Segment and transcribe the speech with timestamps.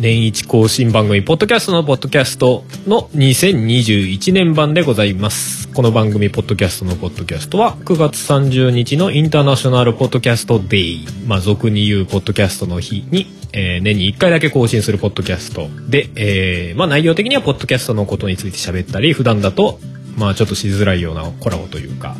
[0.00, 5.68] 年一更新番組、ポッドキャストのポッドキャストの2021年版でございます。
[5.68, 19.80] この番組、ポッドキャストのポッドキャストは、9月30日のインターナショナルポッドキャストデイ、まあ、俗に言うポッドキャストの日に、えー、年に1回だけ更新するポッドキャストで、えー、まあ、内容的にはポッドキャストのことについて喋ったり、普段だと、
[20.16, 22.16] まあ、ちょっとしづらいようなコラボというか、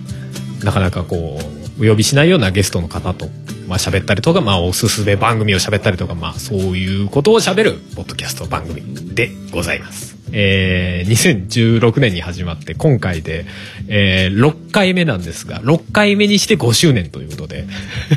[0.62, 1.40] なかなかこ
[1.78, 3.30] う、お呼びしないようなゲストの方と
[3.70, 8.82] まあ喋ったりとか、まあおすすめ番組を喋ったりとか、まあそういうことを喋るポッドキャスト番組
[9.14, 10.16] でございます。
[10.32, 13.46] えー、2016年に始まって今回で、
[13.86, 17.64] えー、6回目なんですが、6回目にして5周年ということで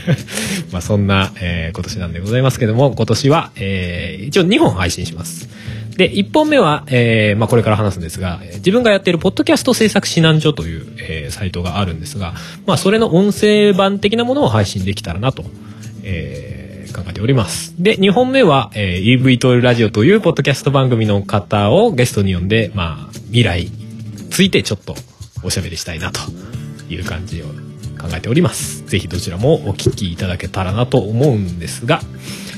[0.73, 5.49] まあそんな、えー、今年なんでございますけども、今年は、えー、一応2本配信します。
[5.97, 12.33] で、1本目は、えー、まあこれから話すんですが、自分がやっているポッドキャスト制作指南所という、えー、サイトがあるんですが、
[12.65, 15.43] まあそれの音声版的なものを配信できたらなと、
[16.03, 17.75] えー、考えております。
[17.81, 23.71] で、2本目は、えー、EV トイルラジオというポッドキャスト番組の方をゲストに呼んで、まあ未来に
[24.29, 24.95] ついてちょっと
[25.43, 26.19] おしゃべりしたいなと
[26.89, 28.85] いう感じを考えております。
[28.87, 32.01] ぜひどちらもお聞きいただけたらなと思うんですが、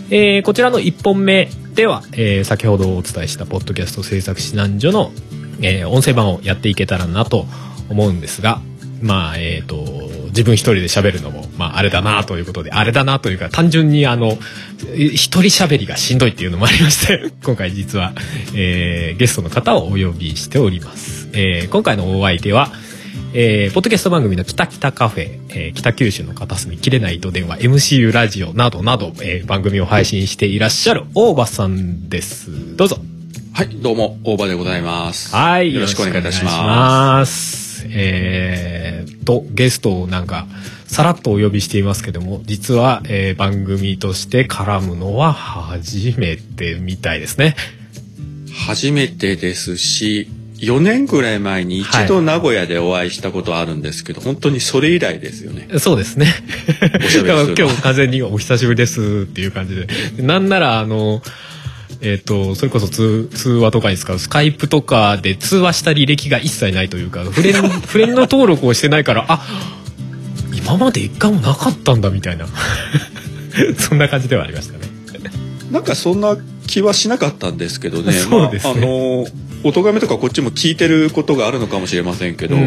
[0.09, 5.11] えー、こちらの1本目では、えー、先ほどお伝えしたポッドキャスト制作指南所の、
[5.61, 7.45] えー、音声版をやっていけたらなと
[7.89, 8.61] 思うんですが、
[9.01, 9.83] まあ、えっ、と、
[10.27, 14.37] 自分一人で喋るのも、まあ、あれだなということで、あれだなというか、単純にあの、
[14.95, 18.13] 一人喋りがしんどいっていうのもありまして、 今回実は、
[18.53, 21.29] えー、ゲストの方をお呼びしております。
[21.33, 22.71] えー、今回のお相手は、
[23.37, 32.77] えー、ポッドキャスト番組の北北カフェ、えー、北九州の片隅切れないと電話 MCU ラジオなどなど、えー、番組を配信していらっしゃる大場さんです。
[32.77, 32.97] どうぞ。
[33.51, 35.35] はいどうも大場でございます。
[35.35, 37.85] はいよろしくお願いいたします。
[37.89, 40.47] えー、とゲストをなんか
[40.87, 47.57] さらっとお呼びしていますけども実は、えー、番組として絡むのは初めてみたいですね。
[48.65, 55.67] 初めてですし4年ぐらい前に一度名古屋でお会いしたことあるんですけど、はい、本当にそれ以来ですよね。
[55.79, 56.27] そうですね。
[57.57, 59.87] 今日完全にお久しぶりですっていう感じで。
[60.19, 61.21] なんならあの、
[62.01, 69.45] えっ、ー、と、それこそ通通話とかに使うスカイプとかで通話した履歴が一切ないというか、フレン フレンド登録をしてないから、あ
[70.53, 72.47] 今まで一回もなかったんだみたいな。
[73.77, 74.79] そんな感じではありましたね。
[75.71, 76.37] なんかそんな
[76.67, 78.13] 気はしなかったんですけどね。
[78.13, 78.73] そうですね。
[78.73, 79.27] まあ、あの
[79.65, 82.61] お咎めとかこっちも聞いてることがあるのかもしれませんけど、うん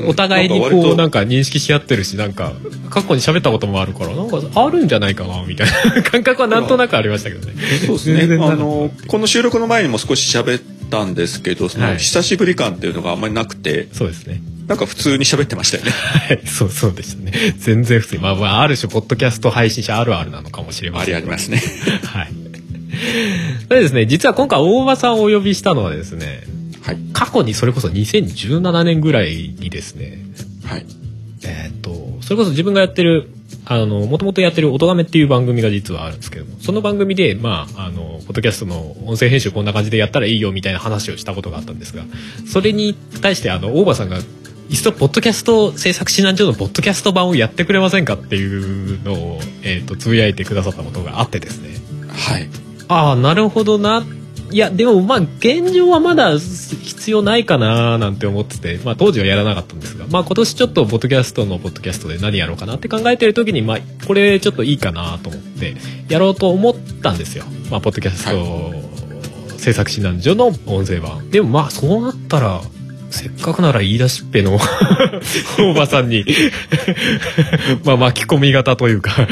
[0.00, 2.52] うん、お互いにこうなんか認識し合ってるしなんか
[2.90, 7.54] 過去に喋ったこともあるからなんかあるんじゃないかなみたいな感覚はなんとなくありましたけどね。
[7.86, 15.90] そうですねあのこの収録の前にも少し喋ったんですけどその久しぶり感っていうのがあんまりなくて、そうですねなんか普通に喋ってましたよね。
[15.90, 17.54] はい、 そうそうでしたね。
[17.58, 18.22] 全然普通に。
[18.22, 21.14] まあまあ、ある種、ポッドキャスト配信者あるあるなのかもしれません。
[21.14, 21.62] ありありますね。
[22.04, 22.43] はい。
[23.68, 26.42] それですね、実は今回大場さんをお呼びしたのはですね、
[26.82, 30.18] はい、過去にそれこそ2017年ぐらいにですね、
[30.64, 30.86] はい、
[31.44, 33.30] えっ、とそれこそ自分がやってる
[33.66, 42.04] あのもともとやってる「音がめ」っていう番組が実はあるんですけどもその番組でまああのポッドキャストの音声編集こんな感じでやったらいいよみたいな話をしたことがあったんですが
[42.46, 44.18] それに対してあの大場さんが
[44.68, 51.68] 一度ポッドキャスト制作指南所のポッドキャスト版をやってくれませんかっていうのを、えーと、とつぶやいてくださったことがあってですね。
[52.08, 54.04] はいああなるほどな。
[54.50, 65.74] いやでもまあ現状はまだ必要ないかななんて思ってて、まあ、当時はやらなかったんですが、まあ、今年ちょっとポッドキャストのポッドキャストで何やろうかなって考えてる時に、まあ、これちょっといいかなと思って
[66.08, 68.94] やろうと思ったんですよ、まあ、ポッドキャスト
[69.58, 71.30] 制作指南所の音声版。
[71.30, 72.60] でもまあそうなったら
[73.10, 74.58] せっかくなら言い出しっぺの
[75.58, 76.24] 大場さんに。
[77.84, 79.26] まあ巻き込み型というか。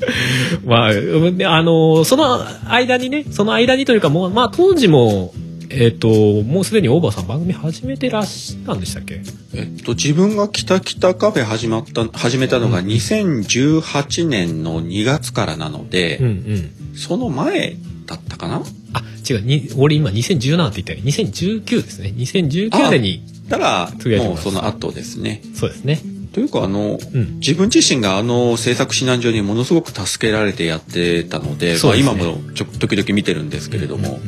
[0.64, 5.32] まあ、あの、その間にね、その間にというか、もう、まあ、当時も、
[5.70, 6.08] えっ、ー、と、
[6.44, 9.20] もうすでに大場さん番組始めてらっしゃったんでしたっけ？
[9.54, 18.62] えっと、自分が北北カフェ始まった、始めたのが2018年の2月からなので、うんうん、その前だったかな？
[18.94, 21.00] あ、違う、に俺今2017って言ったよ。
[21.00, 22.14] 2019ですね。
[22.16, 23.22] 2019年に。
[23.48, 25.42] たら、もうその後ですね。
[25.54, 26.00] そうですね。
[26.32, 34.20] というかあの、うん、自分自身があの制作指南所にものすごく助けられてやってたので、ね、まあ、今もちょ時々見てるんですけれども、うんうん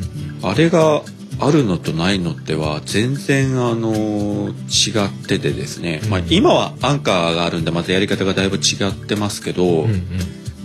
[0.42, 1.02] うん、あれが
[1.42, 10.02] あるのとないのっては全然あの違っててですね、まあ、今はアンカーがあるんでまたやり方がだいぶ違ってますけど、うんうん、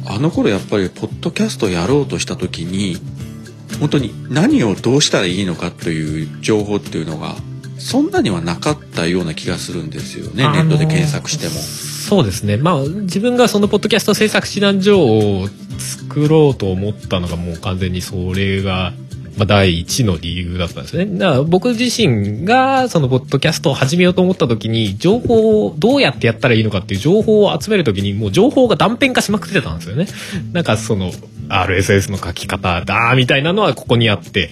[0.05, 2.97] あの頃やっぱりポッドキャストやろうとした時に
[3.79, 7.35] 本当に何をどうしたらいいのかという情報っていうのが
[7.85, 11.51] そんなにはなかったような気がするんですよねネットで検索しても。
[11.51, 15.47] そうですねまあ自分がそのポッドキャスト制作指南所を
[15.77, 18.93] 作ろうと思ったのがもう完全にそれが
[19.37, 21.05] まあ、第一の理由だったんですね。
[21.05, 30.07] だから僕自身がそのポッドキャストを始めようと思った時に情報をどうやってやったらいいのかっていう情報を集める時にもう情報が断片化しまくってたんですよね。
[30.53, 31.11] なんかその
[31.49, 34.49] RSS の書き方だみたいなのはここにあって。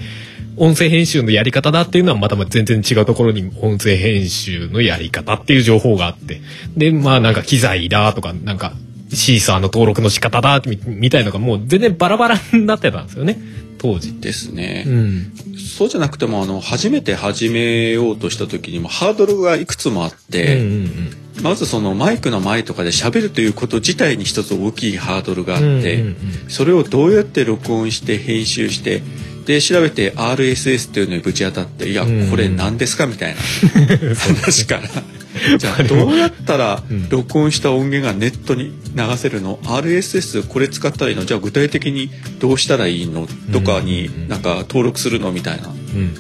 [0.58, 6.42] 音声編集のやり方だっていうのはまた全然違うところに音声編集のやり方っていう情報があって。
[6.76, 8.74] で、まあなんか機材だとか、なんか
[9.12, 13.40] シーサーの登録の仕方だみたいなのがもう全然バラバラになってたんですよね。
[13.84, 14.14] 当時。
[14.20, 26.04] ですね、うん、そうじゃなくてもあの初めて始めようとした時にもハードルがいくつもあって、うんうんうん、まずそのマイクの前とかで喋るということ自体に一つ大きいハードルがあって、
[26.48, 29.04] それをどうやって録音して編集して
[29.46, 33.42] で調べて RSS っていうのにぶち当たって「いやこれ何ですか?」みたいな。
[34.16, 34.84] 話から。
[35.58, 36.16] じゃあどう？
[36.16, 41.26] やったら録音した音源がネットに流せるの？RSS これ使ったらいいの？
[41.26, 42.10] じゃあ具体的に
[42.40, 43.28] どうしたらいいの？
[43.52, 45.32] とかになんか登録するの？
[45.32, 45.74] みたいな。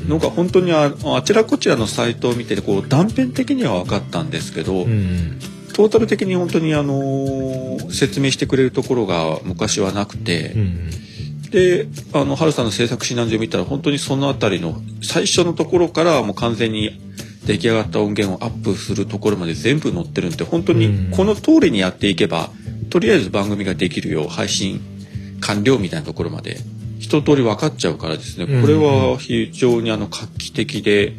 [0.07, 4.85] のが本当にああちらこちらのサイトを見てこう断片的には分かったんですけど、
[5.73, 10.55] トータル的に本当にあの説明してくれるところが昔はなくて。
[11.53, 16.99] であの春さんの制作指南所見たら本当にその辺りの最初のところからもう完全に
[17.45, 22.49] 出来上がった音源をアップするところまで全部載ってるんで本当にこの通りにやっていけば
[22.89, 24.81] とりあえず番組ができるよう配信
[25.41, 26.57] 完了みたいなところまで
[26.99, 28.61] 一通り分かっちゃうからですね。
[28.61, 31.13] これは非常にあの画期的で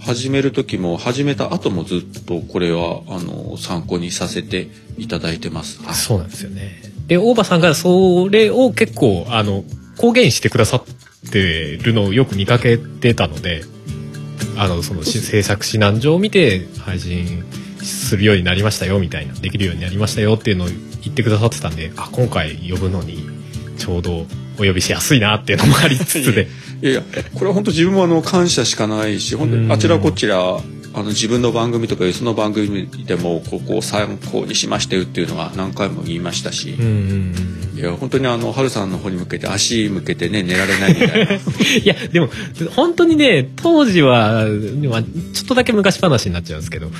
[0.00, 4.68] 始める時も始めた後もずっとこれはあの参考にさせて
[4.98, 5.82] いただいてます。
[5.82, 9.64] はい、そうなんですよねで大場さんがそれを結構あの
[9.98, 13.62] 公言してくださってるのをよく見かけてたので
[14.56, 17.44] あのその制作指南状を見て配信
[17.82, 23.28] するようになりましたよみたいなできるようになりましたよっていうのを言ってくださってたんであ今回呼ぶのに
[23.76, 24.26] ちょうど
[24.60, 26.46] お呼びしやすいなっていうのもありつつで。
[26.80, 27.02] いやいや
[27.34, 30.60] これは本当自分もあの感謝しかないし本当にあちらこちら
[30.92, 41.34] あの自分の番組とかその番組でもここを参考にしましたよっていうのは何回も言いましたし、いや本当にあの春さんの方に向けて足向けてね寝られないみたいな。
[41.34, 41.38] い
[41.84, 42.28] やでも
[42.74, 44.46] 本当にね当時は、
[44.88, 46.90] まあ、ちょっとだけ昔話になっちゃうんですけど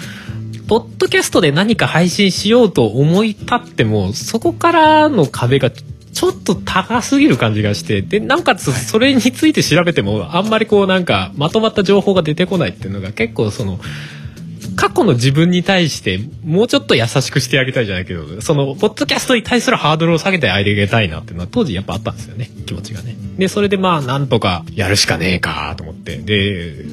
[0.69, 5.73] ポッドキャストで何か配信しようと思い立ってもそこからの壁が
[6.13, 13.79] ちょっと高すぎる感じがしてでなおかつそれについて調べてもあんまりこうなんかまとまった情報が出てこないっていうのが結構その
[14.77, 22.51] 過去の自分に対してもうちょっと優しくしてあげたいじゃないけどそのポッドキャストに対するハードルを下げてあげたいなっていうのは当時やっぱあったんですよね。
[22.67, 23.15] 気持ちがね。
[23.37, 26.17] でそれでまあなんとかやるしかねえかと思って。
[26.19, 26.85] で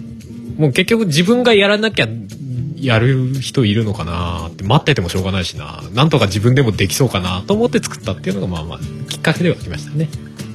[0.58, 2.08] もう結局自分がやらなきゃ
[2.80, 8.80] やる人いるのかなって待っててもしょうがないしななんとか自分でもできそうかなと思って作ったっていうのがまあまあ
[9.10, 10.10] きっかけではきましたね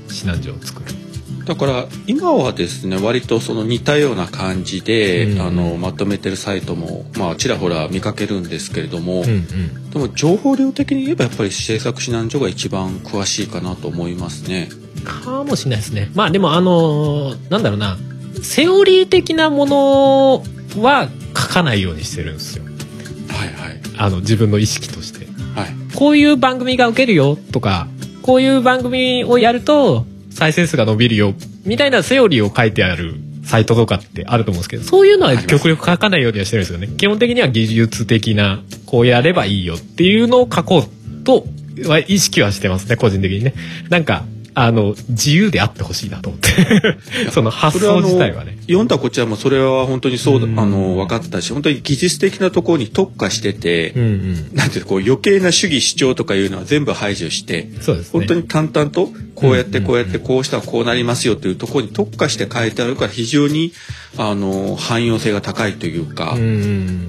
[0.09, 1.03] 指南所を作る。
[1.45, 14.69] だから今はですね割とその似たような感じで、うん、あのまとめてるサイトもまあちらほら見かけるんですけれども、うんうん、でも情報量的に言えばやっぱり制作指南所が一番詳しいかなと思いますね。
[15.05, 16.11] かもしれないですね。
[16.15, 17.99] まあでもあのなんだろうな
[18.43, 20.45] セオリー的なもの
[20.79, 22.65] は書かないようにしてるんですよ。
[22.65, 23.81] はいはい。
[23.97, 25.27] あの自分の意識として。
[25.55, 25.97] はい。
[25.97, 27.89] こういう番組が受けるよとか、
[28.23, 36.89] こういう番組をやると再生数が伸びるよみたいなセオリーを書いてあるサイトとかってあると思うんですけど、そういうのは極力書かないようにはしてるんですよね。
[36.97, 41.45] 基本的には技術的な、こうやればいいよっていうのを書こうと
[41.87, 43.55] は意識はしてますね、個人的にね。
[43.89, 46.99] なんか、あの自由であってほしいなと思って。
[47.33, 48.59] その発想自体はね。
[48.67, 63.73] 読んだこちらもそれは本当にそう、うん、あの分かったし本当に技術的なところに特化してて、うんうん、なんていうこう余計な主義主張とかいうのは全部排除してそうです、ね、本当に淡々とこうやってこうやってこうしたらこうなりますよというところに特化して書いてあるから非常に
[64.19, 66.37] あの汎用性が高いというか、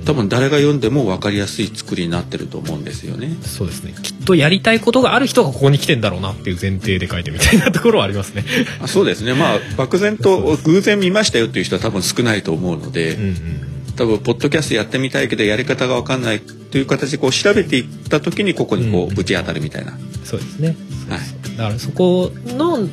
[0.06, 3.36] 多分誰が読んでも分かりやすい作りになってると思うんですよね。
[3.42, 3.94] そうですね。
[4.02, 8.46] きっとやりたいことがある人がここに来てんだろうなっていう前提で書いてみたいなところはありますね。
[8.82, 9.34] あそうですね。
[9.34, 13.14] まあ漠然と偶然見ましたよっていう人は多分少ないと思うので。
[13.14, 20.76] うんうん多分ポッドキャストやってみたいけどやり方が分かんないという形でこう調べていった時にここにこうぶち当たるみたいな、うん、そうですね、
[21.10, 22.88] はい、だからそこの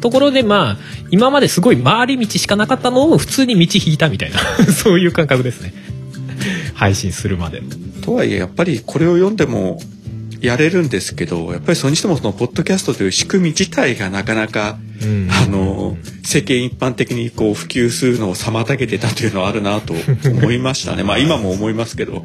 [0.00, 0.76] ところでまあ
[1.10, 4.38] 今まですごい回り道しかなかったのを普通に道引いたみたいな
[4.72, 5.74] そういう感覚ですね。
[6.74, 7.62] 配信するまで。
[8.02, 9.80] とはいえやっぱりこれを読んでも
[10.44, 19.94] やれるんですけどやっぱりそれにしてもそのポッドキャストという仕組み自体がなかなか、あの世間一般的にこう普及するのを妨げてたというのはあるなと
[20.30, 22.24] 思いましたね まあ今も思いますけど。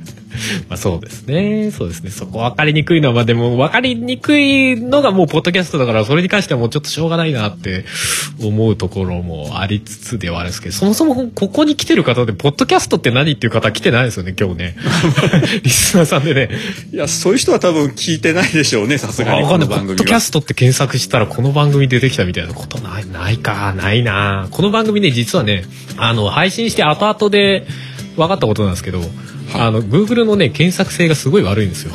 [0.70, 1.72] まあそうですね。
[1.72, 2.12] そうですね。
[2.12, 7.86] そこ分かりにくいのは、まあでも分かりにくいのがもうポッドキャストだから、それに関してはもうちょっとしょうがないなって
[8.42, 14.76] 思うところもありつつではあるんですけど、 そもそもここに来てる方で、ポッドキャストって何っていう方来てないですよね、今日ね。
[15.64, 16.50] リスナーさんでね。
[16.94, 19.48] いや、そういう人は多分聞いてないでしょうね、さすがに。
[19.48, 24.48] この番組ポッドキャストって検索したらこの番組出てきたみたいなことない、ないか、ないな。
[24.52, 25.64] この番組ね、実はね、
[25.98, 27.66] あの、配信して後々で
[28.18, 29.02] 分かったことなんですけど、
[29.54, 31.92] あの、Google のね、検索性がすごい悪いんですよ。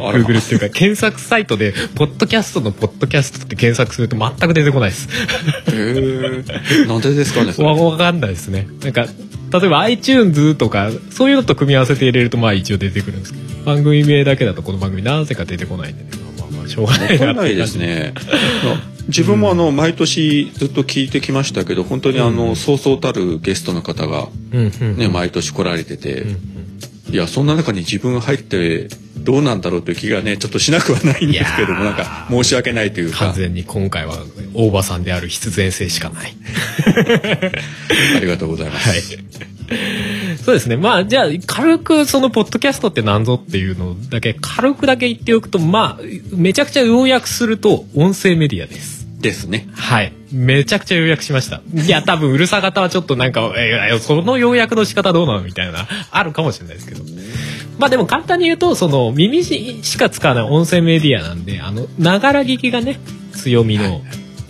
[0.00, 5.08] Google っていうか、検索サイトで、ポッドキャストのポッドキャストって検索すると全く出てこないです。
[5.08, 5.12] へ
[5.72, 6.86] え。
[6.86, 8.66] なんでですかねわ、わかんないですね。
[8.82, 9.06] なんか、
[9.52, 16.25] 例えば iTunes とか、そういうのと組み合わせて入れると、まあ一応出てくるんですけど、番組名だけだとこの番組なぜか出てこないんでね。
[16.68, 18.14] しょうがないなないですね。
[19.08, 26.24] 自分もあの毎年ずっと聞いてきましたけど本当にあのそうそうたるゲストの方がね毎年来られてて。
[27.08, 33.18] いやそんな中に自分が入ってどうなんだろうという気がねちょっとしなくはないんですけどもなんか申し訳ないというか。
[33.18, 34.14] 完全に今回は
[34.54, 36.34] 大場さんである必然性しかない。
[38.16, 39.00] ありがとうございます、はい、
[40.46, 46.02] そうですねまあじゃあ軽くそのポッドキャストって何ぞっていうのだけ軽くだけ言っておくとまあ
[46.36, 49.66] めちゃくちゃ要約すると音声メディアですですね。
[49.74, 50.12] はい。
[50.30, 51.62] めちゃくちゃ要約しました。
[51.74, 57.02] いや、多分、うるさ型はちょっとなんか、えー、その要約の仕方どうなのみたいな、あるかもしれないですけど。
[57.78, 63.00] まあでも簡単に言うと、その、耳しか使わない音声メディアなんで、あの、ながら聞きがね、
[63.32, 64.02] 強みの、はい、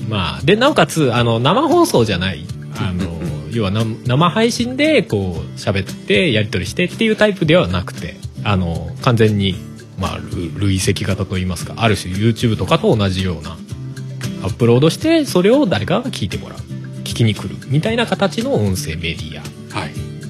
[0.08, 2.44] まあ、で、なおかつ、あの、生放送じゃない、
[2.76, 3.15] あの、
[3.56, 9.56] 要は生配信で、こう、喋って、やり取りしてっていうタイプではなくて、あの、完全に、
[9.98, 10.18] まあ、
[10.58, 13.56] 累積型といいますか、ある種 YouTube とかと同じような、
[14.42, 16.58] アップロードしてそれを誰かが聞いてもらう。
[17.04, 19.56] 聞きに来るみたいな形の音声メディア。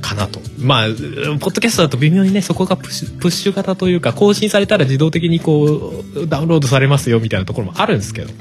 [0.07, 8.33] かなと、はい、まあポッドキャストだと微妙にねそこがプッシュプッシュ型というか更新されたら自動的にこうダウンロードされますよみたいなところもあるんですけど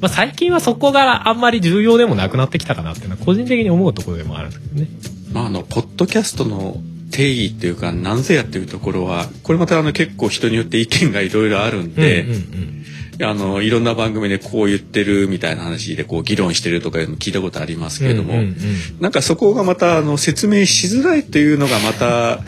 [0.00, 4.88] まあ最近はそこがあんまり重要でもなくなってきたかなっていうのは個人的に思うところでもあるんですけどね。
[5.32, 6.78] まあ、あのポッドキャストの
[7.10, 12.78] 定義っていうか何ぜやっていうところはこれまたあの結構人によって意見がいろいろあるんで、うんうんうん
[13.20, 18.54] あのいろんな番組でこう言ってるみたいな話でこう議論してるとかいうの聞いたことありますけれども、うんうんうん、
[19.00, 22.38] なんかそこがまたあの説明しづらいというのがまた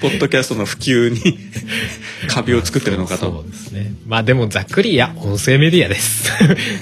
[0.00, 1.38] ポッドキャストの普及に
[2.28, 3.26] 壁を作ってるのかと。
[3.26, 3.94] そうですね。
[4.06, 6.30] まあでもざっくりや音声メディアです。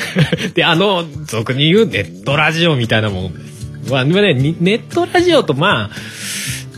[0.55, 3.91] であの俗に言うネットラジオみたいなものです。
[3.91, 5.97] まあねネットラジオとまあ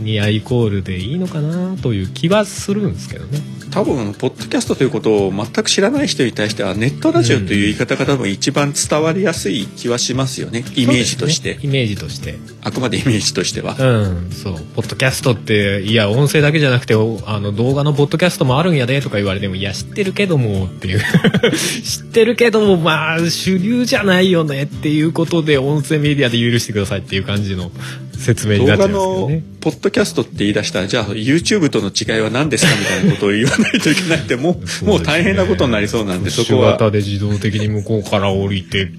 [0.00, 3.40] ニアイコールでいいのかなという気はするんですけどね。
[3.71, 10.65] 多分ポッドキャストということを全く知らない人に対してはネットラジオという言い方が多分一番伝わりやすい気はしますよね。
[10.75, 12.37] イメージとして、ね、イメージとして。
[12.63, 13.77] あくまでイメージとしては。
[13.79, 14.55] うんそう。
[14.75, 16.97] ポッドキャストっていや音声だけじゃなくてあ
[17.41, 21.01] の動画のポッドキャストもあるんやでとか言われてもいや知ってるけどもっていう。
[21.85, 27.71] 知ってるけどもまあ主流じゃないよねっていうことで音声メディアで許してくださいっていう感じの
[28.19, 36.73] 説明になっちゃうんですけどねポッドキャストって言い出したらじゃあ YouTube との違いは何ですかみたいなことを言わないといけないってもうもう大変なことになりそうなんでそこは。
[36.73, 38.91] 型で自動的に向こうから降りて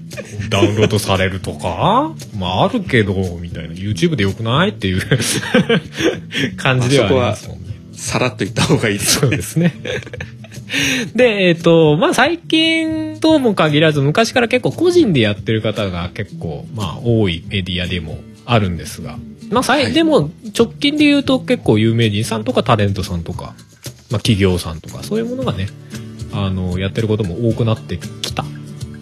[0.48, 2.14] ダウンロードされるとか？
[2.36, 5.02] まああるけどみたいな YouTube でよくないっていう
[6.56, 7.64] 感じではありますもんね。
[7.92, 9.20] さらっと言った方がいいですね。
[9.20, 9.74] そうですね。
[11.14, 18.18] で、えっ、ー、と、まあ、最近とも限らず、昔から結構個人でやってる方が結構、まあ、多いメディアでも
[18.52, 19.18] あるんですが、
[19.50, 23.54] まあ、はい、でも、直近で言うと結構有名人さんとかタレントさんとか、
[24.10, 25.68] まあ、企業さんとか、そういうものがね、
[26.32, 28.44] あの、やってることも多くなってきた、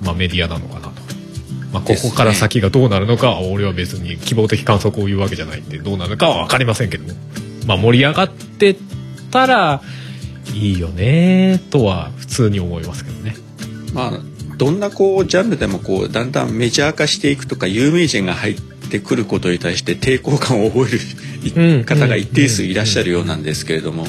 [0.03, 0.91] まあ、メディアなのかなと。
[1.73, 7.19] まあ、ここから先がどうなるのかは、俺は別に希望的観測を言うわけじゃないんで、どうなるのかは分かりませんけども。
[7.67, 8.77] まあ、盛り上がって
[9.31, 9.83] たら、
[10.55, 13.37] いいよねとは普通に思いますけどね。
[13.93, 14.21] まあ、
[14.57, 24.05] どんなこうジャンルでもこうだんだんメジャー化していくとか有名人が入ってくることに対して抵抗感を覚える方が一定数いらっしゃるようなんですけれども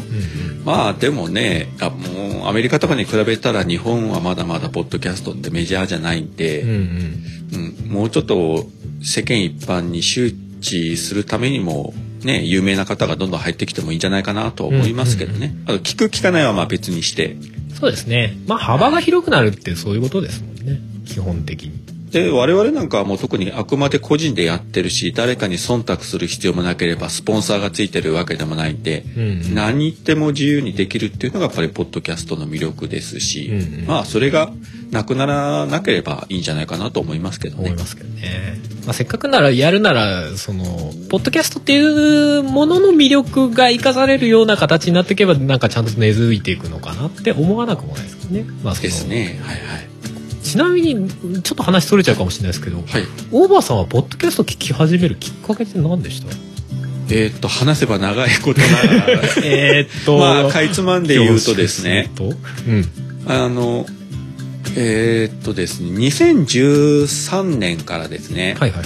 [0.66, 8.66] まあでもねあもうアメリカとかに比べたら日本はまだまだポッドキャストってメジャーじゃないんで、うんうん、もうちょっと
[9.04, 10.32] 世間一般に周
[10.62, 11.94] 知するためにも
[12.24, 15.56] ね、有名な方がどんどん入ってきてもいいんじゃないかなと思いますけどね。
[15.66, 17.38] あと聞く聞かないはまあ別にして。
[17.80, 18.38] そうですね。
[18.46, 20.80] まあ幅が広くなるってそういうことですもんね。
[21.06, 21.99] 基本的に。
[22.12, 34.52] で我々なんかはもう特にあくまで個人でやってるし誰かに忖度する必要もなければスポンサーがついてるわけでもないんで、うんうん、何言っても自由にできるっていうのがやっぱりポッドキャストの魅力ですし、うんうん、まあそれが
[34.92, 37.70] なくならなければいいんじゃないかなと思いますけどね。
[37.70, 38.60] 思いますけどね。
[38.86, 40.64] まあ、せっかくならやるならその
[41.10, 48.46] ポッドキャストっていうものの魅力が生かされるような形になっていけばなんかちゃんと根付いていくのかなって思わなくもないですけどね。
[48.64, 49.40] まあ、ですね。
[49.44, 49.89] はいはい。
[50.50, 51.08] ちなみに
[51.44, 52.86] ちょっと話それちゃうかもしれないですけど、はい、
[53.32, 56.36] オーバーさんはポッドキャスト聞き始めるきっかけって何でした？
[57.12, 62.10] えー、っと話せば長いことながらえっとまあかいつまんで言うとですね、
[62.68, 63.86] うん、あの
[64.76, 68.86] えー、っとですね2013年からですね、はいはい、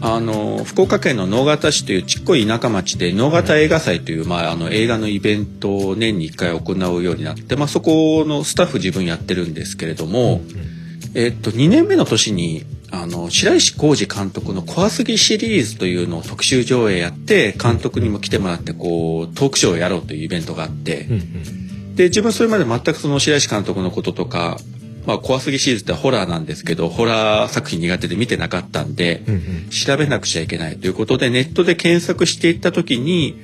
[0.00, 10.73] あの福岡県の直方市というちっこい田舎町で直方映画祭という、まあ、あの映画のイベントを年に1回行うようになって、まあ、そこのスタッフ自分やってるんですけれども、うん
[11.14, 24.58] えっと、2年目の年にあの白石浩二監督の「怖すぎ」シリーズというのを特集上映やって監督にも来てもらってこうトークショーをやろうというイベントがあって、うんうん、で自分それまで全くその白石監督のこととか
[25.06, 33.38] まあ、怖すぎシリーズってホラーなんですけど、ホラー作品苦手で見てなかったんで、うんうん、調べなくちゃいけないということで、ネットで検索していった時に、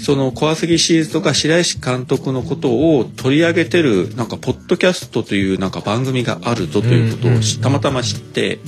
[0.00, 7.30] その怖すぎシリーズとか白石監督のことを取り上げてるなんかポッドキャストというなんか番組があるぞということを
[7.62, 8.58] たまたま知って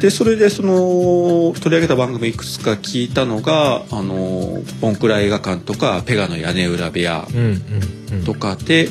[0.00, 7.26] でそれでその取り上げた番組いくつか聞いたのがあのボンクラ映画館とかペガの屋根裏部屋
[8.24, 8.88] とかで。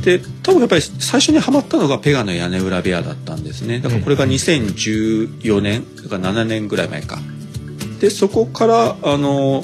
[0.00, 3.80] で多分やっぱり最初にはまったのがペガの屋根裏部屋だったんですね。
[3.80, 7.18] だからこれが2014年だから7年ぐらい前か。
[8.00, 9.62] でそこからあの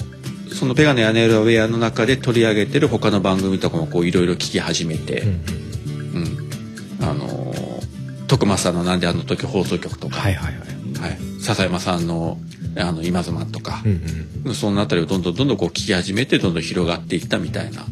[0.57, 5.31] そのペガネ屋根裏部屋の中で取り上げてる他の番組とかもこういろいろ聞き始めて、うん、
[7.01, 7.55] うん、あの
[8.27, 10.77] 徳間さんの「なんであの時」放送局とか、はいはいはい。
[10.97, 12.39] はい、笹山さんの
[12.75, 14.01] 「あの今妻」とか、うん
[14.47, 17.85] うん、その辺りをどんどんどんどんこう聞き始めてどんどん広がっていったみたいな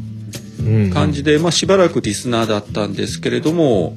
[0.94, 3.94] 感じで、まあ、しばらくリスナーだったんですけれども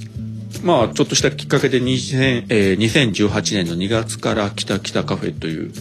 [0.61, 5.71] まあちょっとしたきっかけで2000、えー、2018年の2月から「きたきたカフェ」という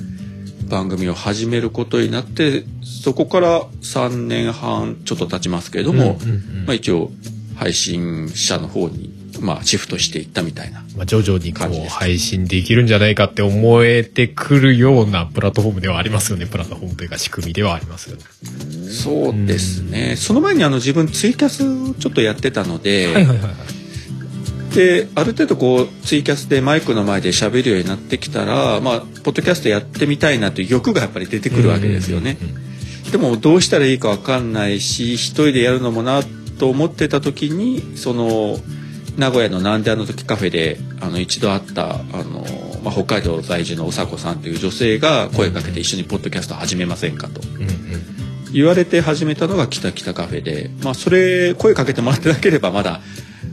[0.68, 7.10] 番組を始めることになってそこから3年半ちょっと経ちますけれども、うんうんうん、まあ、一応
[7.56, 16.46] 配信者の方にまあ、シフトしていったみたいなまあ、徐々にこう配信できるんじゃないかって思えてくるようなプラットフォームではありますよね。
[16.46, 18.22] プラットフォームというか仕組みではありますよね。
[18.90, 20.16] そうですね。
[20.16, 23.85] その前にあの自分ツイキャスちょっとやってたので、はいはいはいはい
[24.76, 32.36] である程度こうツイキャスでマイクの前で喋るようになってきたらまあポッドキャストやってみたいなという欲がやっぱり出てくるわけですよね。
[33.10, 36.20] でもどうしたらいいか分かんないし一人でやるのもな
[36.58, 38.58] と思ってた時にその
[39.16, 42.44] 名古屋のなんであの時カフェであの一度会ったあの、
[42.82, 47.40] まあ、北海道在住のおさこさんという女性が声かけて一緒にポッドキャスト始めませんかと。
[48.52, 53.00] 言われて始めたのが「きたきたカフェで」まあそれ声かけてもらってなければまだ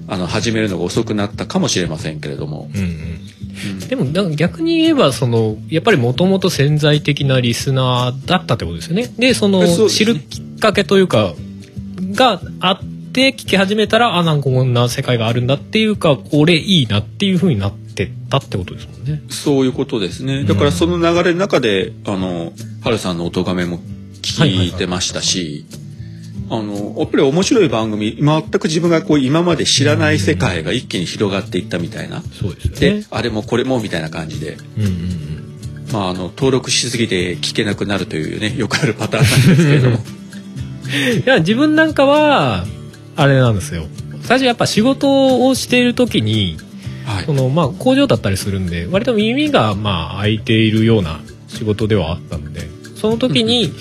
[0.07, 2.69] あの始めるのが遅くなったかもしれませんけれども。
[2.73, 9.13] うんうんうん、でも逆に言えばそのやっぱりもともと潜在的なリスナーだったってことですよね。
[9.17, 11.35] でその、ね、知るきっかけというか
[12.11, 19.21] があって聞き始めたらあなんかこんな世界があるんだっていうかこれいいなっていうふうになってたってことですもんね。
[19.29, 20.43] そういうことですね。
[20.43, 23.79] だからその流れの中で、うん、あの春さんの音がめも
[24.21, 25.37] 聞いてましたし。
[25.37, 25.82] はいはいはい
[26.53, 35.87] あのやっぱり面白い番組全く自分がこう今まで知らない世界が一気に広がっていったみたいな、そうですね、であれもこれもみたいな感じで、うんうんうん。
[35.91, 39.97] まあ、あの登録しすぎて聞けなくなるというねよくあるパターンなんですけれども。
[41.25, 42.67] いや自分なんかは
[43.15, 43.87] あれなんですよ。
[44.21, 46.57] 最初やっぱ仕事をしている時に、
[47.05, 52.61] はい、そのまあ工場だったりするんで割と耳がまあ開いているような仕事ではあったので
[52.95, 53.73] その時に、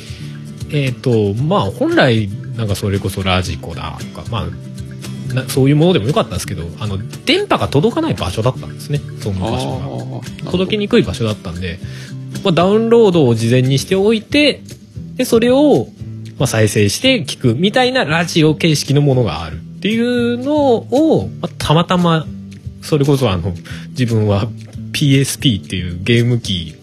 [0.71, 9.01] えっ、とまあ本来なんかそれこそラジコだとかまあなそういうものでもよかったんですけどあの電波が届かない場所だったんですね。
[9.21, 11.79] その場所が届きにくい場所だったんで、
[12.45, 14.63] まあ、ダウンロードを事前にしておいて
[15.15, 15.89] でそれを、
[16.39, 22.27] まあ、再生して聞くみたいなラジオ形式のものがあるっていうのを、まあ、たまたま
[22.83, 23.53] それこそあの
[23.91, 24.47] 自分は
[24.93, 26.75] PSP っていうゲーム機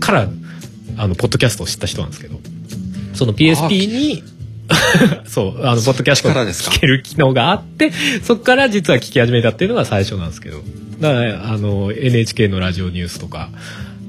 [0.00, 0.28] から
[0.96, 2.38] あのポッドキャストを知った人なんですけど
[3.14, 4.22] その PSP に
[5.26, 10.62] そう、あの、ポッドキャスト聞ける機能があって、そこから実は聞き始めたっていうのが最初なんですけど。
[11.00, 13.50] だから、あの、NHK のラジオニュースとか、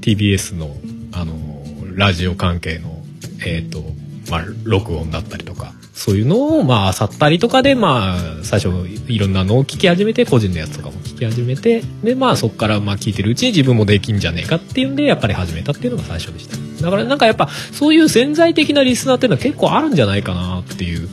[0.01, 0.75] TBS の、
[1.11, 1.63] あの、
[1.95, 3.03] ラジオ関係の、
[3.45, 3.83] えっ、ー、と、
[4.29, 16.55] まあ、録音だったりとか、そういうのをまあ漁ったりとかでまあ最初いろんなのを聞き始めて個人のやつとかも聞き始めてでまあそこからまあ聞いてるうちに自分もできんじゃねえかっていうんでやっぱり始めたっていうのが最初でした。
[16.85, 21.09] だからなんかやっぱそういう潜在的なリスナーっていうのは結構あるんじゃないかなっていう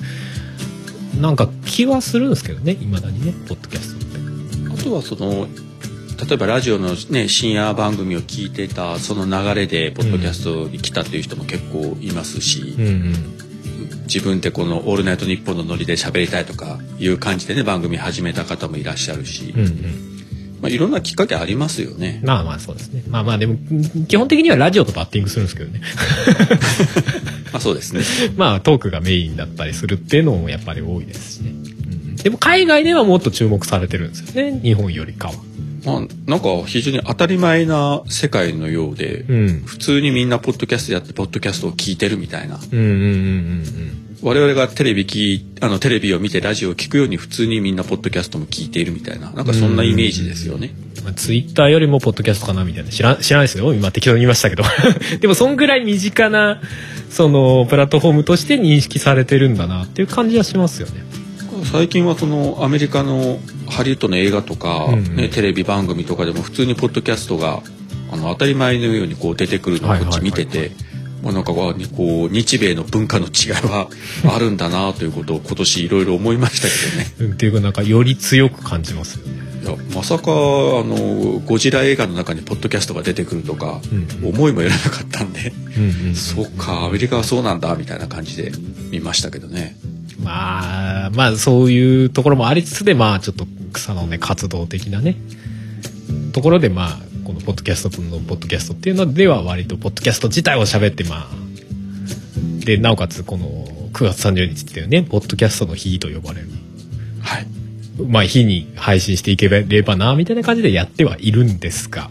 [1.20, 4.72] なんか気はするんですけどねいまだにねポッドキャストって。
[4.72, 5.48] あとはその
[6.28, 13.35] 例えばラジオの、ね、深夜番組を聞いてたその流れでポッドキャストに来たっていう人も結構いますし、うんうん
[14.06, 20.16] 自分でこの「オールナイトニッポン」のノリで喋りたいとかいう感じでね番組始めた方もいらっしゃるし、うんうん。
[20.60, 22.20] まあ、いろんなきっかけありますよね。
[22.24, 23.02] まあまあそうですね。
[23.08, 23.56] まあまあでも
[24.08, 25.80] 基本的にはラジオとバッティングするんですけどね。
[27.52, 28.02] まあそうですね。
[28.36, 31.54] まあトークがメインだったりするっていうのもやっぱり多いですしね、う
[32.12, 34.60] ん、でも海外ではもっと注目されてるんですよね。
[34.62, 35.34] 日本よりかは
[35.86, 42.58] まあ、なんか非常に当たり前な世界のようで、うん、普通にみんなポッドキャストやってポッドキャストを聞いてるみたいな。
[44.22, 49.30] 我々がテレビ聞あのテレビを見てラジオを聞くように普通にみんなポッドキャストも聞いているみたいな。
[49.30, 50.74] なんかそんなイメージですよね。
[51.04, 52.90] まあ、ツイッターよりもポッドキャストかなみたいな。
[52.90, 53.72] 知ら知らないですよ。
[53.72, 54.64] 今適当に言いましたけど。
[55.20, 56.60] でもそんぐらい身近な
[57.10, 61.25] そのプラットフォームとして認識されてるんだなっていう感じはしますよね。
[61.64, 63.38] 最近はそのアメリカの
[63.68, 67.62] ハリウッドの映画とか、ね、テレビ番組とかでも普通にポッドキャストが
[68.10, 70.72] あの当たり前のようにこう出てくるのをこっち見てて。
[71.22, 73.88] まあ、なんかこう日米の文化の違いは
[74.32, 77.34] あるんだなということを今年いろいろ思いましたけどね。
[77.34, 79.32] っていうかなんかより強く感じますよね。
[79.64, 83.80] いやまさかあのゴジラ映画の中にポッドキャストが出てくるとか、
[84.22, 88.52] うん、思いもよらなかったんで、うんうん、そうかアメリカはそうなんだみたいな感じで
[88.92, 89.76] 見ましたけどね。
[90.26, 95.16] まあ、まあそういうところもありつつで、まあちょっと草のね、活動的なね、
[96.32, 103.46] ところで、まあ、このポッドキャストのポッドキャストっていうのでは割とポッドキャスト自体を喋って、まあ、で、なおかつこの
[103.92, 106.48] 9月30日っていうね、ポッドキャストの日と呼ばれる。
[107.20, 107.46] はい。
[108.08, 112.10] まあ日に配信していければな、みたいな感じでやってはいるんですが。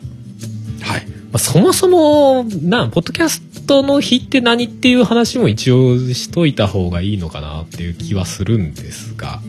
[0.81, 1.14] はい。
[1.35, 9.41] まあ、そもそも、な、ポッドキャストの日って何っていう話も一応しといた方がいいのかなっていう気はするんですが。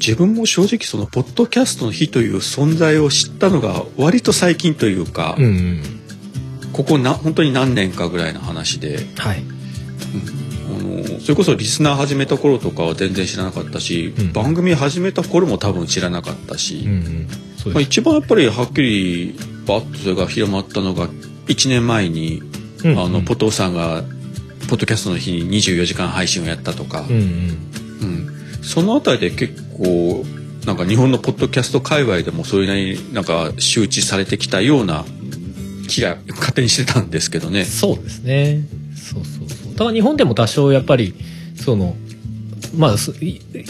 [0.00, 5.82] 自分も正直そのポッドキャストの日という存在を知ったのが割と最近というか、うんうん、
[6.72, 9.40] ここな本当に何年かぐらいの話で、はい。
[9.40, 16.90] うん、あのそれこそリスナー始めた頃とかは全然知らなかったし、うん、番組始めた頃も多分知らなかったし、うん
[17.66, 17.72] うん。
[17.72, 19.34] まあ、一番やっぱりはっきり
[19.68, 21.08] バッとそれが広まったのが
[21.48, 22.42] 1年前に、
[22.84, 24.02] うんうん、あのポトーさんが
[24.68, 27.16] ポッドキャストの日に24時間配信をやったとか、うん、う
[28.06, 30.24] ん、その辺りで結構
[30.66, 35.04] なんか日本のポッドキャスト界隈でもそれなりになんか周知されてきたような
[35.88, 37.64] 気が勝手にしてたんですけどね。
[37.64, 38.60] そうですね。
[38.94, 39.74] そうそうそう。
[39.74, 41.14] ただ日本でも多少やっぱり
[41.56, 41.96] その
[42.76, 42.96] まあ、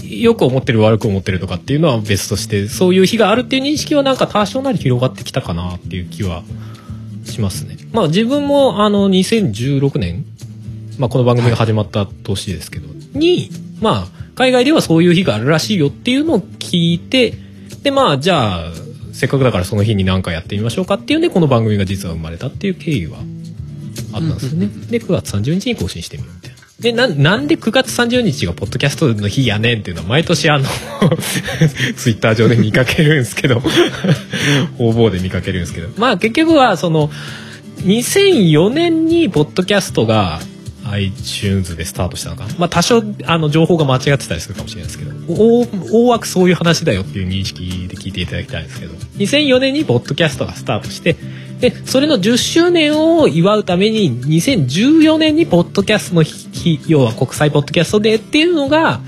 [0.05, 6.43] よく思ってる悪く思ってるとかっていうのは別としてそういう日があるっていう認識はなんか多少なり広がってきたかなっていう気は
[7.29, 7.77] しますね。
[7.93, 10.25] まあ自分もあの2016年、
[10.99, 17.35] まあこの番組が始まった年ですけど、はい、に、まあ海外ではそういう日があるらしいよっていうのを聞いて、
[17.83, 18.73] でまあじゃあ
[19.13, 23.19] せっかくだからその日に何かやってみましょうかっていうんでこの番組が実は生まれたっていう経緯は
[24.13, 24.67] あったんですよね。
[24.67, 26.58] で9月30日に更新してみようみたいな。
[26.81, 30.65] で、な、なんで9月30日がポッドキャストの日やねんっていうのは毎年あの
[31.97, 33.61] ツイッター上で見かけるんですけど
[34.79, 35.89] 方々で見かけるんですけど。
[35.97, 37.11] まあ結局はその、
[37.85, 40.41] 2004年にポッドキャストが
[40.91, 42.47] iTunes でスタートしたのか。
[42.59, 45.11] まあ多少あの情報が間違ってたりするかもしれないですけど、
[45.93, 51.17] 大枠そういう話だよっていう認識で聞いていただきたいんですけど、2004年にポッドキャストがスタートして、
[51.61, 59.01] で、それの10周年を祝うために、2014年にポッドキャストの日、要は国際ポッドキャストデーっていうのが、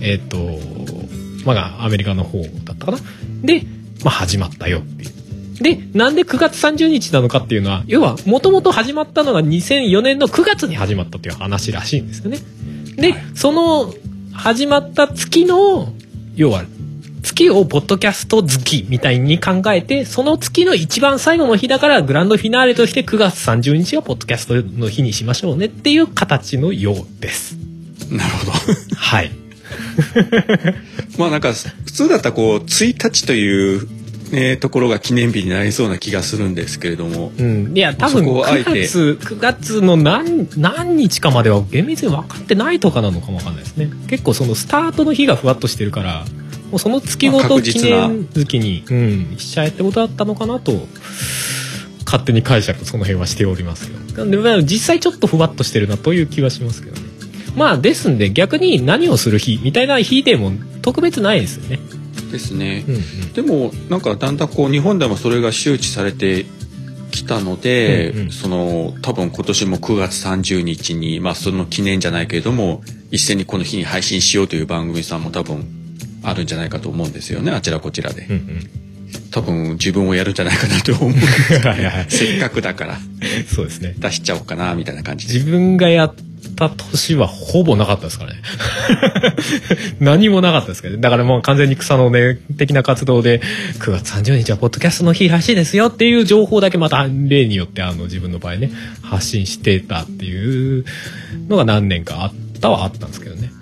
[0.00, 2.98] えっ、ー、と、まあ、アメリカの方だったかな。
[3.42, 3.62] で、
[4.04, 5.16] まあ、始まったよっていう。
[5.62, 12.38] で、なんで9月30日なのかっていうのは、要は、もともと始まったのが2004年の9月に始まったという話らしいんですよね。
[12.96, 13.94] で、その、
[14.32, 15.92] 始まった月の、
[16.34, 16.64] 要は、
[17.26, 27.56] 月をポッドキャスト月みたいに考えて、その月の一番最後の日だからグランドフィナーレとして9月30日をポッドキャストの日にしましょうねっていう形のようです。
[28.10, 28.52] なるほど。
[28.96, 29.32] はい。
[31.18, 33.88] まあなんか普通だったらこう1日という
[34.30, 46.24] ね、ところが記念日になりそうな気がするんですけれども、うん、いや多分9月9月の何何日かまでは厳密に分かってないとかなのかもわかんないですね結構そのスタートの日がふわっとしてるから
[46.70, 50.72] もうその月ごと記念月に、うん、しちゃえってことだったのかなと
[52.04, 54.26] 勝手に解釈その辺はしておりますよ。
[54.26, 57.06] で実際ちょっとふわっとしてるなという気はしますけどね。
[57.56, 60.52] まあですんで逆に何をする日みたいな日でも
[60.82, 61.78] 特別ないですよね。
[62.30, 66.44] ですね、うんうん、でもなんかだんだんこう日本でもそれが周知されて
[67.10, 75.64] きたので、うんうん、その多分今年も9月30日にまあその記念じゃないけれども一斉にこの日に配信しようという番組さんも多分
[76.26, 77.52] あるんじゃないかと思うんですよね。
[77.52, 78.26] あちらこちらで。
[78.26, 78.70] うんうん。
[79.30, 81.12] 多分自分をやるんじゃないかなと思う。
[81.62, 82.98] はい、せっかくだから。
[83.54, 83.94] そうですね。
[83.96, 85.26] 出しちゃおうかなみたいな感じ。
[85.32, 86.14] 自分がやっ
[86.56, 88.42] た年はほぼなかったですからね。
[90.00, 93.40] 何もなかったですけど、ね、だからもう完全に草の根的な活動で
[93.78, 98.70] 9月30日はポッドキャストの日らしいですよっていう情報だけまた例によってあの自分の場合ね
[99.02, 100.84] 発信してたっていう
[101.48, 103.52] のが何年かあったはあったんですけどね。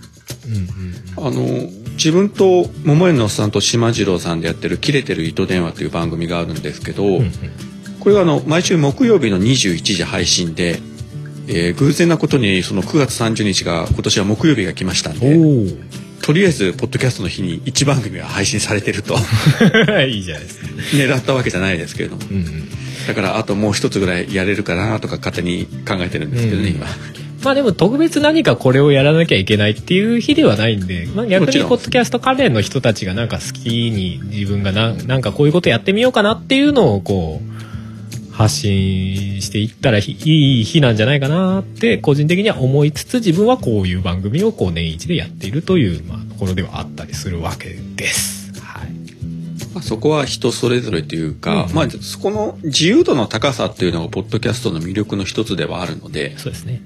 [0.46, 7.32] うんうん、あの自分と桃園のおっさんと島次郎さんでやってる「切れてる糸電話」という番組があるんですけど、うんうん、
[8.00, 10.80] これはあの毎週木曜日の21時配信で、
[11.48, 15.36] えー、偶然なことにその9月30日が今年は木曜日が来ましたんで
[16.22, 19.14] とりあえずポッドキャストの日に1番組は配信されてると
[20.08, 20.66] いいじゃないですか。
[20.94, 22.68] 狙ったわけじゃないですけれども、うんうん、
[23.06, 26.86] だからあともう一つぐらいやれるかなとか勝手に考えてるんですけどね、うん、今。
[27.44, 48.58] まあでも特別何かこれをやらなきゃいけないっていう日ではないんで、まあ、逆にポッドキャスト関連の人たちがなんか好きに自分がななんかこういうことやってみようかなっていうのをこう発信していったらいい日なんじゃないかなって個人的には思いつつ自分はこういう番組をこう年一でやっているという、まあ、ところではあったりするわけです。
[48.60, 48.90] はい
[49.72, 56.80] まあ、そこは人それぞれというか、うん、まあ、そこの自由度の高さっていうのがポッドキャストの魅力の一つではあるのでそうですね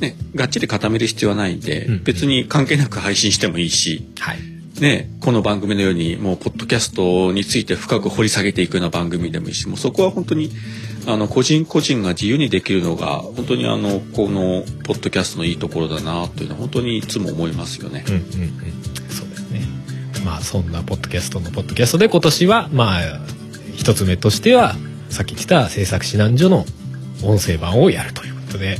[0.00, 4.38] ね、がっちり固める必要はないんで、うん、別に関係なく配信してもいいし、はい、
[4.80, 10.50] ね、この番組のようにもうポッドキャストについて深く掘り下げていくような番組でもいいしもうそこは本当に
[11.06, 18.04] あの個人個人が自由にできるのが本当にあのこのポッドキャストのいいところだなというのは本当にいつも思いますよね。
[18.06, 18.28] うんうんうん、
[19.10, 19.62] そうですね。
[20.24, 23.00] まあそんなポッドキャストのポッドキャストで今年はまあ
[23.74, 24.76] 一つ目としては
[25.08, 26.66] さっき言った制作指南所の
[27.24, 28.78] 音声版をやるということで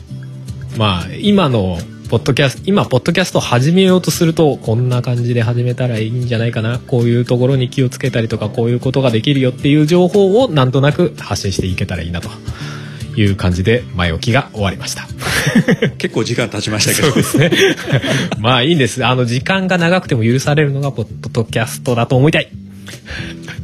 [0.79, 1.77] まあ今の
[2.09, 6.79] ポッドキャスト今ポッドキャストを始めようとするとこんな感じで始めたらいいんじゃないかな。
[6.79, 12.31] こういうところに気をつけたりとかこういうことができるよっていう情報をなんとなく発信していけたらいいなと。
[13.17, 15.09] いう感じで前置きが終わりました。
[15.99, 17.13] 結構時間経ちましたけど。
[17.13, 17.51] ですね。
[18.39, 19.05] まあいいんです。
[19.05, 22.49] あの時間が長くても許されるのがポッドキャストだと思いたい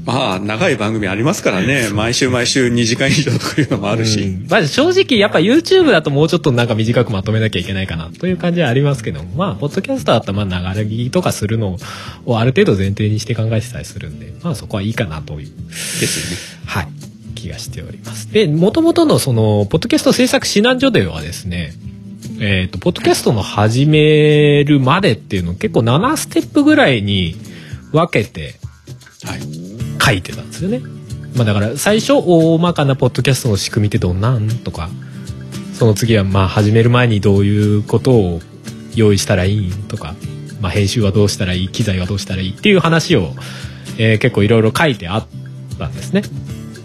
[0.04, 1.88] まあ長い番組ありますからね。
[1.90, 11.78] 毎週毎週2時間以上とかいうのもあるし、うん、まあ、正直やっぱ YouTube だともうちょっとなんか短くまとめなきゃいけないかなという感じはありますけどまあポッドキャストだったらまあ流れ着とかするの
[12.26, 14.34] をある程度前提にして考えてたりするんで。
[14.42, 16.60] まあそこはいいかなというですね。
[16.66, 16.88] はい。
[17.34, 18.32] 気がしております。
[18.32, 21.74] でもともとのそのポッドキャスト制作指南所ではですね
[22.40, 27.36] えっ、ー、とポッドキャストの始めるまでっていうの結構7ステップぐらいに
[27.92, 28.54] 分けて
[29.24, 29.63] はい
[30.00, 30.80] 書いてたんですよね。
[31.36, 34.88] まあだから最初大まかなポッドキャストの仕組みってどんなんとか
[35.74, 38.40] その次はまあ始める前にどういうことを
[38.94, 40.14] 用意したらいいとか、
[40.60, 43.32] まあ、編集はどうしたらいい機材はどうしたらいいっていう話を、
[43.98, 45.26] えー、結構いろいろ書いてあっ
[45.78, 46.22] たんですね。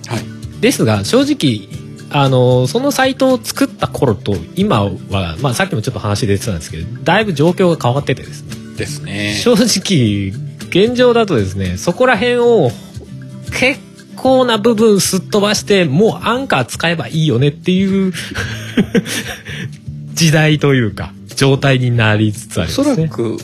[0.07, 1.69] はい、ですが正直
[2.11, 8.75] あのそのサイトを作った頃と今は、まあ、さっきもちょっと話出てたんですけどだいぶ状況が変わっててですね。
[8.75, 9.35] ですね。
[9.35, 10.33] 正直
[10.69, 12.71] 現状だとですねそこら辺を
[13.51, 13.79] 結
[14.15, 18.13] 構な部分すっ飛ばしてもうアンカー使えばいいよねっていう
[20.13, 22.91] 時代というか状態になりつつありますね。
[22.91, 23.37] おそらく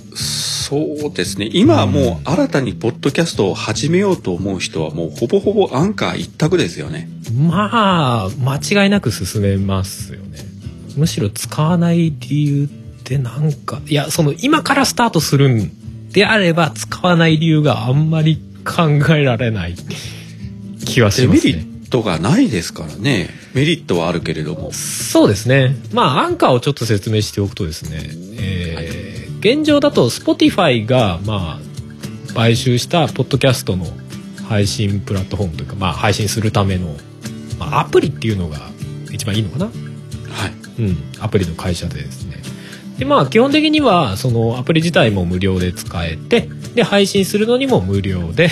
[0.66, 7.08] そうですね今はもう新たにポッドキャストを始めようと思う人はもうほぼほぼアンカー一択ですよね。
[7.34, 10.40] まあ間違いなく進めますよね。
[10.98, 12.68] むしろ使わない理由っ
[13.04, 19.76] てなんかいやその今からスタートするんであれば使わない理由があんまり考えられない
[20.86, 21.54] 気はしますね。
[21.54, 23.30] メリットがないですからね。
[23.54, 24.72] メリットはあるけれども。
[24.74, 25.76] そうですね。
[25.94, 28.02] まあ、アンカーをちょっと説明しておくとですね、
[28.38, 33.86] えー、現状だと Spotify が、まあ、買収したポッドキャストの
[34.50, 36.96] 配信プラットフォームというか、まあ、配信するための、
[37.60, 38.58] まあ、アプリっていうのが
[39.12, 39.66] 一番いいのかな。
[39.66, 39.74] はい。
[40.80, 40.98] うん。
[41.20, 42.35] アプリの会社でですね。
[42.98, 48.50] で、まあ、基本的には、そのアプリ自体も無料で使えて、で配信するのにも無料で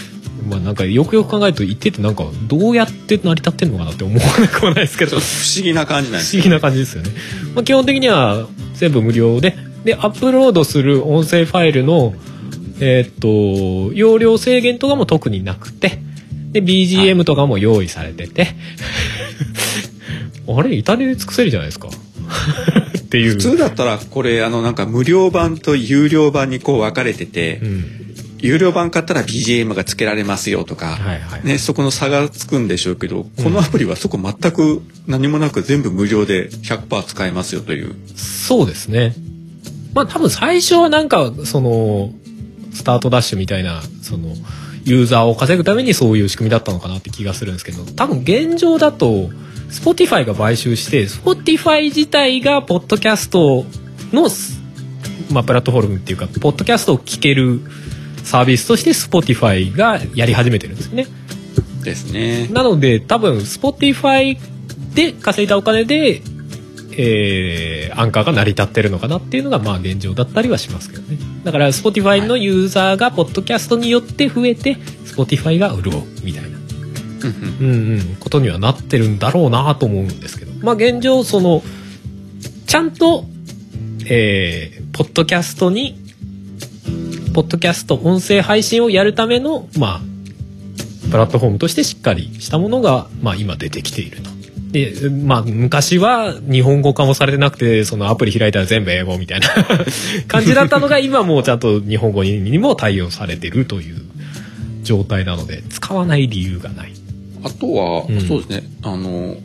[0.48, 5.20] まあなんかよくよく考えると言っててなんかどうやって成り立ってんのかなって思わなくもないですけど。
[5.20, 7.10] 不思議な感じなんです不思議な感じですよね、
[7.54, 12.14] まあ、基本的には全部無料ででアップロードする音声ファイルの
[12.80, 16.00] えー、っと容量制限とかも特になくて
[16.52, 18.44] で BGM とかも用意されてて、
[20.46, 21.88] はい、 あれ痛手で尽くせるじゃないですか
[23.16, 23.30] ていう。
[23.32, 27.84] 普通だったらこれあのなんか無料版と有料版にこう分かれてて、うん、
[28.38, 37.94] 有料版買ったら BGM がつけられますよとか、はいはい、ね、そこの差がつくんでしょうけど、このアプリはそこ全く何もなく全部無料で100%使えますよという。
[38.16, 39.14] そうですね。
[39.94, 42.10] まあ多分最初はなんかその
[42.72, 44.34] スタートダッシュみたいなその
[44.84, 49.30] ユーザーを稼ぐためにそういう仕組みだったのかなって気がするんですけど多分現状だと
[49.70, 53.64] Spotify が買収して Spotify 自体がポッドキャスト
[54.12, 54.28] の、
[55.32, 57.60] まあ、プラットフォームっていうかポッドキャストを聴ける
[58.24, 61.06] サービスとして Spotify がやり始めてるんですね。
[61.84, 62.48] ですね。
[62.48, 64.38] なので多分 Spotify
[64.94, 66.22] で稼いだお金で
[66.98, 76.56] えー、アンカーが成り立ってるのかなっていうのがまあ現状だったりはしますけどねだから Spotify のユーザーがポッドキャストによって増えて Spotify が潤うみたいな
[77.22, 78.16] うんうん。
[78.20, 80.52] ことにはなってるんだろうなと思うんですけど。
[80.60, 81.62] まあ現状その
[82.66, 83.24] ちゃんと
[84.08, 85.98] えー、ポッドキャストに
[87.34, 90.00] ポッドキャスト音声配信をやるためのまあ
[91.10, 94.30] プラットフォームとしてしっかりしたものが、まあ、今出てきていると。
[94.72, 99.48] で、まあ、昔は日本語化もされてなくて、そのアプリ開いたら全部英語みたいな
[100.26, 104.02] 感じだったのが、今もうちゃんと日本語にも対応されてるという
[104.82, 106.92] 状態なので、使わない理由がない。
[107.46, 109.36] あとは、うん、そうですね、あの、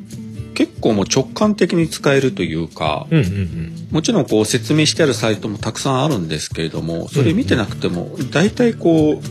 [0.53, 9.21] 結構もう直感的に使えるというか、うんうんうん、もちろんこう説明してあるサイトもたくさんあるんですけれどもそれ見てなくても大体こう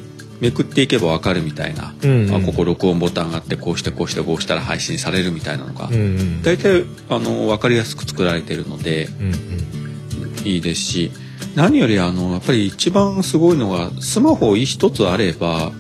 [0.41, 11.13] めくっていけば分かるみたいな、うんうん、あここ録音ボタンがあってこうしてこうしてこうしたら配信されるみたいなのが、うんうん、大体あの分かりやすく作られてるので、うんうん、いいですし
[11.55, 15.73] 何よりあのやっぱり一番すごいのがスマホ一つあれば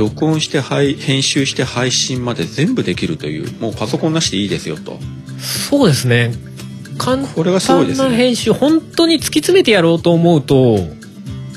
[0.00, 4.98] 録音して編集して配信まで全部できるというもうパソコンなしでいいですよと。
[5.38, 6.32] そうですね。
[6.98, 10.78] 簡単な編集、ね、本当に突き詰めてやろうと思うと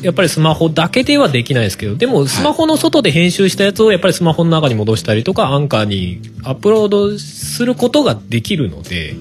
[0.01, 9.15] やっぱりスマホだけではできないですけどでもスマホの外で編集したやつをやっぱりスマホの中に戻したりとかアンカーにアップロードすることができるので。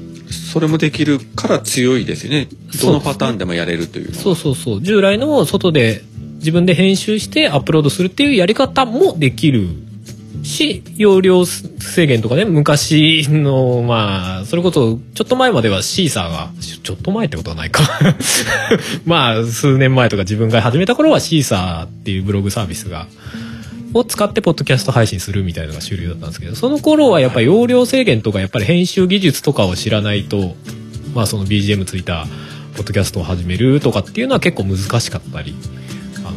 [0.52, 2.48] それもできるから強いですよね。
[2.82, 4.82] どのパターンでもやれるというそうそうそう。
[4.82, 6.04] 従来の外で
[6.42, 9.68] 自分で編集してアップロードするっていうやり方もできる
[10.42, 17.82] し、容量制限とかね、昔の、まあ、それこそ、ちょっと前まではシーサーが、ちょっと前ってことはないか。
[19.06, 23.06] まあ、数年前とか自分が始めた頃はシーサーっていうブログサービスが、
[23.94, 30.56] を使ってポッドキャスト配信するみたいなのが主流だったんですけど、その頃はやっぱり容量制限とか、やっぱり編集技術とかを知らないと、
[31.14, 32.26] まあその BGM ついた
[32.74, 35.54] ポッドキャストを始めるとかっていうのは結構難しかったり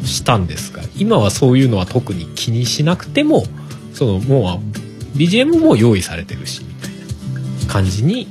[0.05, 3.43] したんですが、今はそういうのは特に気にしなくても、
[3.93, 8.27] そのもう BGM も用意されてるしみたいな感じに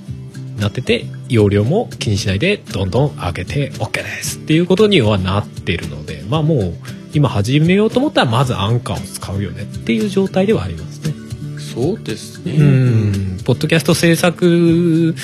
[0.58, 6.74] なってて容量も気にしないでどんどん上げて OK ですっていうことにはなってるのでまあもう
[7.14, 11.14] 今始めようと思ったらまずアンカーを使うよねっていう状態ではありますね。
[11.58, 12.52] そうですね。
[12.52, 13.38] うん。
[13.44, 15.14] ポッドキャスト制作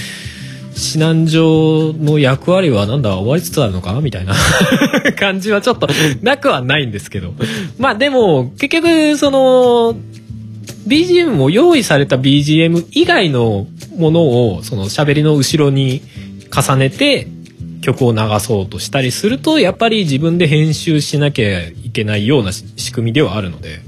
[0.80, 4.34] 指南所の役割はなんだ終わりつつあるのかなみたいな
[5.18, 5.88] 感じはちょっと
[6.22, 7.34] なくはないんですけど。
[7.78, 9.94] まあでも結局その
[10.88, 13.66] BGM も用意された BGM 以外の
[13.96, 14.22] もの
[14.54, 16.00] をその喋りの後ろに
[16.50, 17.28] 重ねて
[17.82, 23.82] 曲を流そうとしたりするとやっぱり自分で編集しなきゃいけないような仕組みではあるので。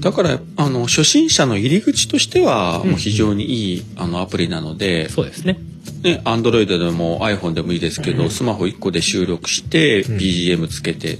[0.00, 5.58] だからあの初心者の入り口としてはもう非常にいい、あのアプリなので、そうですね。
[6.02, 11.18] ね、Android でも iPhone でもいいですけど、スマホ1個で収録して BGM つけて、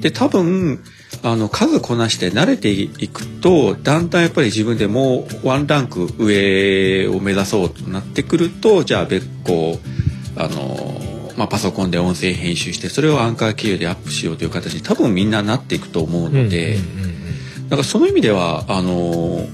[0.00, 0.82] で多分
[1.22, 9.78] あの数こなして慣れていくとだんだんやっぱり自分でもうワンランク上を目指そうとなってくるとじゃあ別個
[10.36, 11.00] あの、
[11.36, 16.76] まあ、パソコンで音声編集してそれをアンカー経由でアップしようという形に多分みんななっていくと思うので、
[17.68, 19.46] だからその意味ではあの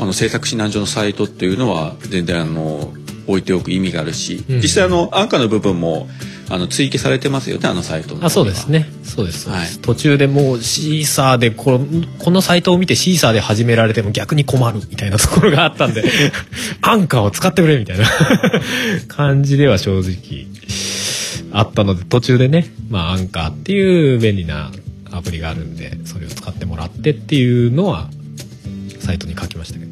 [0.00, 2.92] あの制作指南所のサイトっていうのは全然あの
[3.26, 6.08] 置いておく意味があるし、実際あのアンカーの部分も
[6.50, 8.86] あの追記されてますよねあのサイトあそうですね。
[9.04, 11.86] そうですはい、途中でもうシーサーでこの
[12.18, 16.04] このサイトを見てシーサーで始められても逆に困るみたいなところがあったんで
[16.82, 18.06] アンカーを使ってくれみたいな
[19.08, 20.46] 感じでは正直
[21.52, 24.70] あったので途中でね、まあ、アンカーっていう便利な
[25.10, 28.10] アプリがあるんでそれを使ってもらってっていうのは
[29.00, 29.91] サイトに書きましたけど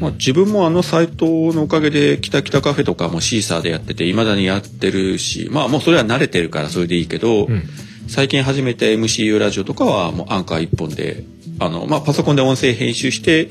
[0.00, 7.62] まあ、自分もあのサイトのおかげで「きたきたカフェ」とかもシーサーでやってていまだにやってるしまあもうそれは慣れてるからそれでいいけど、うん、
[8.08, 11.24] 最近始めて MCU ラジオとかはもうアンカー1本で
[11.58, 13.50] あの、まあ、パソコンで音声編集して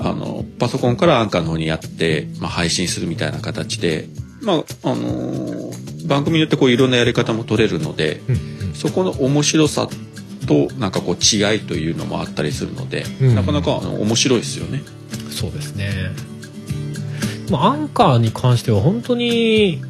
[0.00, 4.08] あのパソコンからアンカーの方にやって、まあ、配信するみたいな形で
[4.40, 4.56] まあ
[4.90, 9.88] あのー、番組によってこういろんなやり方も取れるので、うんうん、そこの面白さ
[10.46, 14.82] となんかこう違いというのもあったりするので、うん、なかなかあの面白いですよね。
[15.30, 16.10] そうですね。
[17.50, 19.80] まあ、アンカーに関しては本当に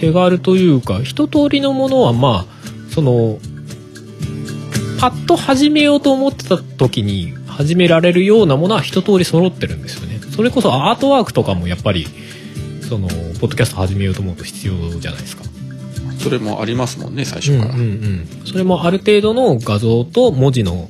[0.00, 3.38] 手軽というか一通りのものはまあその
[4.98, 10.20] パッと始めようと思ってた時に始められるようなものは一通り揃ってるんですよね。
[10.34, 12.06] それこそアートワークとかもやっぱり
[12.82, 15.44] そのポッドキャスト始めようと思うと必要じゃないですか。
[16.18, 17.92] それもありますもんね最初から、うんうんう
[18.42, 20.88] ん、それもある程度の画像と文字の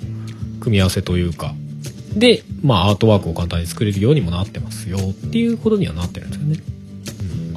[0.60, 1.54] 組み合わせというか
[2.16, 6.76] で、まあ、アートワークを簡単に作れるようにもなってますよっていうことにはなってるんですよね。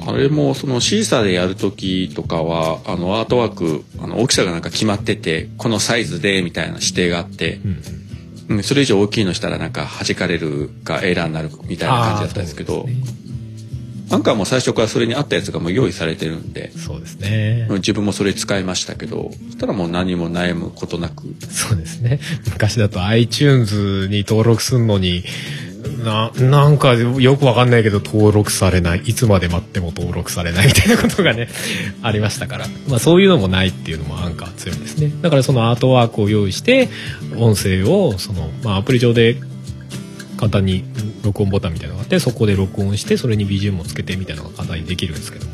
[0.06, 7.60] あれもそのシーサーでやる時とかはあのアートワークあの大きさがなんか決まっててこのサイズでみたいな指定があって、
[8.48, 12.86] うん、うん、それ以上大きいのしたらなんか弾かれるかエラーになるみたいな感じだったんですけど、
[14.10, 16.72] アンカーも最初からそれに合ったやつがもう用意されてるんで。
[16.72, 17.68] そうですね。
[17.74, 21.22] 自分もそれ使いましたけど、そしたらもう何も悩むことなく。
[21.48, 22.18] そうですね。
[22.46, 25.22] 昔だと iTunes に登録すんのに、
[26.04, 29.00] な、なんかよくわかんないけど登録されない。
[29.00, 31.48] いつまで待っても登録されないみたいなことがね、
[32.02, 32.66] ありましたから。
[32.88, 35.12] まあそういうのもないっていうのもアンカー強いですね。
[35.22, 36.88] だからそのアートワークを用意して、
[37.36, 39.36] 音声をその、まあアプリ上で
[40.40, 40.82] 簡単に
[41.22, 45.52] 録音ボタンみたいなのがあってそこで録音してそれに BGM をつけてみたいなのが簡単にできるんですけども。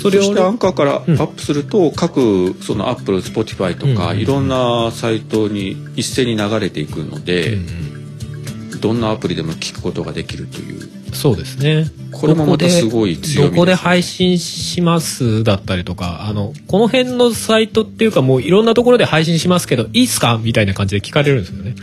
[0.00, 10.90] それをそしてアンカーからアップすると、うん、各そのアップル Spotify とか、いろんなサイトに一斉に流れていくので、うんうん、どんなアプリでも聞くことができるという。
[11.14, 11.86] そうですね。
[12.10, 20.40] これもまたすごい強みどこで配信しますだったりとかあのこの辺のサイトっていうかもういろんなところで配信しますけどいいっすか？
[20.42, 21.76] みたいな感じで聞かれるんですよね。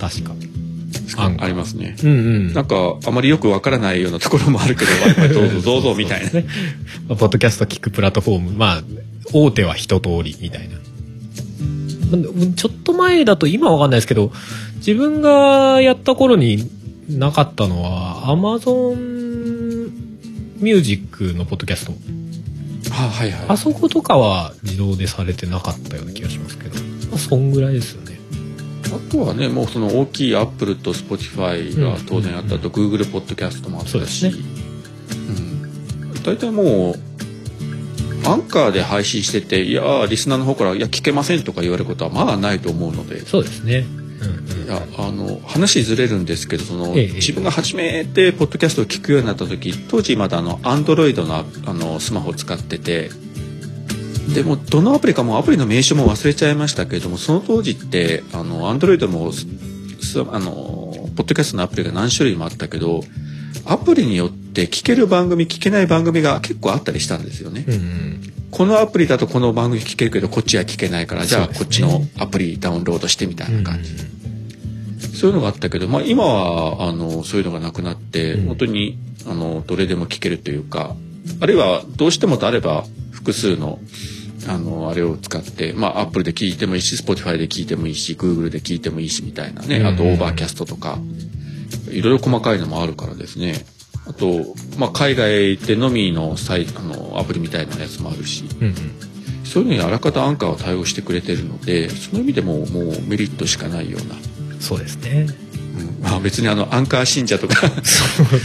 [0.00, 0.32] 確か。
[1.18, 1.96] ありますね。
[2.02, 2.52] うんうん。
[2.52, 4.90] なんか、あまりよくわからないようなところもあるけど、
[5.34, 6.30] どうぞどうぞみたいな。
[6.30, 6.46] ね。
[7.08, 8.82] まあ、ポッドキャスト聞くプラットフォーム、まあ、
[9.32, 10.76] 大手は一通りみたいな。
[12.56, 14.32] ちょっと前だと今わかんないですけど、
[14.76, 16.70] 自分がやった頃に
[17.08, 19.86] なかったのは、アマゾン
[20.58, 21.94] ミュージックのポッドキャスト。
[22.90, 23.46] あはいはい。
[23.48, 26.78] あそことかは自動でされてなかったような気がしますけど、
[27.10, 28.11] まあ、そんぐらいですよね。
[28.92, 34.32] あとはねもうその大きいアップルとスポティファイが当然あったと、グーグルポッドキャストもあったし、ね、
[36.10, 37.12] うん、大体もう
[38.28, 43.26] アンカーで配信してていやリスナーの方から「いや聞けません」とか言われることはまあないと思うので。
[43.26, 43.86] そうですね、
[44.20, 53.10] うんうん、いやあの話ずれるんですけどその、ええ、自分が初めてポッドキャストを聞くようになった時当時まだあのアンドロイドのあのスマホを使ってて
[54.34, 59.30] でもどのアプリかもアプリの名称も忘れちゃいましたけれどもその当時ってあのアンドロイドも
[60.30, 60.50] あの
[61.16, 63.02] ポッドキャストのアプリが何種類もあったけど
[63.64, 67.64] アプリによって聞ける番組聞けない番組が結構あったりしたんですよね。
[67.68, 73.90] うんうん、このアプリだとこの番組聞けるけどこっちは聞けないからじゃあこっちのアプリダウンロードしてみたいな感じ。
[75.16, 78.98] そういうのがあったけど、まあ、今はあのそういうのがなくなって、うん、本当に
[79.28, 80.96] あのどれでも聞けるというか
[81.40, 83.78] あるいはどうしてもとあれば複数の
[84.48, 89.84] あの、あれを使って、まあ、アップルで聞いてもいいし、スポティファイで聞いてもいいし、グーグルで聞いてもいいし、みたいなね。
[89.84, 90.98] あと、オーバーキャストとか、
[91.90, 93.64] いろいろ細かいのもあるからですね。
[94.06, 98.74] あと、まあ、海外でのみのサイあの、アプリみたいなやつもあるし、うんうん、
[99.44, 104.16] そういうのにあらかたアンカーは対応してくれてるので、その意味でももうメリットしかないような。
[104.60, 105.26] そうですね。
[106.02, 107.54] まあ、別にあのアンカー信者とか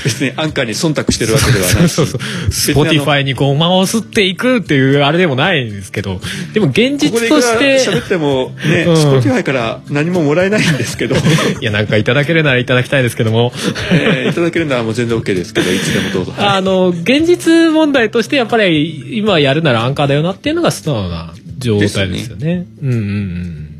[0.03, 1.93] 別にアンカーに忖度してるわけではないし。
[1.93, 2.21] そうそう
[2.51, 6.19] スポティファイにごまをすっていくっていうあれでもないんですけど。
[6.53, 11.15] でも現実として喋ってもね、うん、スポティファイから何ももらえないんですけど。
[11.59, 13.51] いやなんかいただけるならいただきたいですけども、
[13.91, 23.76] えー、いただけるならもう全然 OK ですけどいつでもどうぞ、 あの現実問題としてやっぱり今やるならアンカーだよなっていうのが素直な状態ですよね、ね、うんうんうん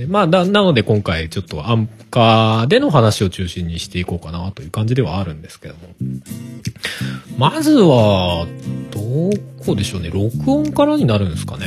[0.00, 0.06] ね。
[0.06, 5.80] まあ、な、なので今回ちょっとアンカーでの話を中心にしていこうかなという感じではあるんですけども。
[7.38, 8.46] まずは、
[8.90, 9.00] ど
[9.64, 10.10] こでしょうね。
[10.10, 11.66] 録音からになるんですかね。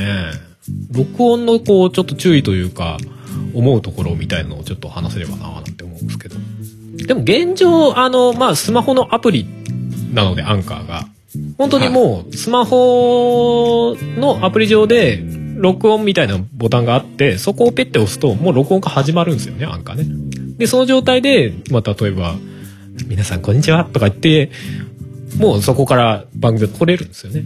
[0.92, 2.98] 録音のこう、ちょっと注意というか、
[3.54, 6.36] 思うところみたいのをちょっと話せればななんて思うんですけど。
[6.96, 9.46] でも現状、あの、まあ、スマホのアプリ
[10.12, 11.08] なので、アンカーが。
[11.58, 15.22] 本当にもう、スマホのアプリ上で、
[15.54, 20.56] 録音みたいなボタンがあって、そこをペッて押すと、もう録音が始まるんですよね、アンカーね。
[20.58, 22.36] で、その状態で、まあ、例えば、
[23.06, 24.50] 皆さんこんにちはとか言って、
[25.38, 27.44] もうそこから番組が撮れるんですよね。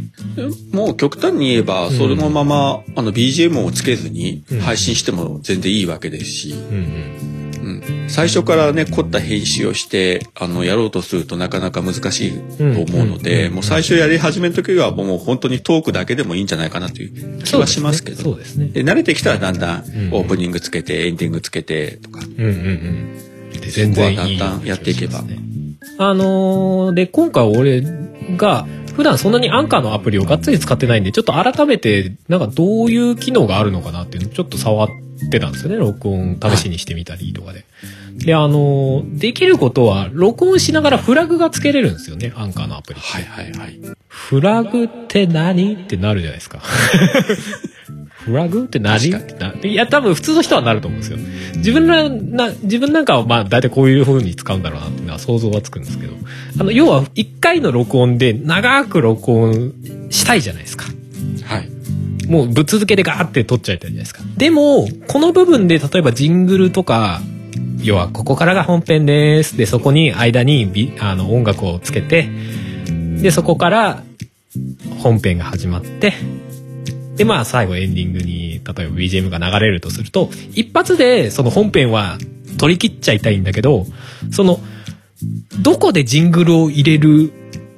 [0.72, 6.50] もう極端に言えば、そのまま、うん、あの BGM をつけずに配信しても全然いいわけですし。
[6.50, 7.37] うん、うんうん
[8.08, 18.22] 最初からね凝った編集をしてあのやろうとするとなかなか難しいと思うので、もう最初やり始めの時はもう本当にトークだけでもいいんじゃないかなという気はしますけど。
[18.22, 18.68] そうですね。
[18.68, 19.80] で慣れてきたらだんだん
[20.12, 23.50] オープニングつけてエンディングつけてとか、うんうんうん。
[23.60, 25.22] で全然いいだんだんやっていけば。
[25.98, 27.82] あのーで今回俺
[28.36, 34.88] が普段そんなにアンカーのアプリをがっつり使ってないんでちょっと改めてなんかどういう機能があるのかなっていうのをちょっと触っ
[35.30, 37.64] てたんですよね録音試しにしてみたりとかで。
[38.14, 43.00] であのーできることは録音しながらフラグがつけれるんですよねアンカーのアプリ。
[43.00, 45.74] はいはいはいフラグって何？
[45.74, 46.60] ってなるじゃないですか。
[48.28, 49.10] フラグって何？
[49.10, 51.18] 確ってないや、多分普通の人はなると思うんですよ。
[51.56, 56.12] 自分らな、自分なんかはまあ大体こういう風に使うんだろうなっていうのは想像はつくんですけど、
[56.58, 59.72] あの、要は一回の録音で長く録音
[60.10, 60.86] したいじゃないですか。
[61.44, 61.77] はい
[62.28, 64.22] もうぶっ続けでガーって撮っちゃいたいじゃないですか。
[64.36, 67.20] でも、この部分で例えばジングルとか、
[67.82, 69.56] 要はここからが本編です。
[69.56, 72.28] で、そこに間にビあの音楽をつけて、
[73.20, 74.02] で、そこから
[74.98, 76.12] 本編が始まって、
[77.16, 82.18] で、まあ最後エンディングに、例えば BGM が流れるとすると、一発でその本編は
[82.58, 83.86] 取り切っちゃいたいんだけど、
[84.30, 84.60] その、
[85.62, 87.32] どこでジングルを入れる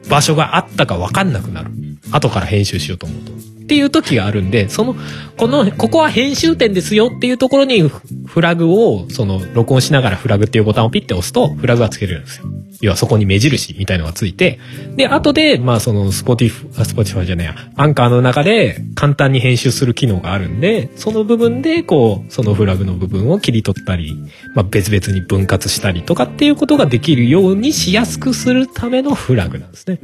[0.09, 1.71] 場所があったかわかんなくなる。
[2.11, 3.50] 後から編集しようと思うと。
[3.71, 4.97] っていう時があるんで、その、
[5.37, 7.89] この、ここは編集点ですよっていうところに
[8.27, 12.47] フラグを、その、録音しながらフラグっていうボタンをピッて押すと、フラグがつけるんですよ。
[12.81, 14.59] 要はそこに目印みたいのがついて、
[14.97, 24.15] で、後で、まあその、スポティフ、あスポティファイじゃないや、アンカーの中で簡単に編集する機能があるんで、その部分で、こう、そのフラグの部分を切り取ったり、
[24.55, 30.01] まあ別々に分割したりとかっていうことができるようにしやすくするためのフラグなんですね。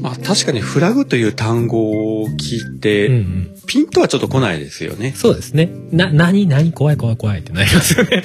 [0.00, 3.54] まあ確かにフラグという単語を聞いて、うんうん。
[3.66, 5.12] ピンとはちょっと来ないですよね。
[5.16, 5.70] そうですね。
[5.92, 8.22] な、なに、なに、怖い怖い怖いってなりますよね。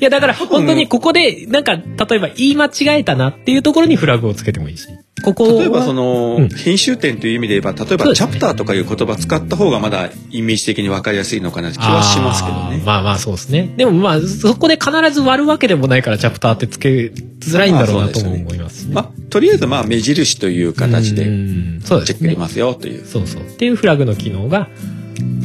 [0.00, 4.88] いや、だから本当にここで、なんか、例えば言い間違えたなっていうところにフラグをつけてもいいし。
[5.22, 12.82] ここは例えばその、うん編集点という意味で言えば例えばチャプターとかいう言葉使った方がまだイメージ的に分かりやすいのかなって気はしますけどね。
[12.84, 13.72] まあまあそうですね。
[13.76, 18.94] でもまあ、そこで必ず割るわけでもないから、チャプターってつけづらいんだろうなとも思いますね。
[18.94, 22.38] まあとりあえずまあ目印という形うでチェックでき。
[22.38, 23.04] ますよという。
[23.04, 23.42] そうそう。
[23.42, 24.68] っていうフラグの機能が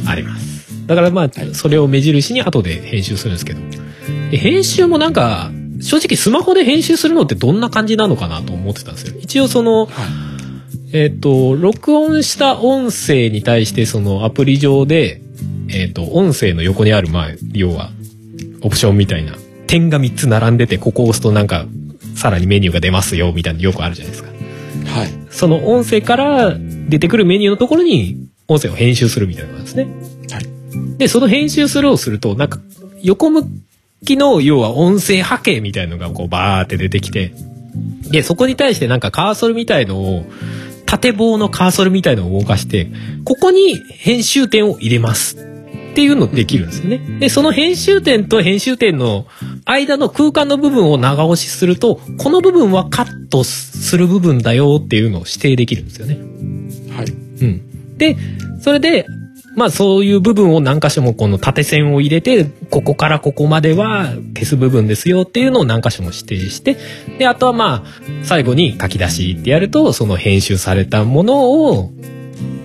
[0.06, 0.86] あります。
[0.86, 3.83] だからまあ、それを目印に後で編集するんですけど。
[4.30, 5.50] で編集もなんか、
[5.80, 9.16] 正直スマホで編集するのってどんな感じなのかなと思ってたんですよ。
[9.20, 9.88] 一応その、
[10.92, 15.20] えっ、と、録音した音声に対してそのアプリ上で、
[15.68, 17.90] えっ、と、音声の横にある、まあ、要は、
[18.62, 19.34] オプションみたいな、
[19.66, 21.66] 点が3つ並んでて、ここを押すとなんか、
[22.14, 24.30] さらにメニューが出ますよ、みたいなのよくあるじゃないですか。
[24.86, 25.10] はい。
[25.30, 26.56] その音声から
[26.88, 29.88] 出てくるメニューのところに音声を編集するみたいなのなんですね。
[30.30, 30.98] はい。
[30.98, 32.60] で、その編集するをすると、なんか
[33.02, 33.48] 横向
[34.04, 37.32] きの要は音声波形みたいのがこうバーって出てきて、
[38.10, 40.24] で、そこに対してなんかカーソルみたいのを、
[40.86, 42.88] 縦棒のカーソルみたいのを動かして、
[43.24, 45.36] ここに編集点を入れます。
[45.94, 47.00] っていうのできるんですよね。
[47.20, 49.26] で、その編集点と編集点の
[49.64, 56.18] 間の空間の部分を長押しすると、この部分はカットする部分だよっていうのを指定できるんですよね。
[56.96, 57.06] はい。
[57.06, 57.96] うん。
[57.96, 58.16] で、
[58.60, 59.06] それで、
[59.56, 66.76] まあそういう部分を何箇所もこの縦線を入れて、ここからここまでは消す部分ですよっていうのを何箇所も指定して、
[67.18, 71.92] で、あとはまあ、最後に書き出しってやると、その編集されたものを、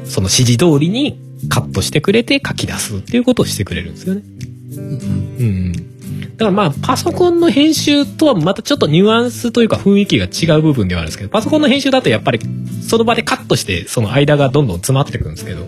[0.05, 1.19] その指示通りに
[1.49, 4.23] カットしてくれて書き出すっていうことをしてくれるんですよね。
[4.71, 5.71] うん。
[5.71, 12.39] だからまあ、パソコンの編集とはまたちょっとニュアンスというか雰囲気が違う部分ではあるんですけど、パソコンの編集だとやっぱり
[12.81, 15.67] その場でカットして、その間がどんどん詰まってくるんですけど、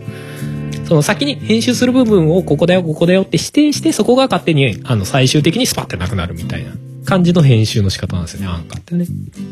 [0.91, 6.73] その先に編集する部分をここだよ、ここだよって指定して、そこが勝手にあの最終的にスパってなくなるみたいな
[7.05, 9.05] 感じの編集の仕方なんですよね、アンカーってね。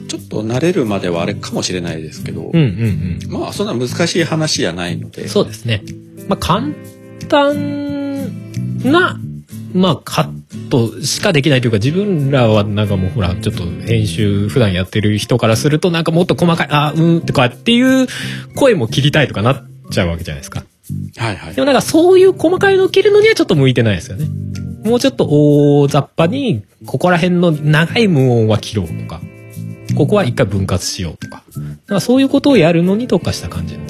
[0.09, 3.31] ちょっと慣れるまではあれかもしれないですけど、うんうんうん。
[3.31, 5.29] まあそんな難しい話じゃないので。
[5.29, 5.81] そうですね。
[6.27, 6.73] まあ、簡
[7.29, 8.19] 単
[8.83, 9.17] な、
[9.73, 18.07] まあ、カットしかできないというか、自分らはなんかもうほら、ちょっと編集普段やってる人からすると、なんかもっと細かい、あ、うん、とかっていう
[18.55, 20.65] 声も切りたいとかなっちゃうわけじゃないですか。
[21.17, 21.61] はいはいで。
[21.61, 24.27] もなんかそういう細かいのを切るのにはちょっと向いてないですよね。
[24.83, 29.21] もうちょっと大雑把に、ここら辺の長い無音は切ろうとか、
[29.95, 31.43] ここは一回分割しようとか。
[31.55, 33.83] なんかそういうことをやるのに特化した感じの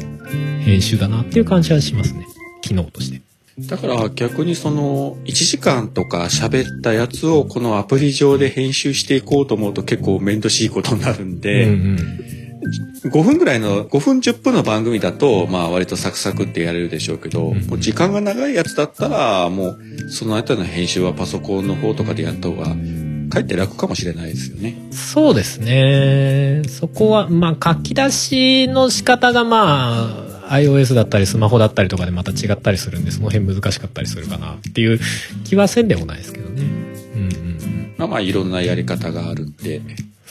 [0.62, 2.26] 編集だなっていう感じはしますね。
[2.62, 3.22] 機能として。
[3.60, 12.39] だから逆にその1時間とか喋ったやつをこのアプリ上で編集していこうと思うと結構面倒しいことになるんで、うんうん。
[13.04, 22.76] 5分ぐらいの5分10分の番組だとまあ割とサクサクってやれるでしょうけど、うんもう時間が長いやつだったらもうその後の編集はパソコンの方とかでやった方が
[23.30, 24.76] かえって楽かもしれないですよね。
[24.92, 26.64] そうですね。
[26.68, 35.00] そこは、まあ、書き出しの仕方がまあ、iOS だったりスマホだったりとかでまた違ったりするんで、その辺難しかったりするかなっていう
[35.46, 36.64] 気はせんでもないですけどね。
[36.64, 37.94] うんうん。
[37.98, 39.82] まあまあ、いろんなやり方があるんで。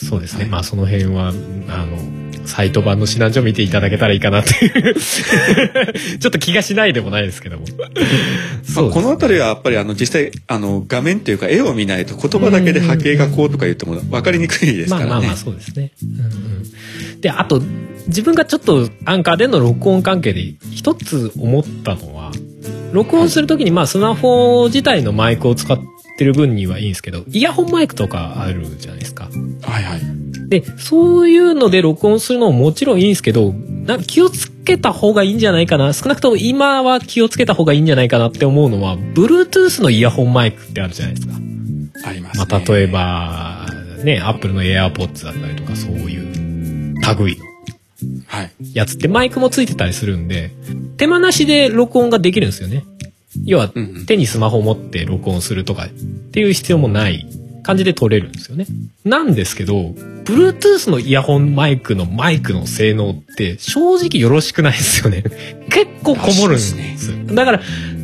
[0.04, 0.42] そうですね。
[0.42, 2.18] はい、まあ、その辺は、あの、
[2.48, 4.94] サイト版の指南書を見ていただけたらいいかなっていう
[6.18, 7.66] ちょっと気がしないでもないですけども
[8.74, 15.10] まあ、この辺りはやっぱりあの実際あの画面っていうか絵を見ないと言葉だけで波形がこうとか言っても分かりにくいですからね。
[15.10, 15.92] まあまあまあそうですね。
[16.02, 17.62] うんうん、であと
[18.06, 22.32] 自分がちょっとアンカーでの録音関係で一つ思ったのは
[22.92, 25.84] 録音する時にまあスマホ自体のマイクを使って
[26.24, 29.28] る分にはいいんですけどイヤホンマイクとかあるじゃないですか。
[29.62, 30.00] はいはい。
[30.48, 35.92] で、そういうので録音するのももちろんいいんですけど、な気をつけた方がいいんじゃないかな。
[35.92, 41.34] 少なくとも今は気をつけた方がいいんじゃないかなって思うのは、Bluetooth のイヤホンマイクってあるじゃないですか。
[42.04, 42.46] ありますね。
[42.48, 43.66] まあ、例えば、
[44.04, 47.44] ね、Apple の AirPods だったりとか、そういう類の。
[48.26, 48.52] はい。
[48.74, 50.50] やつってマイクもついてたりするんで、
[50.96, 52.84] 手間なしで録音ができるんですよね。
[53.44, 53.72] 要は、
[54.06, 57.26] 手にスマホ持って録音するとかっていう必要もない
[57.62, 58.66] 感じで撮れるんですよね。
[59.04, 59.74] なんですけど、
[60.24, 65.22] Bluetooth のイヤホンマイクのマイクの性能って正直よろしくないですよね。
[65.70, 66.74] 結構こもるんです。
[66.76, 66.96] ね、
[67.32, 67.62] だから、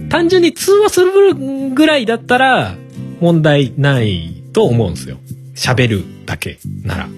[0.09, 1.35] 単純に通話する
[1.75, 2.77] ぐらいだったら
[3.21, 5.19] 問題ないと思うんですよ。
[5.55, 7.09] 喋るだけなら。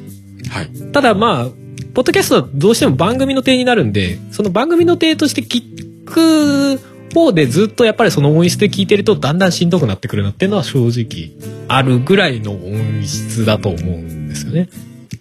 [0.49, 0.71] はい。
[0.93, 5.63] ただまあ、ポッドキャストはどうしても番組の体になるんで、その番組の体として聞
[6.05, 6.81] く
[7.15, 11.31] 方でずっとやっぱりその音質で聞いてるとだんだんしんどくなってくるなっていうのは正直
[11.69, 14.69] あるぐらいの音質だと思うんですよね。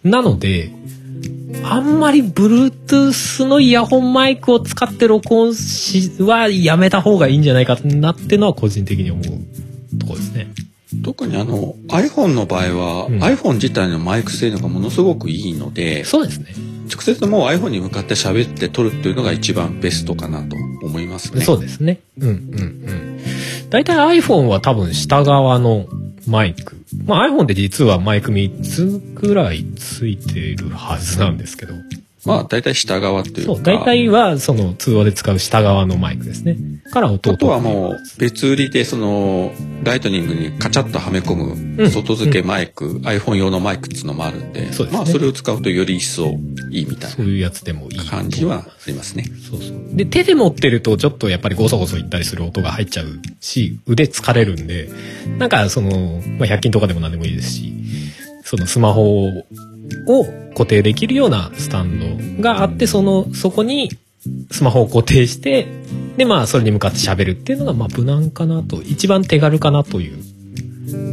[0.03, 0.71] なので、
[1.63, 10.47] あんまり Bluetooth のイヤホンマイクを使って録音しはやめた方がいいんじゃないかなってのは個人的に思うところですね。
[11.03, 16.53] 特にあの iPhone の場合は、うん、iPhone 自体のマイク性能がものすごくいいのでそうですね
[16.91, 21.41] 直接もう iPhone に向かって喋って撮るっていうのが一番ベストかなと思いますね。
[21.41, 21.99] そうですね。
[22.19, 23.19] うんうんうん。
[23.69, 25.88] 大体 iPhone は多分下側の
[26.27, 26.77] マイク。
[27.05, 31.73] まあ iPhone で実はマイク3つぐらいついてるはずなんですけど。
[32.26, 33.53] まあ大体下側っていうか。
[33.55, 36.57] そう、大体はその通話で使う下側のマイクですね。
[36.91, 39.51] から音あとはもう別売りでその
[39.84, 46.28] ライトニングにカチャッとはめ込む外付けマイク、うん、iPhone 用のマイクっていうのもあるんで、そうですね、まあそれを使うとより一層
[46.71, 47.15] いいみたいな。
[47.15, 47.99] そういうやつでもいい。
[48.05, 49.26] 感じはありますね。
[49.49, 49.78] そうそう。
[49.93, 53.07] で、手で持ってるとちょっとやっぱりゴソゴソいったりする音が入っちゃう
[53.39, 54.89] し、腕疲れるんで、
[55.38, 55.89] なんかその、
[56.38, 57.73] まあ100均とかでも何でもいいですし、
[58.43, 59.28] そのスマホ
[60.07, 61.99] を固定できるようなスタン
[62.38, 63.91] ドがあって、その、そこに
[64.51, 65.67] スマホを固定して、
[66.17, 70.23] で、まあ、それに向かって喋るっていうのが、まあ、無難かなと、一番手軽かなという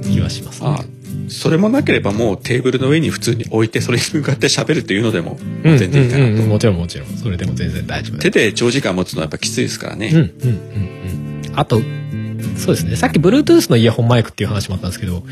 [0.02, 0.84] 気はします、ね、あ
[1.28, 7.08] それもなければもうテーブルの上に普通に置いてそれに向かって喋るっていうのでも全然いいかなと、うんうんうん、もちろんもちろん。
[7.08, 10.10] それでも全然大丈夫手で長時間持つのはやっぱきついですからね。
[10.12, 11.52] うんうんうんうん。
[11.54, 11.80] あと
[12.56, 12.96] そうですね。
[12.96, 15.22] さっき Bluetooth のイヤホンマイクっていう話もあったんですけど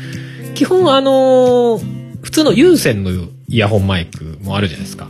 [0.55, 3.11] 基本あのー、普通の有線の
[3.47, 5.07] イヤホンマイクもあるじゃないですか。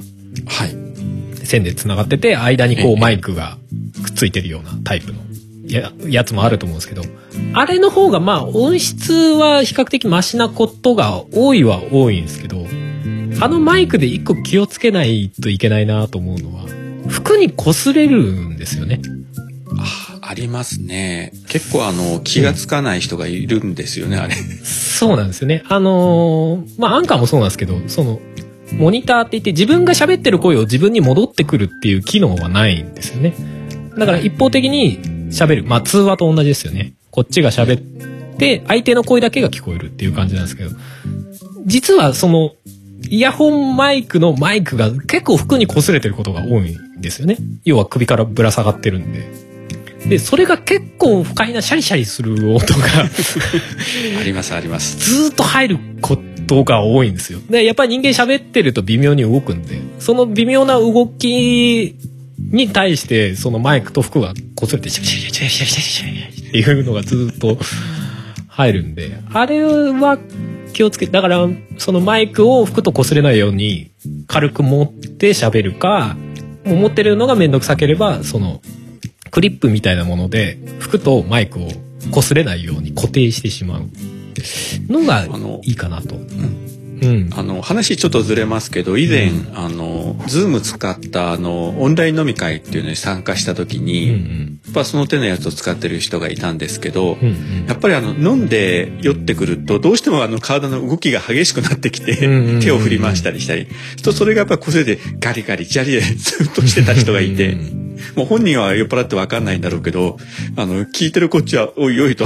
[0.47, 1.45] はい。
[1.45, 3.57] 線で繋がってて、間にこうマイクが
[4.03, 5.19] くっついてるようなタイプの
[5.67, 7.03] ややつもあると思うんですけど、
[7.53, 12.65] あれの方がまあ音質は比較的マシなことが多いは多いんですけど、
[13.41, 16.65] あのマイクで一個気をつけないといけないなと思うのは、
[17.07, 19.01] 服に擦れるんですよね。
[19.77, 21.31] あありますね。
[21.47, 24.35] 結構あの、気がつかない人がいるんですよね、あれ。
[24.35, 25.63] そうなんですよね。
[25.67, 28.19] あのー、まあ、アンカーもそうなんですけど、その、
[28.73, 33.33] モニターって言って自分が喋ってる声を自分に戻ってくるっていう機能はないんですよね。
[33.97, 34.99] だから一方的に
[35.29, 35.63] 喋る。
[35.63, 36.93] まあ、通話と同じですよね。
[37.09, 40.71] こっちが喋って、相手の声だけが聞こえるっていう感じなんですけど、
[41.65, 42.53] 実はその、
[43.09, 47.37] イヤホンマイクのマイクが結構服に擦れてることが多いんですよね。
[47.65, 49.50] 要は首からぶら下がってるんで。
[50.07, 52.85] で、それが結構不快なシャリシャリする音が
[54.19, 55.23] あります、あります。
[55.23, 57.39] ずっと入ることが多いんですよ。
[57.49, 61.95] で、やっぱり人間喋ってると微妙に動くんで、その微妙な動き
[62.39, 67.57] に対して、そのマイクと服が擦れて、シャリシャリシャリシャリシャリシャリっていうのがずっと
[68.47, 70.17] 入るんで、あれは
[70.73, 71.47] 気をつけて、だから、
[71.77, 73.91] そのマイクを服と擦れないように
[74.27, 76.17] 軽く持って喋るか、
[76.65, 78.61] 持ってるのがめんどくさければ、その、
[79.31, 81.67] クリップみたいなもので服とマイクを
[82.11, 83.89] 擦れないように固定してしまう。
[84.87, 85.25] のが
[85.63, 86.15] いいかなと。
[86.15, 86.71] うん。
[87.01, 102.17] うん、あの話ちょっとずれますけど以前、うん、あのズーム使ったあのオンライン飲み会っていうのに参加した時に、うんうん、やっぱその手のやつを使ってる人がいたんですけど、うんうん、やっぱりあの飲んで酔ってくるとどうしてもあの体の動きが激しくなってきて、
[102.61, 103.67] 手を振り回したりしたり。
[104.03, 107.80] とそれがやっぱりこれでガリガリジャリでずっとしてた人がいて。
[108.15, 110.17] もう本人は酔っ払って分かんないんだろうけど、
[110.55, 112.25] あの、聞いてるこっちは、おいおいと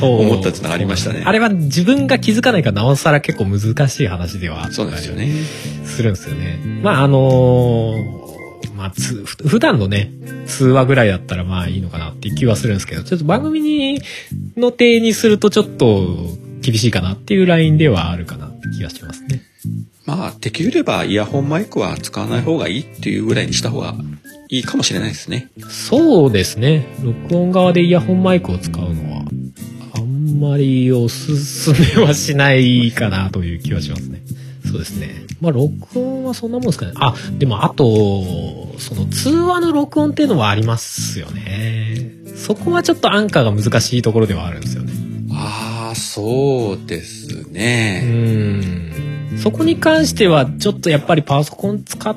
[0.00, 1.22] 思ったっていうのがありましたね。
[1.24, 5.30] あれは自分が気づかないからなおさら結構難しい話ではそうですよね。
[5.84, 6.58] するんですよね。
[6.82, 10.10] まああのー、まあつ、普段のね、
[10.46, 14.00] 通話ぐらいだったらまあいいのかなっていう気はするんですけど、ちょっと番組に、
[14.56, 16.16] の定にするとちょっと
[16.60, 19.42] 厳しいかなっていうラインではあるかなって気がしますね。
[20.06, 23.94] まあ、できればイヤホンマイクは使わない方がいいっていうぐらいにした方が
[24.48, 25.48] いいかもしれないですね。
[25.68, 26.86] そうですね。
[27.02, 29.24] 録音側でイヤホンマイクを使うのは、
[29.94, 34.22] あんまりおすすめはしないかなという気はしますね。
[34.66, 35.24] そうですね。
[35.40, 36.92] まあ、録音はそんなもんですかね。
[36.96, 42.12] あ、でもあと、その通話の録音っていうのはありますよね。
[42.36, 44.92] そこはちょっとアンカーが難しいところではあるんですよね。
[45.32, 48.02] ああ、そうですね。
[48.04, 49.13] うん。
[49.42, 52.16] そこに関しては、ちょっとやっぱりパソコン使っ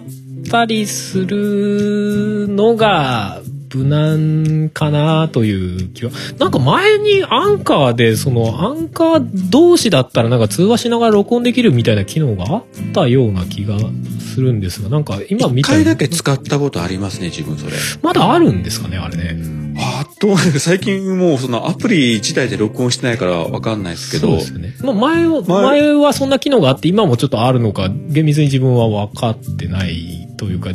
[0.50, 3.42] たりするのが
[3.74, 6.12] 無難かなという気は。
[6.40, 12.64] なんか前にアンカーで、そのアンカー同士だったらなんか通話しながら録音できるみたいな機能があっ
[12.94, 13.78] たような気が
[14.20, 17.74] するんですが、なんか今見た一回だけ使ったことありますね、自分それ。
[18.02, 19.67] まだあるんですかね、あれね。
[19.80, 24.28] あどう最近もうそのアプリ自体で録音してないからわかんないですけど。
[24.28, 24.76] そうですね。
[24.82, 30.72] まあ前は、前はそんな機能があって今もちょっとあるのか、厳密に自分は分かってないというか、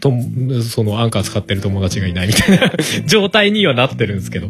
[0.00, 0.12] と、
[0.62, 2.72] そのアンカー使ってる友達がいないみたいな
[3.06, 4.48] 状態にはなってるんですけど。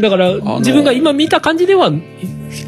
[0.00, 2.02] だから、自分が今見た感じでは、表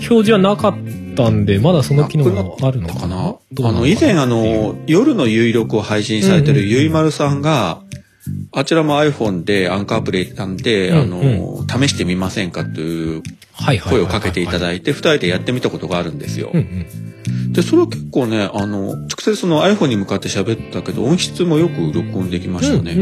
[0.06, 0.74] 示はなかっ
[1.16, 2.24] たんで、まだその機能
[2.58, 3.34] があるのかな？
[3.68, 7.80] あの、以前あの、夜の有力を配信されてるゆいまるさんが、
[8.52, 13.22] あちらも iPhone でアンカープレイなんで、あの、試してみませんかという
[13.88, 16.50] 声をかけていただいて、二人でやってみたことがあるんですよ。
[17.50, 22.92] で、それは結構ね、あの、直接その iPhone に向かって喋ったけど、音質もよく録音できましたね。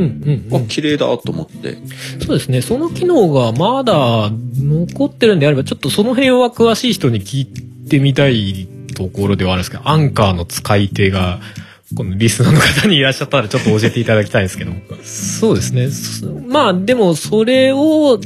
[0.53, 1.79] あ、綺麗だと思って。
[2.25, 2.63] そうですね。
[2.63, 7.47] その機能がまだ残ってるんであれば、ちょっとその辺は詳しい人に聞い
[7.89, 11.41] てみたいところではあるんですけど、アンカーの使い手が、
[11.97, 14.73] このリスナーの方にいらっしゃったらちょっと教えていただきたいんですけど。
[15.03, 15.89] そうですね。
[16.49, 18.19] まあでもそれを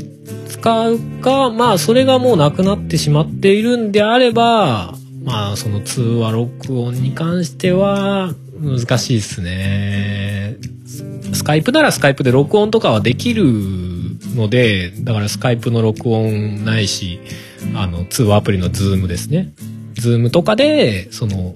[0.49, 4.95] 使うか、まあそれがもうなくなってしまっているんであれば、
[5.29, 10.57] まあ、その通話録音に関しては、難しいですね。
[11.35, 13.45] スカイプならスカイプで録音とかはできる
[14.35, 17.21] ので、だからスカイプの録音ないし、
[17.75, 19.53] あの、通話アプリのズームですね。
[19.95, 21.55] ズームとかで、その、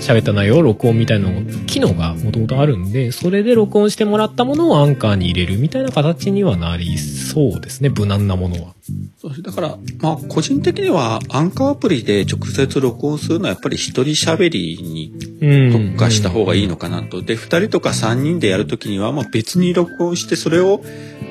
[0.00, 1.28] 喋った内容を録音みたいな
[1.66, 8.74] 機能がもともとあるんで、それで録音してもらったものをアンカーに入れるみたいな形にはなりそうですね、無難なものは。
[9.42, 15.12] だから、まあ、個人的には、アンカーアプリで直接録音するのはやっぱり一人喋りに
[15.72, 17.20] 特化した方がいいのかなと。
[17.20, 20.82] で、二人とか三人でやるときには、まあ別に録音して、それを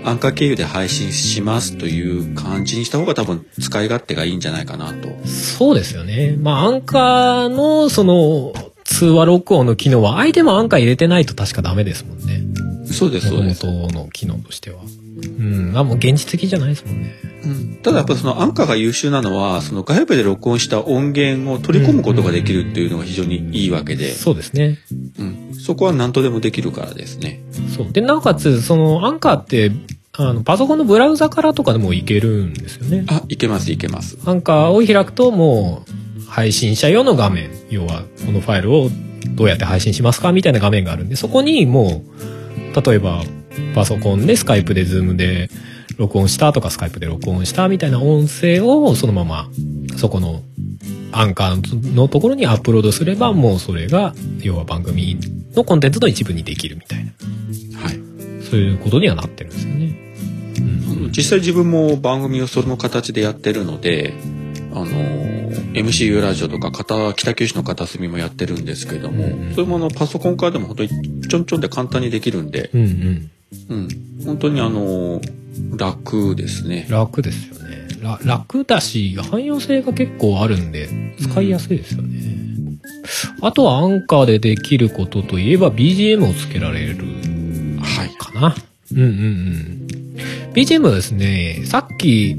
[0.03, 5.09] アンカー経由で配信しますという感じにした方が多分使い勝手がいいんじゃないかなと。
[5.27, 6.37] そうですよね。
[6.39, 8.53] まあ、アンカーの、その、
[8.87, 12.41] 通話録音の機能は相手もアンカー入れてないと確かダメですもんね。
[12.91, 13.65] そうです、そうです。
[13.65, 14.79] 元の機能としては。
[15.39, 15.77] うん。
[15.77, 17.13] あ、もう現実的じゃないですもんね。
[17.43, 17.79] うん。
[17.83, 24.11] ただやっぱそのアンカーが優秀なのは、その外部で録音した音源を取り込むことができるっていうのが非常にいいわけで。
[24.13, 24.79] そうですね。
[25.19, 25.53] うん。
[25.53, 27.41] そこは何とでもできるからですね。
[27.75, 27.91] そう。
[27.91, 29.71] で、なおかつ、そのアンカーって、
[30.13, 33.05] あの、パソコンのブラウザからとかでもいけるんですよね。
[33.07, 34.17] あ、いけます、いけます。
[34.25, 35.83] アンカーを開くとも
[36.16, 38.89] う、配信者用の画面、要は、このファイルを
[39.35, 42.03] どうやって配信しますかみたいな画面があるんで、そこにも
[42.75, 43.23] う、例えば、
[43.73, 45.49] パソコンでスカイプでズームで
[45.97, 49.49] 録音したとかスカイプで録音したみたいな音声をそのまま
[49.97, 50.41] そこの
[51.11, 55.17] アンカーのところにアップロードすればもうそれが要は番組
[55.55, 57.11] のコンテンツの一部にできるみたいな、
[57.81, 57.95] はい、
[58.43, 60.07] そういうことにはなってるんですよね。
[60.59, 64.13] うん、実際自分も番組をその形でやってるので
[64.77, 64.87] あの
[65.73, 66.71] MCU ラジオとか
[67.13, 73.31] 北九州の片隅もやってるんですけども、うんうん、そういうものをパソコンからでも本当にちょんちょんで簡単にできるんで、うんうん。
[73.69, 73.87] うん、
[74.25, 75.21] 本当にあの
[75.77, 76.85] 楽ですね。
[76.89, 77.87] 楽ですよね。
[78.23, 80.87] 楽だし汎用性が結構あるんで
[81.19, 82.19] 使いやすいですよね、
[83.39, 86.97] うん、あとはアンカーでできることといえば BGM をつけられる
[88.17, 89.07] かな、はい、うんうん。
[89.07, 89.87] うん
[90.53, 92.35] BGM はですねさっき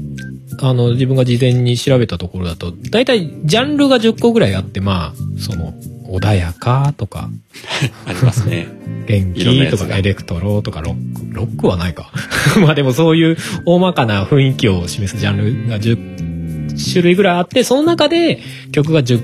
[0.61, 5.73] あの、自分が事前に調べたところだと、大体ジャンルが10個ぐらいあって、まあ、その、
[6.09, 7.29] 穏やかとか。
[8.05, 8.67] ありますね。
[9.07, 11.33] 元気とかエレクトロとかロック。
[11.33, 12.11] ロックはないか。
[12.61, 18.39] まあでもそういう大まかな雰囲気を示すジャンルが10種類ぐらいあって、その中で
[18.71, 19.21] 曲が10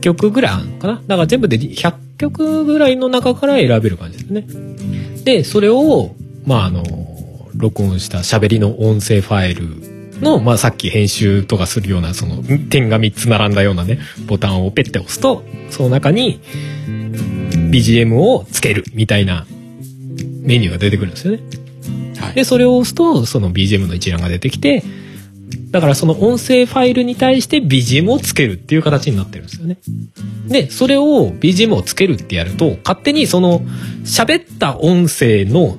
[0.00, 0.94] 曲ぐらいあるのかな。
[1.06, 4.44] だから全部で100曲ぐらいの中から選べる感じですね。
[5.24, 6.82] で、それを、まああの、
[7.54, 9.89] 録音した喋りの音声ファイル
[10.20, 16.40] の、まあ、さっき編集とかするようなその点が3つ並んだようなねボタンをペッて押すとその中に
[17.70, 19.46] BGM をつけるみたいな
[20.42, 21.42] メニューが出てくるんですよね。
[22.18, 24.82] はい、でそれを押すとその BGM の一覧が出てきて
[25.70, 29.78] だからその音声ファイルに対して BGM をつけるっていう形になってるんですよね。
[30.46, 33.60] で、それを BGM をつけるってやると、勝手にその
[34.04, 35.76] 喋った音声の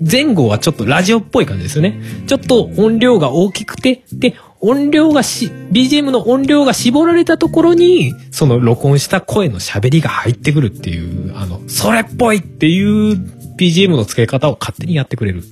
[0.00, 2.00] 前後はちょっとラジオっぽい感じですよね。
[2.26, 13.16] ちょっと音量が大きくて、で、音量がし、BGM の音量が絞られたところに、その録音した声の喋りが入ってくるっていう、あの、それっぽいっていう
[13.58, 15.44] BGM の付け方を勝手にやってくれる。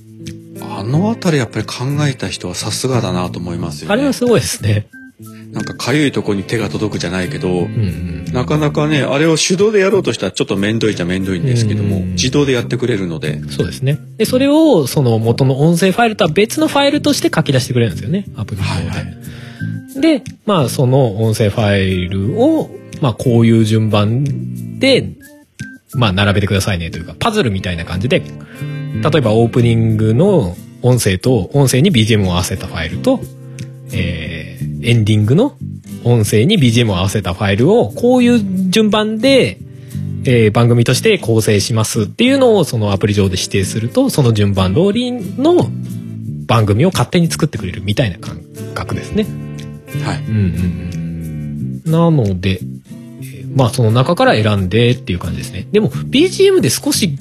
[0.61, 3.93] あのあたりやっぱり考えた人はさすがだなと思いますよね。
[3.93, 4.87] あれはすごいですね。
[5.51, 13.41] なんかかゆいとこに手が届くじゃないけど、うんうん、なかなかねあれを手動でやろうとしたらちょっと面倒いじゃ面倒いんですけども、うんうん、自動でやってくれるので。
[13.49, 13.99] そうですね。
[14.17, 18.25] でそれをその元の音声ファイルとは別のファイルとして書き出してくれるんですよね。
[18.35, 19.11] アプリの方で、はいは
[19.97, 22.69] い、でまあその音声ファイルを
[23.01, 25.13] まあこういう順番で
[25.93, 33.19] まあ並べてくださいねというかパズルみたいな感じで例えばオープニングの音声と音声に BGM を合わせたファイルと、
[33.91, 34.36] えー、
[34.81, 35.57] エンディングの
[36.03, 39.59] 音声に BGM を合わせたファイルをこういう順番で、
[40.23, 45.69] えー、番組として構成しますっていうのをそのアプリ上で指定するとその順番通りの
[46.47, 48.41] 番組を勝手に作ってくれるみたいな感
[48.73, 49.25] 覚ですね。
[50.03, 50.23] はい。
[50.23, 51.91] うんうんうん。
[51.91, 52.61] なので、
[53.53, 55.67] まあその中から選んでっていう感じですね。
[55.71, 57.17] でも BGM で少し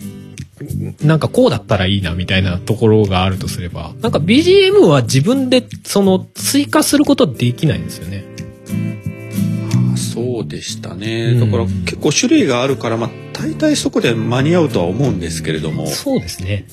[1.02, 8.24] なんかこうだったらいいなみたいなところがあるとすれば、なんか BGM は自分でその追加することできないんですよね。
[9.96, 11.38] そうでしたね。
[11.38, 15.86] だから結構種類があるから、まあ大体そこで間に合うとは思うんですけれども。
[15.88, 16.66] そうですね。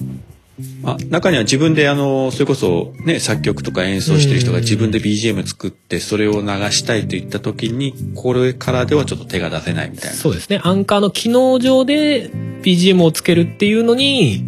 [0.83, 10.15] まあ、中には自分であのそれこそね作曲とか演奏してる人が自分で BGM 作ってそれを流したいといった時にこれからではちょっと手が出せないみたいな。
[10.15, 10.61] そうですね。
[10.63, 14.43] アンカーの機能上で BGM をつけるっていうのに、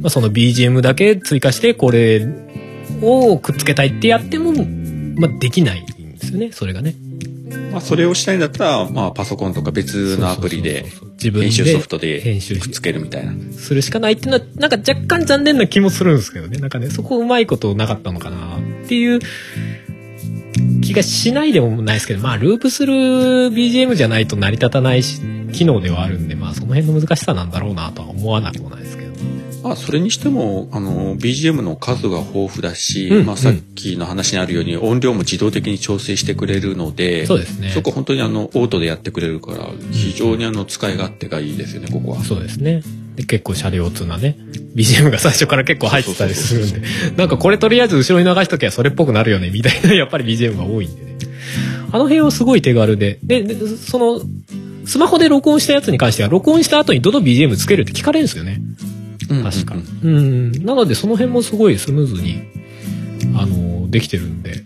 [0.00, 2.24] まあ、その BGM だけ追加してこれ
[3.02, 6.52] をくっつけたいってやっても、まあ、できないんですよね。
[6.52, 6.94] それがね。
[7.72, 10.86] まあ、それをしたいんだったら、まあ、パソコンとか別のアプリで
[11.18, 13.32] 編集ソフトでくっつけるみたいな。
[13.52, 19.20] するしかないっていうのはなんか若干残念な気もするんですけどねなんかねそこうまいことなかったのかなっていう
[20.82, 25.20] 気がしないでもないですけどまあループする BGM じゃないと成り立たないし
[25.52, 29.01] 機能ではあるんでまあその辺の難しさなんだろうなとは思わなくもないですけど。
[29.62, 37.70] まあ、それにしても、あの、BGM の数が豊富だし、うん、まあ、さっきの話にあるように、音量も自動的に調整してくれるので、そうですね。
[37.70, 42.24] そこ本当にあの、オートでやってくれるから、非常にあの、使い勝手がいいですよね、ここは。
[42.24, 42.82] そうですね。
[43.16, 44.36] で、結構車両通なね、
[44.74, 46.82] BGM が最初から結構入ってたりするんで、
[47.16, 51.18] なんかこれとりあえず後ろに流しときゃそれっぽくなるよね、みたいな、やっぱり BGM が多いんでね。
[51.92, 54.22] あの辺はすごい手軽で、で、でその、
[54.86, 58.60] スマホで録音したやつに関しては、録音した後にどの BGM つけるって聞かれるんですよね。
[59.42, 59.74] 確か。
[60.02, 60.52] うん。
[60.64, 62.42] なのでその辺もすごいスムーズに、
[63.34, 64.64] あの、できてるんで。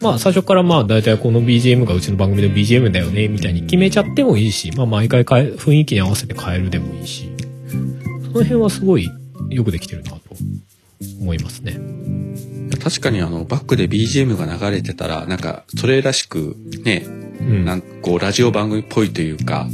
[0.00, 7.28] まあ最初からまあ大体この BGM がうちの番組の BGM だよねみたいに決めちゃってもいいし、まあ毎回変え、雰囲気に合わせて変えるでもいいし、
[7.68, 9.10] その辺はすごい
[9.50, 10.20] よくできてるなと
[11.20, 11.78] 思いますね。
[12.82, 19.66] 確かにあのバックで BGM が流れてたらなんかそれらしくね、うん、なんかこうラジオ番組っぽいというか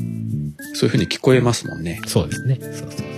[0.75, 2.01] そういう風に聞こえますもんね。
[2.07, 2.59] そうですね。
[2.61, 3.12] そうそう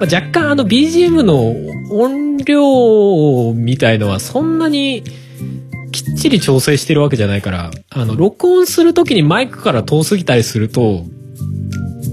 [0.00, 1.54] まあ、若干あの BGM の
[1.94, 5.04] 音量みたいのはそんなに
[5.92, 11.04] きっちり調整してるわけじゃないから、あの、録音するときにマイクから遠すぎたりすると、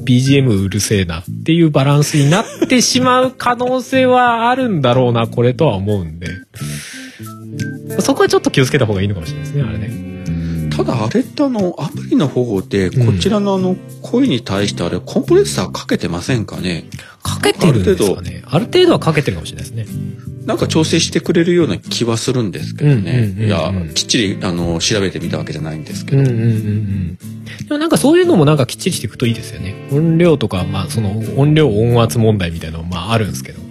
[0.05, 6.27] BGM うるせえなっていうバランスになってしまう可能性はあるんだろうな、これとは思うんで。
[7.99, 10.16] そこはちょっと気をつけた方がいいのかもしれないですね、あれね。
[10.77, 16.85] ただあれってあの、アプリの方で、こちらのあの、声に対してあれ、コンプレッサーかけてませんかね？
[17.23, 19.87] かけてるんですかねある程度はかけてるかもしれないですね。
[20.45, 23.35] なんか調整してくれるような気はするんですけどね。
[23.37, 26.19] いや、きっちり、あの、調べてみたわけじゃないんですけど。
[26.19, 27.17] うんうんうんうん。
[27.17, 27.19] で
[27.71, 29.89] もなんかそういうのもなんかきっちりしていくといいですよね。
[29.91, 33.66] 音量とか、まあその音量音圧問題みたいなのもまああるんですけど。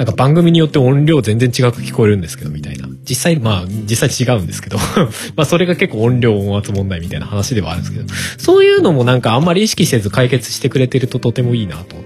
[0.00, 2.88] なんか番組によって音量全然違く聞こえるんですけど、みたいな。
[3.06, 4.78] 実際、まあ、実際違うんですけど、
[5.36, 8.06] まあ、それが結構音量音圧問題みたいな話ではあるんですけど、
[8.38, 11.96] そういうのもなんかあんまり意識せず解決してくれてるととてもいいなと、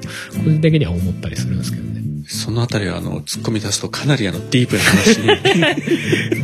[0.43, 2.04] 個人的には思ったりするんですけどね。
[2.27, 5.27] そのあたりはあの突っ込み出すとかなりあのディープな話に。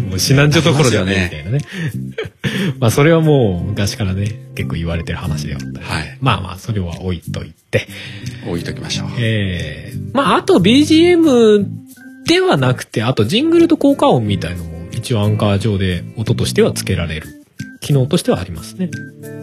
[0.11, 1.61] もう指南所どころではねみたいなね。
[2.79, 5.81] まあそれはもう昔からね結構言われてる話ではあった。
[5.81, 7.89] り、はい、まあまあそれは置いといて。
[8.47, 9.09] 置いときましょう。
[9.19, 11.65] ええー、まああと BGM
[12.27, 17.27] ではなくてあとジングルと効果音みたいのも一応アンカー上で音としては付けられる。
[17.81, 18.91] 機能としてはありますね。
[19.23, 19.40] 本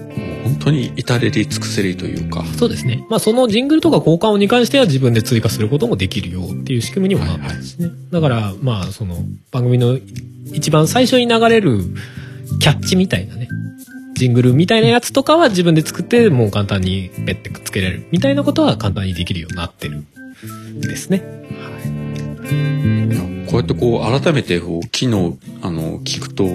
[0.60, 2.44] 当に至れり尽くせりというか。
[2.58, 3.06] そうですね。
[3.10, 7.88] まあそのジングルとか交換音に関しては自分で追加することもできるよっていう仕組みにもなってますね。
[7.88, 9.18] はいはい、だからまあその
[9.52, 9.98] 番組の
[10.54, 11.80] 一番最初に流れる
[12.60, 13.48] キャッチみたいなね。
[14.16, 20.04] ジングルみたいなやつとかは自分で作ってもう簡単にペッてくっつけられるみたいなことは簡単にできるようになってる
[20.82, 21.24] ですね。
[21.60, 21.70] は
[23.46, 26.48] い、こうやってこう改めてこう機能あの聞くとい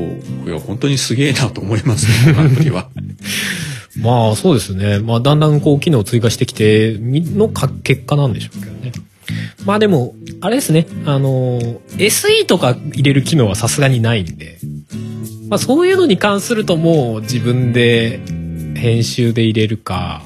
[0.49, 2.89] や本当にすげえなと思いますねアプリは。
[4.01, 4.99] まあそうですね。
[5.01, 8.93] まあだんだんこう機能を追加してきての結果なんでしょうけどね。
[9.65, 10.87] まあでも、あれですね。
[11.07, 14.59] あの、SE とか入れる機能はさすがにないんで、
[15.49, 18.21] まあそういうのに関するともう自分で
[18.75, 20.23] 編集で入れるか。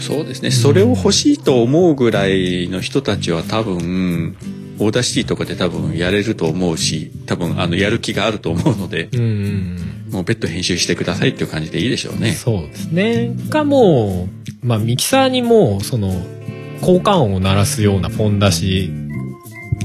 [0.00, 0.50] そうですね。
[0.50, 4.36] それを欲しいと思うぐらいの人たちは多分、
[4.78, 9.76] Audacity とかで多分やれると思うし、多分あのやる気があると思うので、うん
[10.10, 12.32] もう別途編集してくださいっていう感じでいいでしょうね。
[12.32, 13.34] そうですね。
[13.50, 14.28] がも
[14.62, 16.10] う、まあミキサーにもその
[16.80, 18.90] 効果音を鳴らすようなポン出し、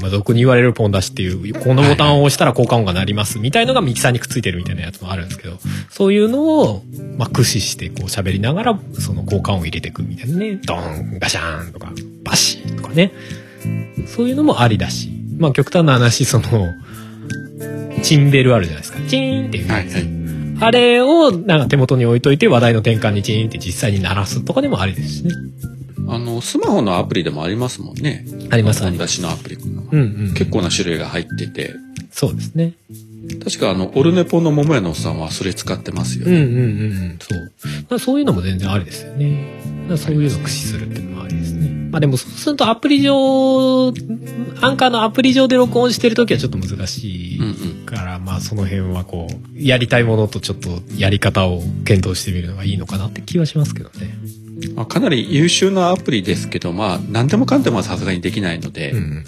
[0.00, 5.58] まあ俗に言われるポン出しっていう、このボタンを押したら効果音が鳴りますみたいのがミキサーにくっついてるみたいなやつもあるんですけど、
[5.90, 6.82] そういうのを、
[7.18, 10.58] まあ駆使してこう喋りながらその効果音を入れていくみたいなね。
[10.64, 11.92] ドン、ガシャーンとか、
[12.24, 13.12] バシッとかね。
[14.06, 16.44] そういうのもありだし、まあ極端な話、その、
[18.02, 18.98] チンベルあるじゃないですか。
[19.08, 19.68] チーンっていう。
[19.68, 20.24] はいはい。
[20.60, 25.32] あれをなんか手元に置いといて話題の転換にチーンって実際に鳴らすとかでもありですしね。
[26.08, 28.26] あの、スマホのアプリでもありますもんね。
[28.50, 29.20] ありますあります。
[29.22, 29.56] のアプリ。
[29.56, 30.34] うんうん。
[30.34, 31.74] 結構な種類が入ってて。
[32.10, 32.74] そうですね。
[33.42, 36.36] 確かあの、オルネポの桃屋のおっさんはそれ使ってますよね。
[36.36, 36.60] うんうんう
[37.14, 37.18] ん。
[37.88, 37.98] そう。
[37.98, 39.60] そういうのも全然ありですよね。
[39.96, 41.53] そういうのを駆使するっていうのもありですね。
[41.94, 43.12] まあでもそうするとアプリ上、
[44.60, 47.38] アンカーのアプリ上で録音してるときはちょっと難しい
[47.86, 54.12] から、うんうん、まあその辺はこう、やりたいものとちょっとやり方を検討してみるのがいいのかなって気はしますけどね。
[54.74, 59.24] まあ、かなり優秀なアプリですけど、まあ何でもかんでもさすがにできないので、うん、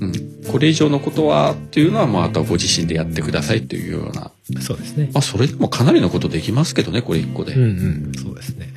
[0.00, 0.12] うん、
[0.52, 4.32] これ以上のことはっていうのは、まああとはご自身でやってくださいというような。
[4.60, 5.08] そうですね。
[5.14, 7.54] まあそれでもかなりのことできますけどね、これ一個で。
[7.54, 7.64] うんう
[8.10, 8.68] ん、そうですね。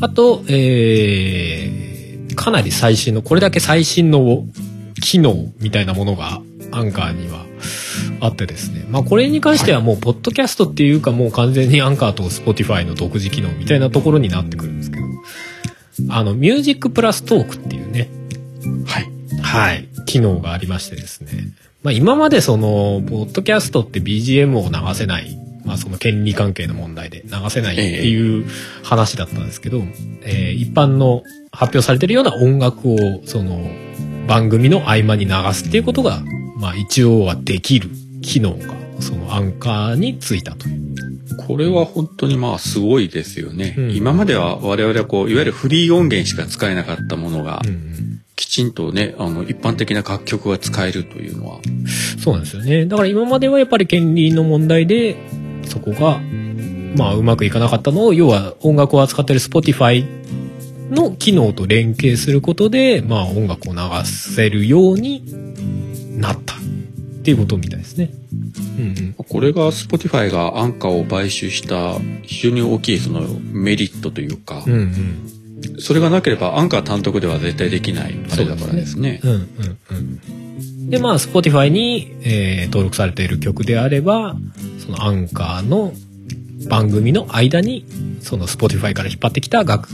[0.00, 4.44] あと、えー、かなり最新の、これだけ最新の
[5.00, 6.40] 機能みたいなものが
[6.72, 7.44] アンカーには
[8.20, 8.84] あってですね。
[8.88, 15.04] まあこれに関してはもうポッドキャストっていうかもう完全にアンカーとスポティファイの独自機能みたいなところになってくるんですけど、
[16.10, 18.08] あの、ミュージックプラストークっていうね。
[18.86, 19.10] はい。
[19.40, 19.88] はい。
[20.06, 21.52] 機能がありましてですね。
[21.82, 28.46] まあ今までその、ポッドキャストって BGM を流せないまあ、その権利関係の問題で流せないっていう
[28.82, 29.82] 話だったんですけど、
[30.22, 31.22] えー、一般の
[31.58, 33.60] 発表されてるような音楽をその
[34.28, 36.22] 番組の合間に流すっていうことが、
[36.56, 37.90] まあ、一応はできる
[38.22, 40.96] 機能がそのアンカーについたという。
[41.48, 43.74] これは本当にまあすごいですよね。
[43.76, 51.58] うん、今までは我々はこういわゆるフリー音源しか使えなかったものが、うん、きちんとねあの一般的な楽曲が使えるというのは。
[52.22, 52.86] そうなんですよね。
[52.86, 55.16] だから今まではやっぱり権利の問題で
[55.66, 56.20] そこが、
[56.96, 60.04] まあ、うまくいかなかったのを、要は音楽を扱ってる Spotify
[60.90, 65.22] の機能と連携することで、まあ、音楽を流せるように
[66.18, 66.58] なったっ
[67.22, 68.10] ていうことみたいですね。
[68.78, 68.84] うん
[69.18, 73.20] うん、これが Spotify がアンカーを買収した非常に大きいその
[73.52, 74.76] メリットというか、うんう
[75.76, 79.20] ん、それがなければアンカー単独では絶対できないあれだからですね。
[79.22, 79.38] うんうん
[79.90, 80.20] うん
[80.88, 84.36] で、まあ、Spotify に、えー、登録されている曲であれば、
[84.78, 85.92] そのアンカーの
[86.70, 87.84] 番組の間に、
[88.22, 89.90] その Spotify から引っ張ってきた楽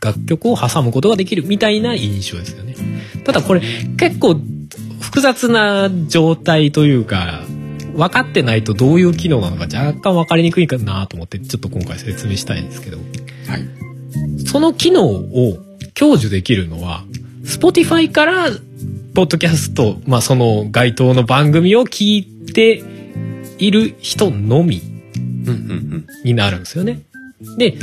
[0.00, 2.74] 楽曲を挟むことができるみたいな印象ですよね。
[3.24, 3.62] ただこれ
[3.96, 4.40] 結構
[5.00, 7.42] 複雑な状態というか、
[7.94, 13.02] 分かってないとどういう機能なのか若干分かりにくいかなと思ってちょっと今回説明したいんですけど、は
[13.56, 15.58] い、その機能を
[15.94, 17.04] 享受できるのは
[17.42, 18.50] Spotify から
[19.14, 22.84] ポッドキャスト、まあその該当の番組を聞いて
[23.58, 24.80] いる人のみ
[26.24, 27.00] になるんですよね。
[27.56, 27.76] で、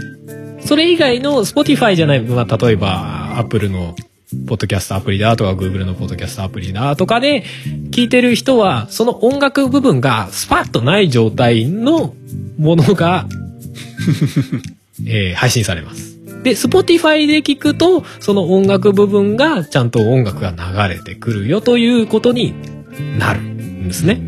[0.65, 3.95] それ以外の Spotify じゃない、まあ例えば Apple の
[4.47, 7.43] ポッドキャストアプリだとか、Google のポッドキャストアプリだとかで、
[7.91, 12.15] 聞いてる人は、その音楽部分がスパッとない状態の
[12.57, 13.27] ものが、
[15.05, 16.15] えー、配信されます。
[16.43, 22.53] で、Spotify で聞くと、その音楽部分がちゃんと音楽が流れてくるよということに
[23.17, 24.21] なるんですね。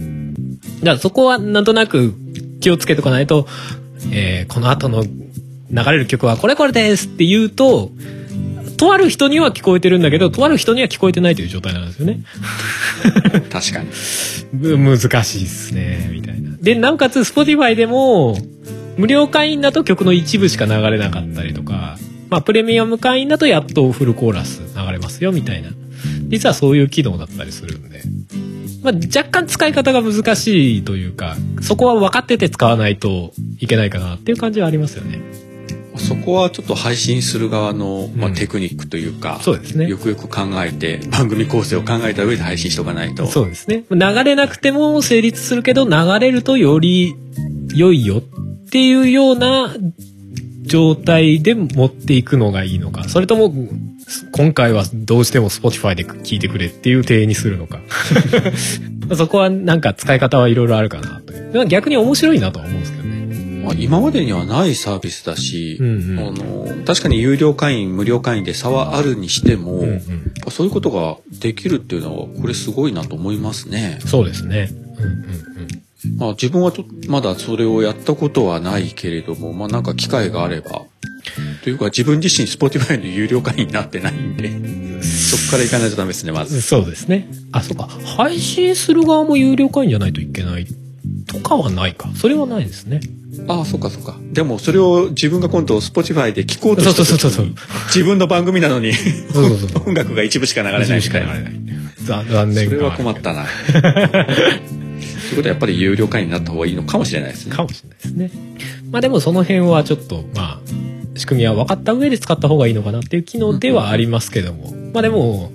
[0.80, 2.14] だからそこはなんとなく
[2.60, 3.48] 気をつけとかないと、
[4.12, 5.04] えー、この後の
[5.72, 7.92] 流れる曲はこれこれですって言うと、
[8.78, 12.22] とある人には聞こえてるんだけど、とある人には聞こえてないという状態なんですよね。
[13.52, 13.90] 確かに。
[14.78, 16.52] 難しいっすね、みたいな。
[16.62, 18.38] で、なおかつ Spotify でも、
[18.98, 21.98] 無料会員だと曲の一部しか流れなかったりとか、
[22.30, 25.70] まあ、プレミアム会員だとやっとフルコーラス流れますよ、みたいな。
[26.28, 28.02] 実はそういう機能だったりするんで。
[28.84, 35.20] まあ、若干使い方が難しいというか、そこは分かってて使わないといけないかなっていう感じはありますよね。
[36.00, 39.88] そこはちょっと配信する側の、まあ、テクニックというか、うん、そうですね。
[39.88, 43.26] よくよく考えて、番組構成を考えた上で配信しとかないと。
[43.28, 43.84] そうですね。
[43.90, 47.16] 流れなくても成立するけど、流れるとより
[47.74, 49.76] 良いよっていうような
[50.64, 53.54] 状態で持っていくのがいいのか、それとも、
[54.32, 57.80] 今回はどうしても Spotify で聞いてくれっていう体にするのか。
[59.16, 63.17] そこはなんか使い方はいろいろあるかなと逆に面白いなとは思うんですけどね。
[63.64, 70.02] まあ、今までにはないサービスだし、うんうん、あの確かに有料会員無料会員で差はあるにしても、うんうん、
[70.50, 74.00] そういうことができるっていうのはこれすごいなと思いますね。
[74.06, 74.70] そうですね。
[75.00, 75.48] うんうん
[76.18, 80.86] まあ自分はとまだそれをやったことはないけれども、まあなんか機会があれば、
[81.64, 86.62] というか自分自身 Spotify の有料会員になってないんで、そこから行かないとダメですね、まず。
[86.62, 87.28] そうですね。
[87.52, 87.88] あ、そうか。
[88.16, 90.68] 配信する側も有料会員じゃないといけない
[91.28, 92.10] とかはないか。
[92.16, 93.02] それはないですね。
[93.48, 94.18] ああ、そっかそっか。
[94.32, 97.56] でもそれを自分が今度 Spotify で聞こうとした時に
[97.88, 98.92] 自分の番組なのに
[99.86, 100.84] 音楽が一部しか流れない。
[100.84, 101.54] 一部しか流れない。
[102.04, 103.46] 残念それは困ったな。
[103.46, 107.56] そういうことはやっぱり有料会員になった方がいいのかもしれないですね。
[107.56, 108.32] かもしれないですね。
[108.92, 110.60] まあでもその辺はちょっと、まあ、
[111.16, 114.74] 仕組みは分かった上で使った方がいいのかなっていう機能ではありますけども。
[114.94, 115.52] まあでも、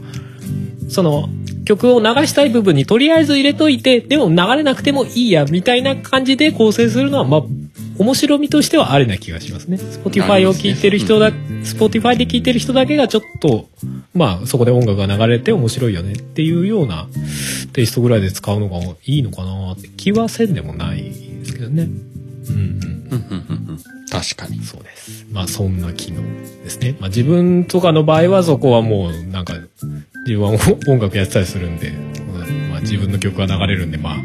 [0.89, 1.29] その、
[1.65, 7.43] 曲を流したい部分にとりあえず入れといて、でも流れなくてもいいや、みたいな感じで構成するのは、まあ、
[8.03, 9.77] 面白みとしてはありな気がしますね。
[9.77, 13.69] Spotify を聴いてる人だ、Spotify で聴いてる人だけがちょっと、
[14.15, 17.09] まあ、そこで音楽が流れて面白いよねっていうような
[17.73, 21.89] テイストぐらいで使うのがいいのかなって気はせんでもないですけどね。
[22.49, 22.59] うんう
[23.73, 23.79] ん。
[24.11, 24.63] 確かに。
[24.63, 25.27] そうです。
[25.31, 26.23] まあ、そんな機能
[26.65, 26.97] ですね。
[27.01, 29.55] まあ、自分とかの場合はそこはもう、なんか、
[30.27, 30.51] 自分は
[30.89, 31.93] 音楽やってたりするんで、
[32.51, 34.17] まあ、自分の曲が流れるんで、まあ、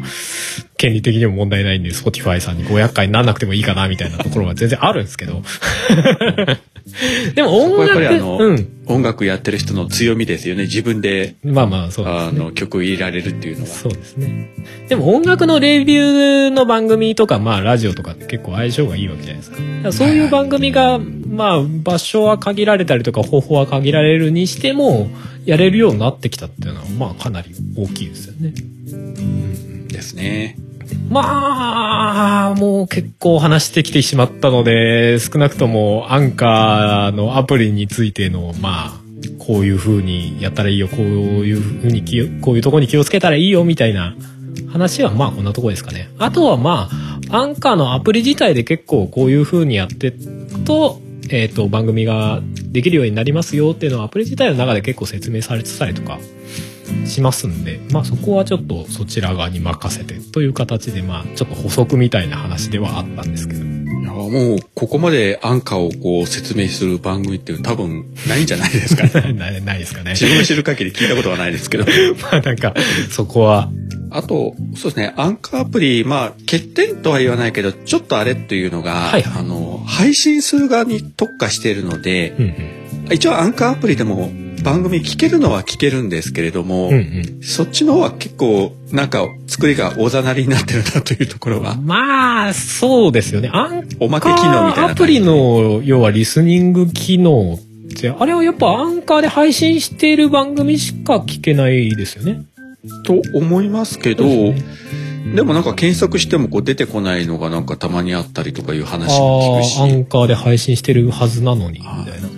[0.76, 5.42] 権利的にも問題ないんで、Spotify さんにご厄介にならなくてもいいかな、みたいなところは全然あるんですけど。
[7.34, 10.62] でも音楽、やっぱりあの、うん、音楽やってる人の強みですよね。
[10.62, 13.68] 自分で、まあまあそうです、ね、あの、曲入れられるっていうのは。
[13.68, 14.50] そうですね。
[14.88, 19.58] でも音楽のレビューの番組とか、まあラジオとかって結構相性がいいわけじゃないですか。
[19.84, 25.08] かそういう番組が、まあ場所は限られたりとか方法は限られるにしても、
[25.44, 28.54] やれるようになってきたっていうのは、まあかなり大きいですよね。
[28.92, 30.56] うん、ですね。
[31.10, 39.00] まあ、もう結構話してきてしまったので、少なくともアンカーのアプリについての、まあ、
[39.38, 42.02] こういう風にやったらいいよ、こういう風に
[42.40, 44.14] こういうとこに気をつけたらいいよ、みたいな
[44.70, 46.10] 話はまあこんなとこですかね。
[46.18, 46.90] あとはま
[47.30, 50.12] あ、アンカーのアプリ自体で結構こういう風にやって
[50.64, 51.00] と、
[51.30, 52.40] えっ、ー、と、番組が
[52.70, 56.18] できるようになりますよっていうのはアプリ自体の中で結構説明されてたりとか
[57.06, 63.64] しますんで、まあそこはちょっとそちら側に任せてという形で、まあちょっと補足みたいな話ではあったんですけど。
[63.64, 69.32] いやもうここまでアンカーをこう説明する番組って多分ないんじゃないですかね。
[69.34, 70.12] ないないですかね。
[70.12, 71.84] 自分が知る限り聞いたことはないですけど。
[72.22, 72.74] まあなんか
[73.10, 73.70] そこは。
[74.10, 82.44] あと、そうですね、アンカーアプリ、まあ欠点とは言わないけど、ちょっとあれっていうのが、はい、あの、配信する側に特化しているので、うん
[83.06, 84.30] うん、一応アンカーアプリでも
[84.62, 91.76] 番組聞けるのは聞けるんですけれども、うんうん、そっちの方は結構なんか作りがおざなりになってるなというところは。
[91.76, 93.50] まあ、そうですよね。
[93.52, 94.90] アンおまけ機能みたいな。
[94.92, 102.44] アプリの、要はリスニング機能って、あれはやっぱアンカーで配信している番組しか聞けないですよね。
[103.04, 104.24] と思いますけど、
[105.34, 109.80] でもなんか検索してもこう出てこないのがなんかたまにあったりとかいう話も聞くし。
[109.80, 112.28] アンカーで配信してるはずなのに、みたいな。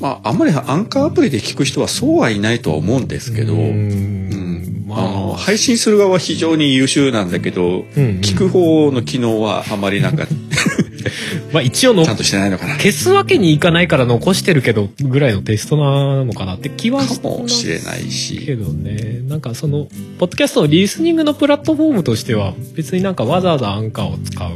[0.00, 7.84] まあ、あんまりアンカーアプリで聞く人はそうはいないとは思うんですけど、うん、まあ、あの配信する側は非常に優秀なんだけど、うんうん、
[8.20, 10.26] 聞く方の機能はあまりなんか
[11.52, 12.74] まあ一応のちゃんとしてないのかな。
[12.74, 19.20] 消すわけにいかないから残してるけどぐらいのテストなのかなって気はかもしれないしけどね。
[19.28, 19.88] なんかその
[20.18, 24.50] ポッドキャストのリスニングのプラットフォームとしては別になんかわざわざアンカーを使う。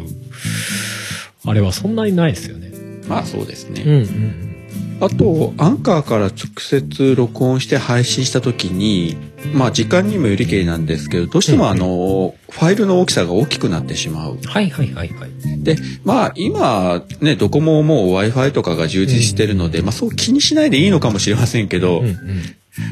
[1.46, 2.72] あれはそんなにないですよね。
[3.08, 4.53] まあそうですね、うんうん
[5.00, 9.16] あとアンカーから直接録音して配信した時に
[9.52, 14.38] まあ時間にもよりけりなんですけどどうしてもあの、ファイルの大きさが大きくなってしまう。
[14.44, 15.62] はいはいはいはい。
[15.62, 22.02] でまあ今ねどこももう w i f i とかが充実してるので、まあそう気にしないでいいのかもしれませんけど、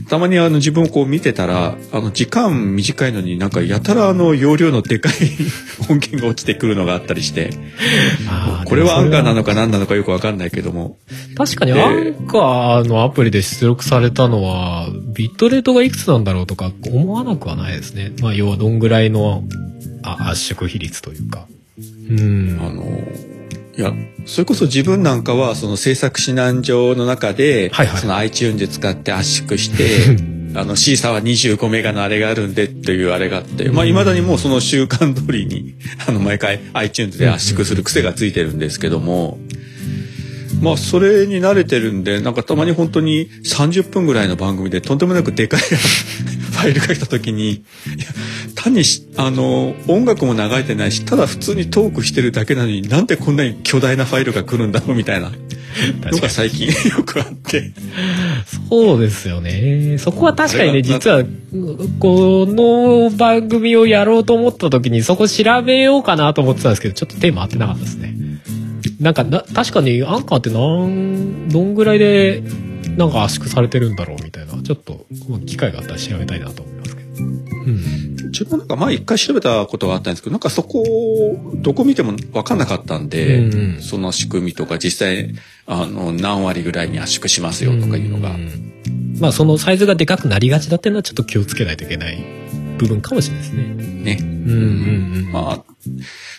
[0.08, 5.12] たまにあの自分をこう見てたらあの時間短いのになんかやたらあの容量のでかい
[5.90, 7.50] 音源が落ちてくるのがあったりして
[8.66, 10.98] これはアンカーなのか何なのかよくわかんないけども。
[11.34, 18.12] 確かにでアンカーのアプリで出力されたのはビットレートがいくつなんだろうとか思わなくはないですね。
[18.20, 19.44] まあ要はどんぐらいの
[20.02, 21.46] あ圧縮比率というか。
[22.10, 22.58] うん。
[22.60, 22.84] あの
[23.74, 23.90] いや
[24.26, 28.00] それこそ自分なんかはその制作指南状の中で、はいはい。
[28.00, 30.16] その iTunes で使って圧縮して
[30.54, 35.74] あのシーサーは25メガのあれがあるんでっていうあれがあって、まあ未だにもうその習慣通りに
[36.06, 39.38] あの毎回 iTunes で圧縮する癖がついてるんですけども、
[40.62, 45.60] まあそれに慣れてるんでなんかたまに本当に30分ぐらいの番組でとんでもなくでかい
[46.52, 47.62] ファイルが来た時にいや
[48.54, 55.32] 単にしあの音楽も流れてないしただ普通にトークしてるだけなのになんでこんなに巨大なファイルが来るんだろうみたいな
[56.12, 57.72] のが最近 よくあって
[58.68, 59.98] そうですよね。
[59.98, 61.24] そこは確かにね、実は、
[61.98, 68.14] この番組をやろうと思った時に、そこ調べようかなと思ってたんですけど、ちょっとテーマ合ってなかったですね。
[69.02, 72.42] なんかな、確かにアンカーってなん、どんぐらいで、
[72.96, 77.08] なんか圧縮されてるんだろうみたいな、ちょっと、まあ機会があったら調べたいなと思いますけど。
[77.08, 77.14] う
[77.70, 78.16] ん。
[78.32, 80.82] 自分なんか前一回調べたことがあったんですけどなんかそこ
[81.56, 83.82] どこ見ても分かんなかったんで、うんうん。
[83.82, 85.34] その仕組みとか実際
[85.66, 88.72] あの何割ぐらいに圧縮しますよとかいうのが、ん。
[89.20, 92.18] まあ、そのサイズがでかくなりがちだっていうのはちょっと気をつけないといけない
[92.82, 93.64] 部分かもしれないですね。
[93.64, 95.32] ねうんうんうん。
[95.32, 95.64] まあ、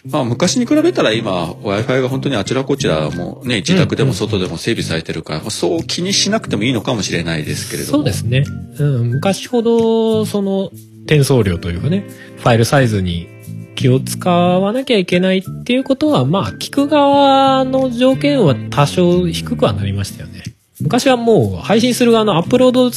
[0.06, 8.44] まあ昔に比べたら今 Wi-Fi が本当にあちらこちらもね自宅でも外でも整備されてるから、まあそう気にしなくてもいいのかもしれないですけれどもそうですね。
[8.80, 10.72] うん、昔ほど、その、
[11.06, 12.06] 転送量というかね、
[12.38, 13.28] ファイルサイズに
[13.76, 20.44] 気を使わなきゃいけないっていうことは、まあ、聞く側の条件は多少低くはなりましたよね。
[20.84, 22.92] 昔はもう配信する側のアップロード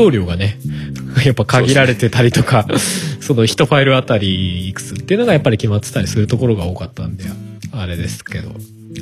[0.00, 0.58] 容量がね、
[1.26, 2.66] やっぱ限られてたりとか、
[3.20, 7.24] その1ファイルあたりいくつっていうのがやっぱり決まってたりするところが多かったんで、
[7.72, 8.52] あれですけど。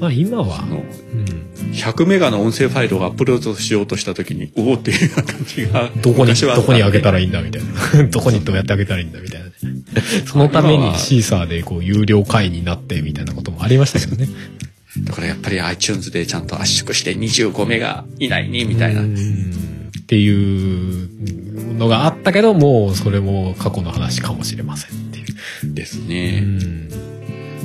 [0.00, 0.64] まあ今は
[1.12, 8.04] うん、100メガの音声ファイルをアップロードしようとした時におおっていう感じがどこに、どこに上げたらいいんだみたいな。
[8.08, 9.52] どこにどうやって上げたらいいんだみたいなね。
[10.24, 14.28] そのためにシーサーでこう有料会員になってみたいなこともありましたけどね。
[15.04, 19.00] だからやっぱり iTunes でちゃんと圧縮して25メガ以内にみたいな。
[19.00, 19.72] うん
[20.12, 25.22] っていうのがあったけど、もうそれも過去の話かもしれませんってい
[25.70, 25.74] う。
[25.74, 26.40] ですうね。
[26.40, 26.90] ん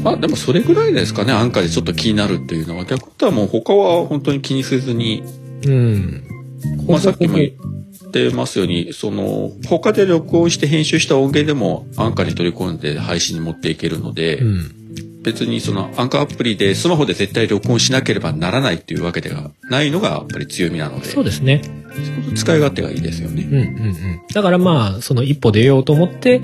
[0.01, 2.85] まあでもそれぐらいですかね、安価でちょっと気になるっていうのは。
[2.85, 5.23] 逆とはもう他は本当に気にせずに、
[5.65, 6.23] うん。
[6.87, 7.51] まあさっきも言
[8.07, 14.71] ってますように、その、他で録音して編集した音源でも安価に取り込んで配信に持っていけるので、うん。
[15.27, 21.61] 別にそのアンカーアプリでスマホで絶対録音しなければならないっていうわけではないのがやっぱり強みなので、そうですね。
[22.33, 23.43] 使い勝手がいいですよね。
[23.43, 24.21] うんうんうん。
[24.33, 26.41] だからまあ、その一歩出ようと思って、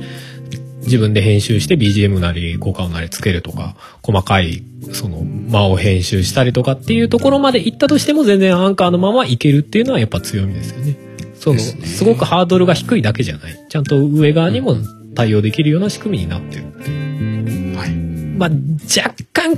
[0.81, 10.97] 自分で編集して BGM なり効果音なりつけるとか、細かい、その間を編集したりとかっていうところまで行ったとしても全然アンカーのままいけるっていうのはやっぱ強みですよね。
[11.35, 13.57] その、ですねすごくハードルが低いだけじゃない。
[13.69, 14.75] ちゃんと上側にも
[15.15, 17.32] 対応できるような仕組みになってるっていう。
[18.43, 18.51] はい。
[18.51, 19.57] まあ、若干、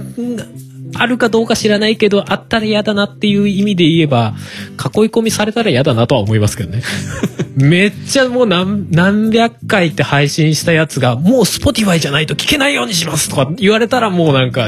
[0.98, 4.34] あるかどうか知らないけど、あったら嫌だなっていう意味で言えば、
[4.74, 6.84] 囲い込みされたら嫌だなとは思いますけどね。
[7.56, 14.68] めっちゃもう何、何百回って配信したやつが、もう Spotify じゃないと聞けないようにしますとか言われたらもうなんか、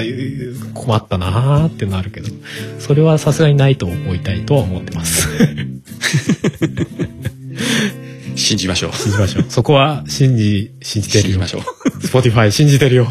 [0.73, 2.29] 困ったなーってなるけど、
[2.79, 5.27] それはさすがにないと思いたいとは思ってます。
[8.37, 8.93] 信じましょう。
[8.93, 9.45] 信じましょう。
[9.49, 11.47] そこは信じ、信じてるよ信じま。
[11.47, 11.61] しょう。
[11.99, 13.07] Spotify 信じてるよ。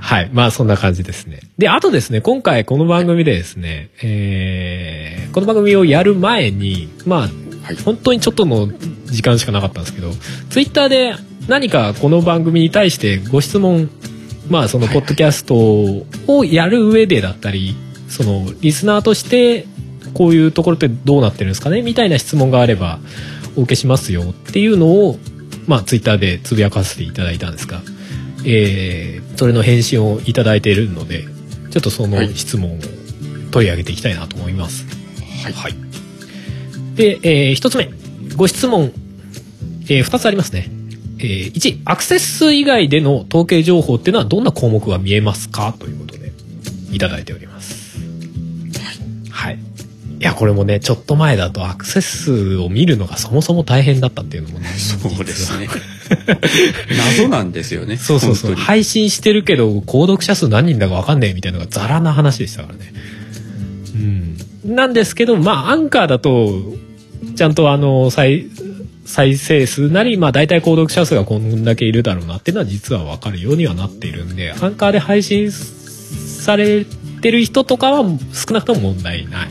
[0.00, 0.30] はい。
[0.32, 1.40] まあそんな感じですね。
[1.58, 7.20] で、あとですね、今回この番組でですね、えー、この番組をやる前に、まあ、
[7.62, 8.68] はい本当にちょっとの
[9.06, 10.12] 時間しかなかったんですけど、
[10.50, 11.14] ツイッターで
[11.48, 13.90] 何かこの番組に対してご質問、
[14.48, 17.74] まあそのポッドキャストをやる上でだったり、
[18.08, 19.66] そのリスナーとして
[20.16, 21.82] こういうところってどうなってるんですかね？
[21.82, 23.00] みたいな質問があれば
[23.54, 25.18] お受けしますよっていうのを、
[25.66, 27.82] まあツイッターでつぶやかせていただいたんですが、
[28.46, 31.24] えー、それの返信をいただいているので
[31.70, 32.80] ちょっとその質問を
[33.50, 34.86] 取り上げていきたいなと思います。
[35.42, 35.74] はい、はい、
[36.94, 37.90] で、えー、1つ目
[38.36, 38.92] ご質問、
[39.84, 40.70] えー、2つありますね。
[41.18, 45.74] えー、1アクセス数以外での統計情報っていうのはどんな項目が見えますか？
[45.78, 46.32] ということで
[46.92, 47.98] いただいております。
[49.30, 49.58] はい。
[50.16, 50.22] はい。
[50.22, 54.68] いや、これもね、ちょっと前だとアクセス数を見るのがそもそも大変だったっていうのもね。
[54.68, 55.68] そうですね。
[57.18, 57.96] 謎なんですよね。
[57.96, 58.54] そうそうそう。
[58.54, 62.92] 配信してるけど、購読者数何人だかわかんねえみたいなのがザラな話でしたからね。
[64.64, 64.74] うん。
[64.74, 66.74] なんですけど、まあ、アンカーだと、
[67.34, 68.46] ちゃんとあの、再、
[69.04, 76.84] 再生数なり、まあ大体購読者数がこんだけいるだろうなっていうのは実はわかるようにはなっているんで、アンカーで配信され
[77.22, 79.48] てる人とかは少なくとも問題ない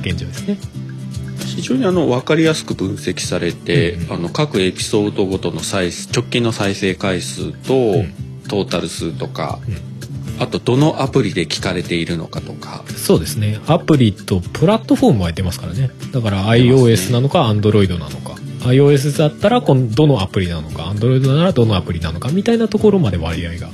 [0.00, 0.58] 現状ですね。
[1.56, 8.12] 非常にあの分かりやすく分析されて、うんうん、あの各エピソードごとの再直近の再生回数と、うん、
[8.48, 12.84] トータル数とか、うん、あとどのアプリで聞かれているのかとか。
[12.96, 13.58] そうですね。
[13.66, 15.90] アプリとプラットフォームは出ますからね。
[16.12, 18.36] だから iOS なのか Android なのか。
[18.60, 23.70] iOS だったらこのどのアプリなのか Android ならどのアプリなのかみたいなところまで割合が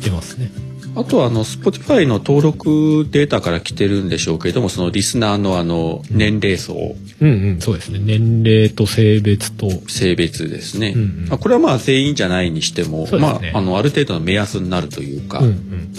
[0.00, 0.50] 出ますね
[0.98, 6.74] あとはあの Spotify の登録データから来てるんでしょうけれどもそのリスナーのあの年齢層。
[7.20, 8.00] うんうんそうですね。
[8.02, 9.68] 年齢と性別と。
[9.88, 15.92] 性別ですね、うんうん、これはまあ全員じゃないにしても、ね、まああのある程度の目安になるというか、うんうんうん、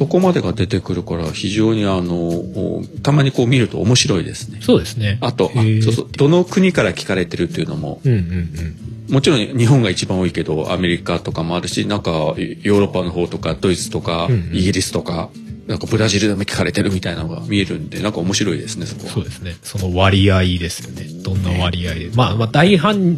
[0.00, 4.58] そこまでが出てくるから非常にあのたまにこう見ると面白いですね。
[4.62, 5.18] そうですね。
[5.20, 6.08] あとあそうそう。
[6.10, 9.12] どの国から聞かれてるっていうのも、うんうんうん。
[9.12, 15.28] もちろん日本が一番多いけどアメリカとかもあるしなんかヨーロッパの方とかドイツとか、イギリスとか
[15.66, 19.54] なんかブラジルでも聞かれてるみたいなのが見えるんでなんか面白いですねそこそうですね。
[19.62, 21.04] その割合ですよね。
[21.22, 23.16] どんな割合で、ね、まあまあ大半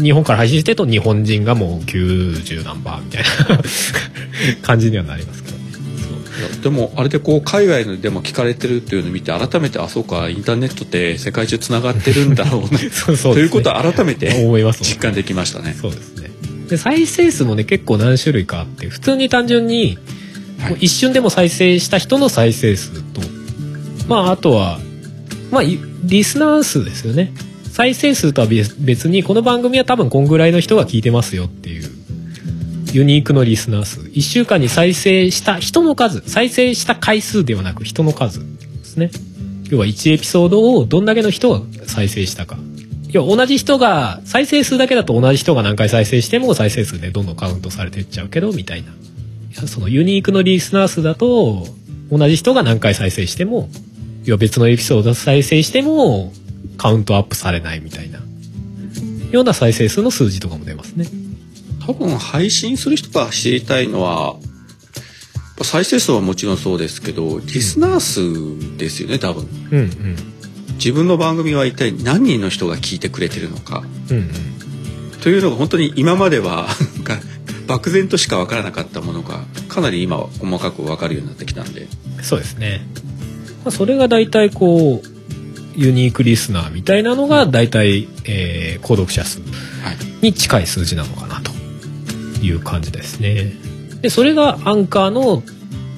[0.00, 3.60] 日本から配信してると日本人がもう90何パーみたいな
[4.62, 5.59] 感じにはなりますけど
[6.62, 12.78] でもあれでこう海外でも聞かれてるっていうのを見て改めてあそうかインターネットって世界中つながってるんだろうな。
[12.90, 14.46] そうそう、ね、ということを改めて
[14.80, 15.76] 実感できましたね。
[15.80, 16.30] そうですね。
[16.68, 19.98] で再生数もね結構何種類かあって普通に単純に、
[20.58, 23.20] はい、一瞬でも再生した人の再生数と
[24.06, 24.78] まああとは
[25.50, 27.32] まあリスナー数ですよね。
[27.70, 31.99] 再生数とは別にこの番組は多分こんぐらいの人が聞いてますよっていう
[32.92, 34.00] ユニークのリスナー数。
[34.00, 36.22] 1週間に再生した人の数。
[36.28, 39.10] 再生した回数ではなく人の数ですね。
[39.70, 42.58] 要は1エピソードをどんだけの人が再生したか。
[43.10, 48.92] 要は同じ人が再生数だけだと同じ人が何回再生しても再生数でどんどんカウントされていっちゃうけどみたいな。
[49.66, 51.66] そのユニークのリスナー数だと
[52.10, 53.68] 同じ人が何回再生しても
[54.24, 56.32] 要は別のエピソード再生しても
[56.76, 58.20] カウントアップされないみたいな。
[59.30, 61.06] ような再生数の数字とかも出ますね。
[61.90, 64.36] 多分配信する人が知りたいのは
[65.62, 70.16] 再生数はもちろんそうですけどリスナー数ですよね多分、うんうん、
[70.74, 74.30] 自分の番組は一体何人の人が聞いてくれてるのか、うんうん、
[75.20, 76.68] というのが本当に今までは
[77.66, 81.88] 漠然としか分からなかったものがかなり今は細かく分かるようになってきたんで。
[82.22, 82.86] そうですね、
[83.64, 85.08] まあ、それが大体こう
[85.74, 89.40] ユニークリスナーみたいなのが大体、えー、購読者数
[90.20, 91.59] に近い数字なのかなと
[92.42, 93.52] いう感じですね。
[94.02, 95.42] で、それがアンカーの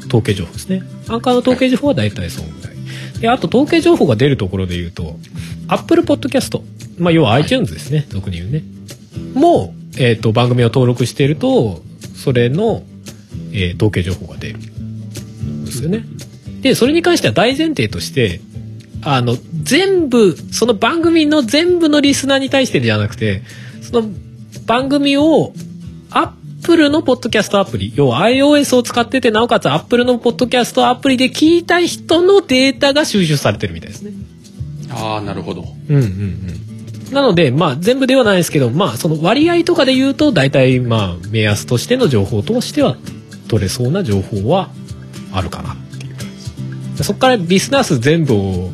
[0.06, 0.82] 統計情報ですね。
[1.08, 3.20] アンカーの統計情報は大体そのぐらい。
[3.20, 5.16] で、あと統計情報が出るところで言うと、
[5.68, 6.60] Apple Podcast、
[6.98, 8.62] まあ要は iTunes ですね、はい、俗に言うね。
[9.34, 11.82] もう、えっ、ー、と、番組を登録していると、
[12.14, 12.82] それの、
[13.52, 14.58] えー、統計情報が出る。
[15.64, 16.04] ですよね。
[16.60, 18.40] で、それに関しては大前提として、
[19.02, 23.42] あの、全部、その番組の全部のリスナーに対してじゃなくて、
[23.80, 24.08] その
[24.66, 25.52] 番組を
[26.14, 34.12] アップルのポッドキャストアプリ、要は iOS を使ってて、なおかつ Apple のポッドキャストアプリで聞いた人のデータが収集されてるみたいですね。
[34.90, 35.64] ああ、なるほど。
[35.88, 37.12] うんうんうん。
[37.12, 42.96] なので、まあ全部ではないですけど、まあその割合とかで言うと、大体まあ目安としての情報としては
[43.48, 44.70] 取れそうな情報は
[45.32, 46.26] あるかなっていう感
[46.96, 47.04] じ。
[47.04, 48.70] そこからリスナー数全部を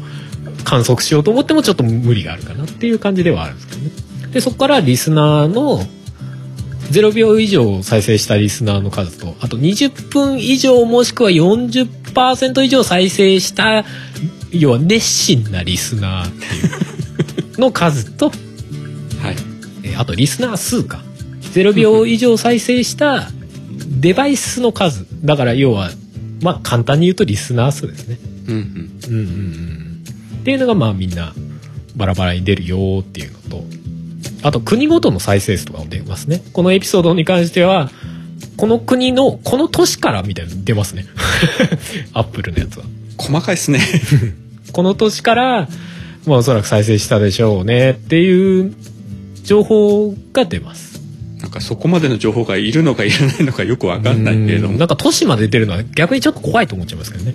[0.65, 3.91] 観測しようと思ってもちょっと無理があるかなっていう感じではあるんですけどね。
[4.33, 5.83] で、そこからリスナーの
[6.91, 13.85] 0秒以上再生したリスナーの数とあと20分以上もしくは40%以上再生した
[14.51, 19.37] 要は熱心なリスナーっていうの数と、はい。
[19.85, 21.03] えあとリスナー数か。
[21.53, 23.29] 0秒以上再生した
[24.01, 25.07] デバイスの数。
[25.25, 25.91] だから要は
[26.41, 28.19] まあ簡単に言うとリスナー数ですね。
[28.49, 29.01] うんうん。
[29.09, 30.05] うんうんうん。
[30.41, 31.35] っていうのがまあみんな
[31.97, 33.65] バラバラに出るよっていうのと
[34.43, 36.43] あと国ごとの再生数とかも出ますね。
[36.53, 37.91] このエピソードに関しては、
[38.57, 41.07] この国のこの都市からみたいなの出ますね
[42.13, 42.85] アップルのやつは
[43.17, 43.81] 細かいですね
[44.73, 45.69] この年から、
[46.27, 48.75] まあおそらく再生したでしょうねっていう
[49.45, 50.88] 情報が出ます。
[51.49, 54.77] なんかそこまでの情報がいるのかいらないのかよくわかんないけれども。
[54.77, 57.35] なんか都市まで出るのは逆にちょっと怖いと思っちゃいますけどね。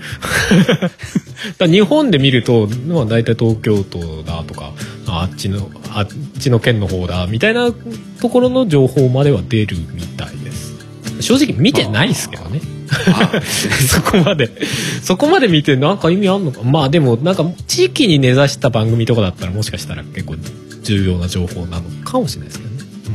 [1.57, 4.72] だ日本で見ると、まあ大体東京都だとか、
[5.07, 6.07] あっちの、あっ
[6.40, 7.72] ちの県の方だ、みたいな
[8.22, 10.76] ところの情報までは出るみたいです。
[11.22, 12.61] 正直見てないですけどね。
[13.90, 14.52] そこまで
[15.02, 20.35] そこまで見てなんか意味あんのかまあでもなんか地域に根ざした番組とかだったらもしかしたら結構
[20.84, 22.72] 重要な情報なのかもしれないですけどね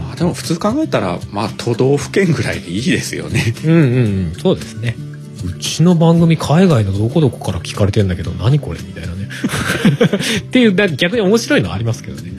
[0.09, 3.55] まあでも普通考えたらまあ都道府県ぐらいでいいですよね。
[3.63, 4.35] うんうんうん。
[4.35, 4.97] そうですね。
[5.45, 9.29] うちの番組海外のどこどこから聞かれてんだけど何これみたいなね。
[10.41, 12.33] っていう逆に面白いのはありますけどね。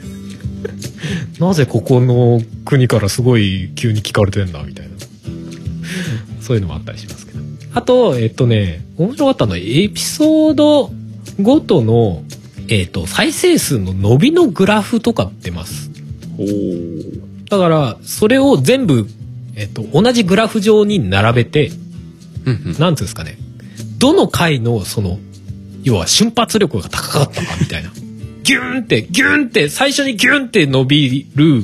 [1.37, 4.91] なぜここの国からすごい急に聞かれてんだみたいな。
[6.41, 7.39] そういうのもあったりしますけど。
[7.75, 10.91] あと、えっとね、面白かったのは、エピソード
[11.39, 12.23] ごとの、
[12.67, 15.91] えっと、再生数の伸びのグラフとか出ます。
[17.49, 19.07] だから、それを全部、
[19.55, 21.71] えっと、同じグラフ上に並べて、
[22.79, 23.37] なんつうんですかね、
[23.97, 25.19] どの回の、その、
[25.83, 27.91] 要は瞬発力が高かったかみたいな。
[28.43, 31.63] ギューンって、ギューンって、最初にギューンって伸びる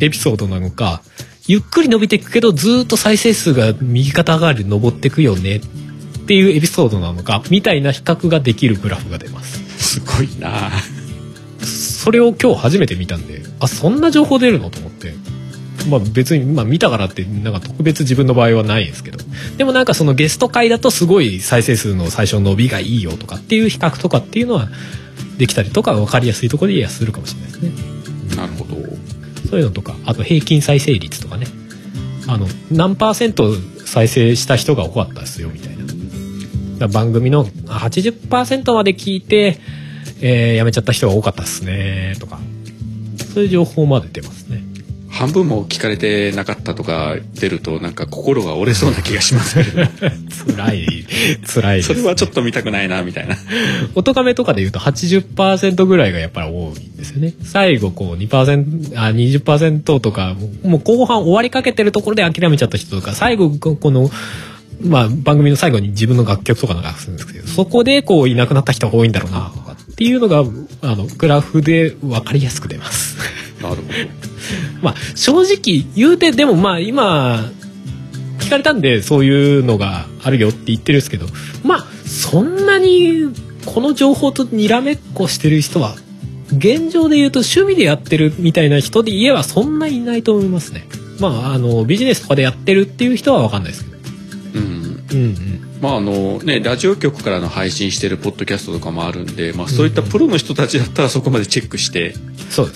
[0.00, 1.02] エピソードなのか、
[1.46, 5.60] ゆっくり伸びていくけどずっと再生数が右肩上がりで上っていくよねっ
[6.26, 9.60] ていうエピソードなのかみたいな比較ができるグラフが出ます。
[9.78, 10.70] すごいな
[12.02, 15.14] それを今日初めて見たんであそんな情報出るのと思って
[15.88, 19.18] まあ別に、まあ見たからってなんか特別自分の場合はないですけど
[19.56, 24.68] でもなんかそのゲスト会だとすごい再生数の最初の伸びがいいよとかっていう比較とかっていうのは
[25.38, 28.36] できたりとか分かりやすいところで言えばするかもしれないですね。
[28.36, 28.76] なるほど。
[29.48, 31.46] そういうのとかあと平均再生率とかね
[32.26, 33.54] あの何パーセント
[33.86, 35.76] 再生した人が多かったですよみたい
[36.78, 39.60] な番組の80%まで聞いて、
[40.22, 42.38] えー、やめちゃった人が多かったですねとか。
[43.34, 44.62] そういう情報まで出ますね。
[45.10, 49.86] 半分も聞かれてなかったとか出るとなんか心が折れそうな気がしますけど。
[50.56, 51.06] 辛 い
[51.46, 53.36] 辛い、ね、それはちょっと見たくないなみたいな。
[53.94, 57.34] 音亀とかで言うと80%ぐらいがやっぱり多いんですよね。
[57.42, 60.34] 最後こう2%あ20%とか
[60.64, 64.10] もう後半終わりかけてるところで諦めちゃった人とか最後この
[64.82, 73.18] まあ番組の最後に自分の楽曲とか流すんですけどそこでこういなくなった人が多いんだろうなとかっていうのがあのグラフで分かりやすく出ます
[73.62, 73.88] なるほど
[74.82, 77.50] まあ正直言うてでもまあ今
[78.38, 81.26] 聞かれたんでそういうのがあるよって言ってるんですけど
[81.62, 83.28] まあそんなに
[83.66, 85.94] この情報とにらめっこしてる人は
[86.56, 90.86] 現状で言うと趣味でやってるみたいな人で言えばそんないないと思いますね。
[91.18, 93.96] まああのビジネスとかでやってるっていう人は分かんないですけど。
[94.54, 95.78] うん、うんうん。
[95.80, 102.14] まああのね、ラジオ局からの配信してるポッドキャストとかもあるんで、まあ、そういったプロの人たちだったらそこまでチェックして、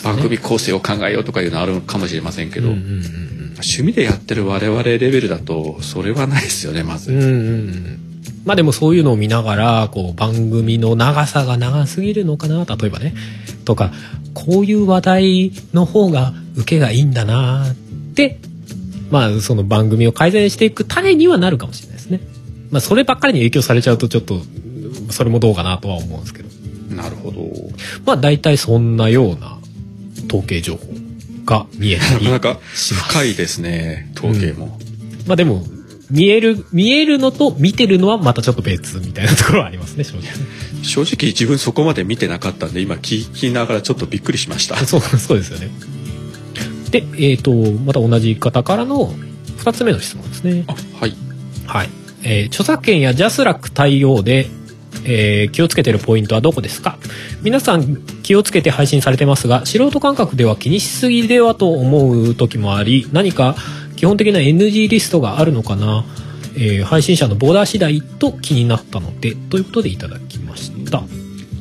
[0.03, 7.13] 番組構成を考えようとかいうのあるかもしれませんけど、趣味でやってる我々レベルだとそれはないですよねまず。
[7.13, 8.01] うんうんうん。
[8.45, 13.15] まあでもそういうのを見ながらこう番組の長さが長すぎるのかな例えばね。
[13.65, 13.93] とか
[14.35, 17.75] こういう話題の方が受けがいいんだなっ
[18.15, 18.39] て
[19.11, 22.37] まあその番組を改善していく種にはなるかもしれないですね。
[22.71, 24.41] まあ、そればっかりに影響されちゃうとちょっと
[25.11, 26.49] それもどうかなとは思うんですけど。
[26.95, 27.47] なるほど。
[28.05, 29.59] まあ大体そんなような
[30.29, 30.87] 統計情報
[31.45, 34.79] が見えたり なかなか深いですね統計も、
[35.21, 35.65] うん、まあでも
[36.11, 40.25] 見える見えるのと見てるのはまたちょっと別みたいなところはありますね正直。
[40.83, 44.77] 正直自分そこまで見てなかったんで今聞きながらちょっとびっくりしました。
[44.87, 45.71] そうそうですよね。
[46.91, 49.13] でえっ、ー、とまた同じ方からの
[49.59, 50.65] 2つ目の質問ですね。
[51.01, 51.26] はい
[51.67, 51.89] はい。
[52.23, 54.49] えー、著作権やジャスラック対応で、
[55.05, 56.99] えー、気をつけてるポイントはどこですか？
[57.43, 63.55] 皆さん気をつけて配信されてますが素人感覚では気にしすぎではと思う時もあり何か
[63.95, 66.05] 基本的な NG リストがあるのかな、
[66.57, 71.03] えー、配信者のボーダー次第と気になったのでということでいただきました。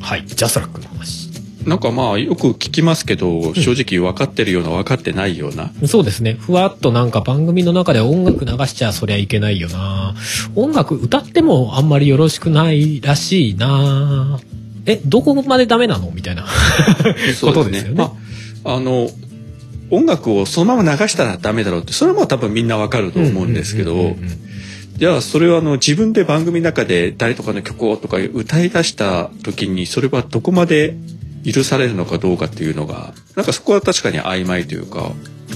[0.02, 0.26] はい。
[0.26, 1.25] ジャスラックの話。
[1.66, 6.34] なんかまあよく聞きますけど、正直分かってるような分かってないような、そうですね。
[6.34, 10.16] ふわっとなんか番組の中で音楽流しちゃそりゃいけないよな。
[10.56, 14.40] 音楽歌ってもあんまりよろしくないらしいな。
[14.86, 16.12] えどこまでダメなの？
[16.12, 16.46] みたいな。
[17.42, 17.96] ことですよね。
[17.96, 18.14] ま
[18.64, 19.10] あ、あの
[19.92, 24.16] 音楽をそのまま流したらダメだろうってそれはもう多分みんなわかると思うんですけど
[24.98, 30.96] じゃあそれはあの自分で番組の中で誰とかの曲をとか歌い出した時にそれはどこまで
[31.52, 35.12] 許されるのかどうかっていうのがなんかそこは確かに曖昧というか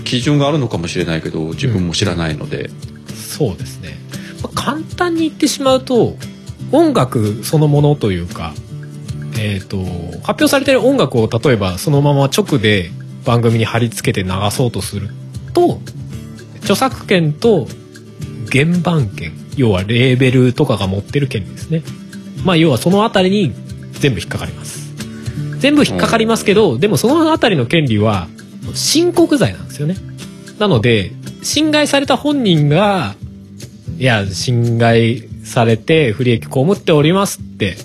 [0.06, 3.98] 基準があるのかもしれないけど自分も知らないので、うん、そうですね、
[4.44, 6.16] まあ、簡単に言ってしまうと
[6.72, 8.54] 音楽そのものというか
[9.42, 9.78] えーと、
[10.26, 12.92] 発表されてる音楽を例えばそのまま直で
[13.26, 15.10] 番組に貼り付けて流そうとする
[15.54, 15.80] と
[16.58, 17.66] 著作権と
[18.52, 21.84] 原版権要はレーベルとかが持ってる権利ですね。
[22.46, 23.54] まあ要はその辺りに
[23.92, 24.79] 全部引っかかります。
[25.60, 28.28] 全部引っかかりますけど、でもその辺りの権利は
[28.74, 29.96] 申告罪なんですよね
[30.60, 31.12] なので
[31.42, 33.16] 侵害された本人が
[33.98, 37.78] いや侵害されて不利益被っておりますって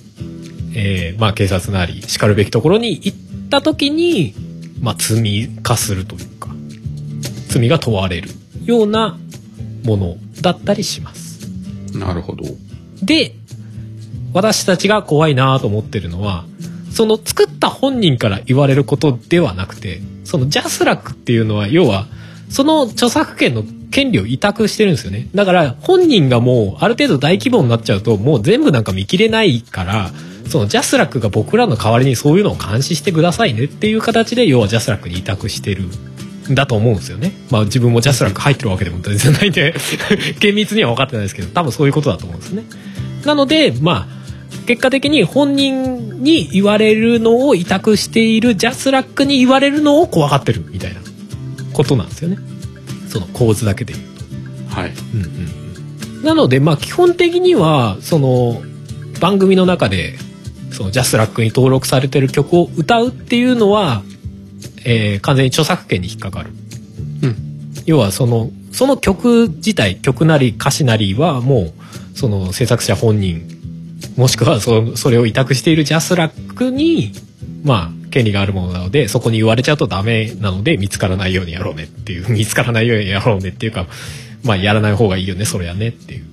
[0.75, 3.15] えー、まあ警察なり叱るべきところに行っ
[3.49, 4.35] た時に、
[4.81, 6.51] まあ罪化するというか、
[7.49, 8.31] 罪が問われる
[8.65, 9.17] ような
[9.85, 11.49] ものだったりします。
[11.97, 12.45] なるほど。
[13.03, 13.35] で、
[14.33, 16.45] 私たちが怖いなと思ってるのは、
[16.95, 22.07] その作った本人から言われることではなくて、そのジャスラックっていうのは、要は、
[22.49, 25.29] その著作権の権利を委託してるんですよね。
[25.35, 30.11] だから本人がもうある程度大規模になっちゃうともう全部なんか見切れないから、
[30.49, 35.85] そのジャスラックが僕らの代わりにそういうのを監視してくださいねっていう形で要はジャスラックに委託してる
[36.51, 37.33] んだと思うんですよね。
[37.51, 39.75] まあ自分もジャスラック入ってるわけでも全然ないんで
[40.39, 42.63] 厳密には分かってないですけど多分そういうことだと思うんですね。
[43.25, 44.24] なのでまあ
[44.67, 51.01] 結果的に本人に言われるのを委託しているジャスラックに言われるのを怖がってるみたいな
[51.73, 52.39] ことなんですよね。
[53.09, 54.07] その構図だけで言う
[54.71, 54.75] と。
[54.75, 54.91] はい。
[54.91, 55.23] うん
[56.19, 56.25] うん。
[56.25, 58.63] なのでまあ基本的にはその
[59.21, 60.17] 番組の中で
[60.75, 64.03] そのジャスラックに登録されてる曲を歌うっていうのは、
[64.85, 66.51] えー、完全に著作権に引っかかる。
[67.23, 67.37] うん。
[67.87, 73.54] 要はその、その曲自体、曲なり歌詞なりはもう、その制作者本人、
[74.17, 77.13] もしくはそそれを委託しているジャスラックに、
[77.65, 83.87] まあ、権利があるものなので、そこに言われちゃうとダメなので、見つからないようにやろうねっていう、見つからないようにやろうねっていうか、
[84.45, 86.25] まあ、やらない方がいいよね、それはねっていう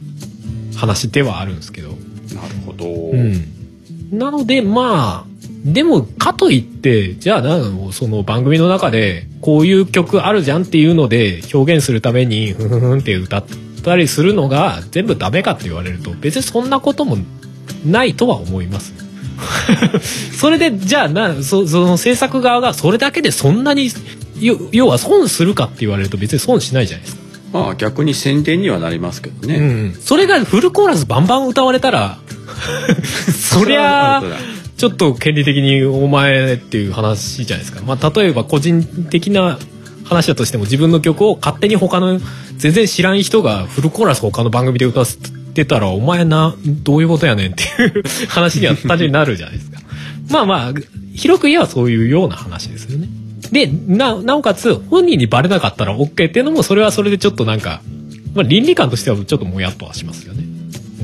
[0.75, 1.89] 話ではあるんですけど。
[1.89, 1.99] なる
[2.65, 2.85] ほど。
[2.85, 3.61] うん。
[4.11, 5.31] なので、まあ、
[5.63, 7.59] でも、かといって、じゃあ、な
[7.91, 13.45] その番組の中で、こういう曲あるじゃんっていうので、表現するために、ふふふんって歌っ
[13.83, 17.17] たりするのが、全部ダメかって言われると、別にそんなことも
[17.85, 18.93] ないとは思います。
[20.37, 23.89] それで、じゃあな、そその制作側がそれだけでそんなに、
[24.71, 27.21] 要は損するかって言われると別に損しないじゃないですか。
[27.53, 29.55] まあ逆に宣伝にはなりますけどね。
[29.55, 29.97] うん。
[29.99, 32.17] それがフルコーラスバンバン歌われたら、
[33.33, 34.23] そりゃ
[34.77, 37.81] ちょっと権利的にお前っていう話じゃないですか。
[37.85, 39.59] まあ、例えば個人的な
[40.05, 42.19] 話だとしても自分の曲を勝手に他の
[42.57, 45.29] 全然知らん人がフルコーラス他の番組で歌わせて
[45.65, 49.79] たらお前などういうことやねんっていう話には単純になるじゃないですか。
[50.29, 50.73] まあまあ
[51.13, 53.07] 広く言えばそういうような話ですよね。
[53.51, 57.81] でななおかつ本人にバレなかったら OK っていうのもそれはそれでちょっとなんか、
[58.33, 60.43] まあ、倫理観としてはちょっともやっとはしますよね。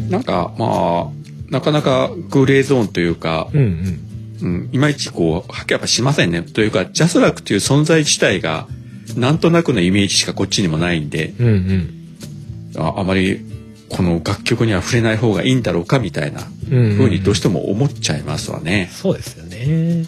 [0.10, 4.00] なんかまあなかなかグレーゾーンというか、うん、
[4.42, 6.42] うん、いまいちこう、はけやっぱしませんね。
[6.42, 8.68] というか、ジャスラックという存在自体が、
[9.16, 13.40] なんとなくのイメージしかこっちにもないんで、うんうん、ああまり
[13.90, 18.90] この楽曲には触れない方がいいんだろうかみたいなふうにどうしても思っちゃいますわね。
[18.92, 20.06] そうですよね。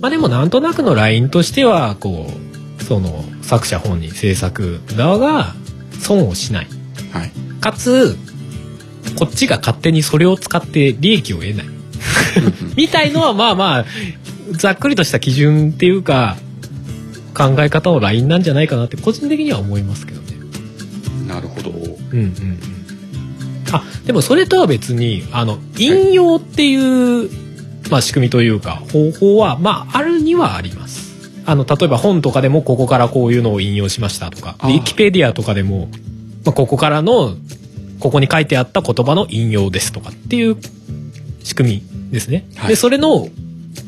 [0.00, 2.30] まあでもなんとなくのラインとしては、こ
[2.80, 5.54] う、その作者本人、制作側が
[6.00, 6.68] 損をしない。
[7.12, 8.16] はい、かつ、
[9.18, 11.66] こっちが勝手にそれを使って利益を得ない
[12.76, 13.84] みたいのはまあまあ
[14.52, 16.36] ざっくりとした基準っていうか
[17.34, 20.38] 考え方のラインなんじゃないかなって個人的には思いますけどね。
[21.26, 21.70] なるほど。
[21.70, 21.78] うん
[22.12, 22.73] うんうん。
[23.76, 27.28] あでもそれとは別にあの引用っていう、はい、
[27.90, 31.04] まあ、仕組みというか方法はまああるにはあります。
[31.46, 35.88] あの例えば本とかでもここからこういうのを引用しましたとかウィキペディアとかでも、
[36.44, 37.36] まあ、ここからの
[38.00, 40.56] ここに書いてあった言葉の引用ですとかっていう
[41.42, 42.46] 仕組みですね。
[42.56, 43.28] はい、で、それの、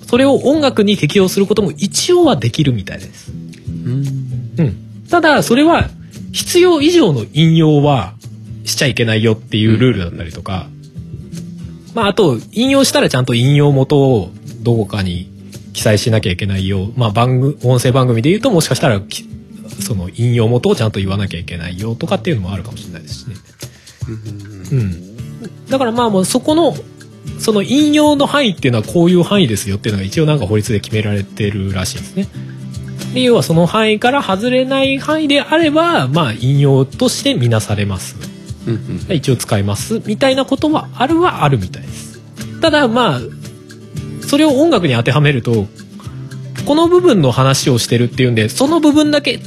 [0.07, 3.33] それを音楽に適用することも一応はできるみたいです。
[3.33, 4.05] うん。
[4.59, 4.77] うん。
[5.11, 5.91] ただ、それは
[6.33, 8.15] 必要以上の引用は
[8.67, 10.69] しちゃいけないよっていうルールだったりとか、
[11.89, 14.31] うん、まあ、あと、引用したらちゃんと引用元を
[14.63, 15.31] どこかに
[15.73, 16.91] 記載しなきゃいけないよ。
[16.97, 19.01] まあ、番組、音声番組で言うともしかしたら、
[19.81, 23.37] その引用元をちゃんと言わなきゃいけないよとかっていうのもあるかもしれないですしね。
[24.73, 26.75] うん、だからまあもうそこの
[27.39, 32.29] その引用の範囲っていうのはこういう範囲ですよっていうのが一応なんか法律で決められてるらしいんですね。
[33.15, 38.17] で要はその範囲から外れない範囲であればまあ引用として見なされます。
[39.13, 42.21] 一応使いますみたいなことはあるはあるみたいです。
[42.61, 43.21] ただまあ
[44.27, 45.67] それを音楽に当てはめると
[46.67, 49.39] この部分の話をしてるっていうんでその部分だけ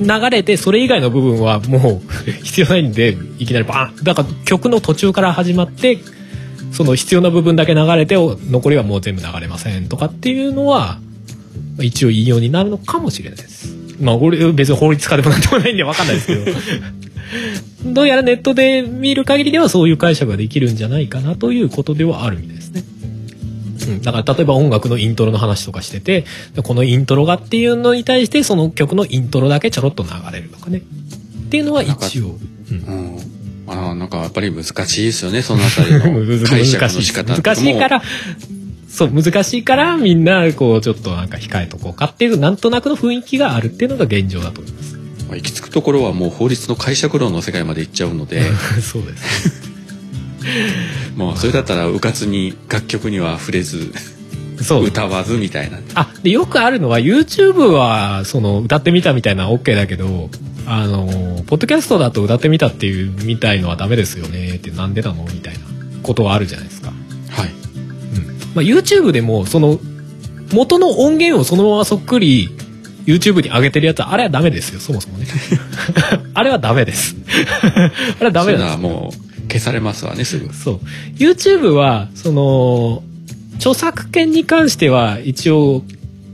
[0.00, 5.98] 流れてそれ以外の部分はもう 必要ないんでいきなりバーンだから曲の途中から始まって
[6.72, 10.98] その必要な部分だけ流れて残りはもう全部流れませんとかっていうのは
[11.80, 13.74] 一応引用になるのかもしれないです。
[14.00, 16.44] まあ俺別に法律家でもなんでもないんで分かんないですけど
[17.84, 22.84] どうやらネットで見る限りではそういう解釈ができるんじゃないかなということではあるみたいですね。
[23.88, 26.24] うん、だから例えば音楽のイントロの話とかしてて
[26.62, 30.82] このイントロがっていうのに対してその曲のイントロだけちょろっと流れるとかねっ
[31.50, 32.38] ていうのは一応。
[32.70, 33.18] うん、
[33.66, 36.00] あなんかやっぱり難しいですよねそのあたりの
[36.46, 38.02] 解釈の仕方難しいから
[38.88, 44.99] そう難しいからみんなこうちょっとなんか控えとこうかっていうなんとなくの雰囲気があるっていうのが現状だと思います。
[45.30, 48.42] まあ、行き着くところはもう法律の解釈論の世界まで行っちゃうので。
[48.82, 49.70] そうです。
[51.16, 53.92] もうそれだったらうかつに楽曲には触れず
[54.60, 54.84] そう。
[54.84, 55.78] 歌わずみたいな。
[55.94, 60.30] あでよくあるのは YouTube はその歌ってみたみたいな OK だけど
[60.66, 61.06] あの
[61.46, 64.56] ポッドキャストだと歌ってみたっていうみたいのはダメですよね。
[64.56, 65.60] ってなんでなのみたいな
[66.02, 66.90] ことはあるじゃないですか。
[67.30, 68.26] はい、うん。
[68.54, 69.78] まあ、YouTube でもその
[70.52, 72.50] 元の音源をそのままそっくり
[73.06, 75.26] YouTube に上げてるやつはあれはダメですよそもそもね。
[76.34, 77.16] あれはダメです。
[77.66, 80.52] あれはダメだもう消されますわねすぐ。
[80.54, 80.80] そう。
[81.16, 83.02] YouTube はその
[83.56, 85.82] 著作権に関しては一応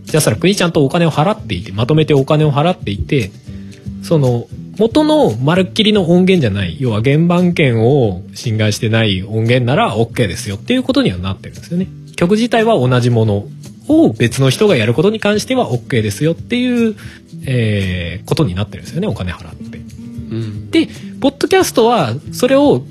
[0.04, 3.32] ジャスラックにちゃんとお金を払っていてまとめてお金を払っていて
[4.02, 4.46] その
[4.78, 11.88] 元のまるっきりの音源じゃない要は原版権を侵害してない音源なら OK ですよっていうことにはなってるんですよね。
[12.16, 13.46] 曲自体は同じもの
[13.88, 16.96] を別の人がやることに関しては OK ですよっていう、
[17.46, 19.78] えー、ことになってるんですよねお金払って。
[19.78, 19.80] う
[20.34, 20.88] ん、で
[21.20, 22.82] ポッドキャストはそれを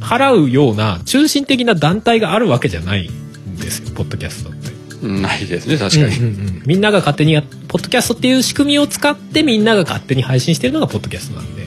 [0.00, 4.72] 払うような中心的な団体があるわけじゃないんですよポッドキャストって。
[5.02, 11.66] ないですね確かに、うんうんうん、みんなが勝手にやポッドキャストっていう仕組みを使ってみんなが勝手に配信してるのがポッドキャストなんで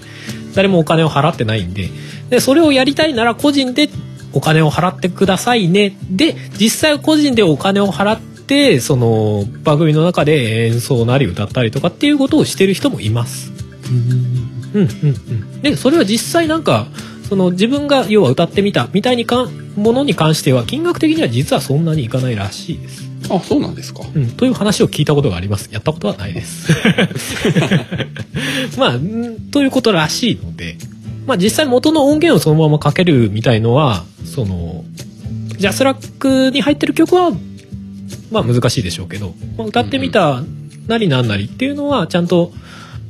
[0.54, 1.90] 誰もお金を払ってないんで。
[2.30, 3.90] でそれをやりたいなら個人で
[4.34, 5.98] お金を払ってくださいね。
[6.10, 13.52] で実際個人でお金を払ってってその番組の中で演奏なり歌ったりとかっていうことをしてる人もいます。
[14.74, 16.88] うんうんうん、でそれは実際なんか
[17.30, 19.46] その自分が要は歌ってみたみたいにか
[19.76, 23.04] ものに関しては金額的には実はそんなにいかないらしいです。
[23.30, 25.70] あそうなんですか、うん、という話を聞いたことがあります。
[25.72, 26.72] やったことはないです。
[28.78, 29.00] まあ
[29.52, 30.78] ということらしいので。
[31.26, 34.86] まあ実際元の音源をそのままかけるみたいのはその
[35.58, 37.32] ジャスラックに入ってる曲は
[38.32, 40.44] まあ難しいでしょうけど、まあ、歌ってみた
[40.88, 42.52] なりなんなりっていうのはちゃんと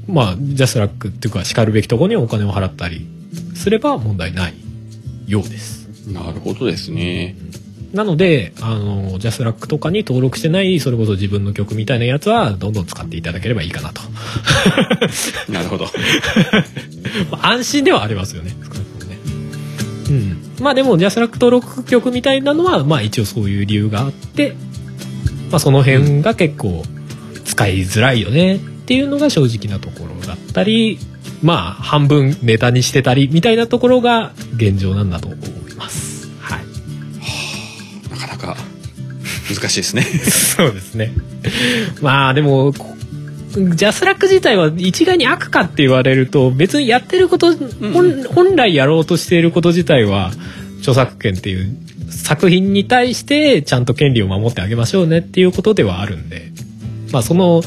[0.07, 3.07] まあジャスラックっていうかしかるべきところにお金を払ったり
[3.55, 4.53] すれば問題ない
[5.27, 5.85] ようです。
[6.07, 7.35] なるほどですね。
[7.93, 14.01] なのであのジャスラックとかに登録してないそれこそ自分の曲みたいなやつはどんどん使っていただければいいかなと。
[15.51, 15.88] なるほど。
[17.41, 18.55] 安心ではありますよね。
[20.09, 24.55] うん、まあでもジャスラック登録曲みたいなのはまあ一応そういう理由があって
[25.51, 26.84] まあ、その辺が結構
[27.43, 30.99] 使いづらいよねっていうのが正直なところだったり
[31.41, 36.27] まあ半分ネタにしてたりみたいなところが現状なんだと思います。
[36.39, 36.65] はい、は
[38.07, 38.57] あ、なかなか
[39.49, 41.13] 難しいですね そうですね。
[42.01, 50.31] まあでもジャスラック自体は一概に悪かって言われると別にやってること、うん、本来やろうとしていること自体は
[50.80, 51.77] 著作権っていう
[52.15, 56.51] 作品に対してちゃんと権利を守ってあげましょうねっていうことではあるんで、
[57.11, 57.61] まあその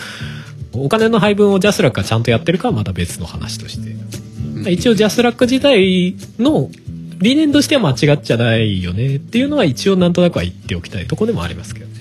[0.73, 6.71] お金の配分をジャスラックがちゃんとやってるかはまた別の話として、一応ジャスラック自体の
[7.19, 11.93] 理念としては間違っちゃないよねっていうのは一応なんとなくは言っておきたいとこでもありますけどね。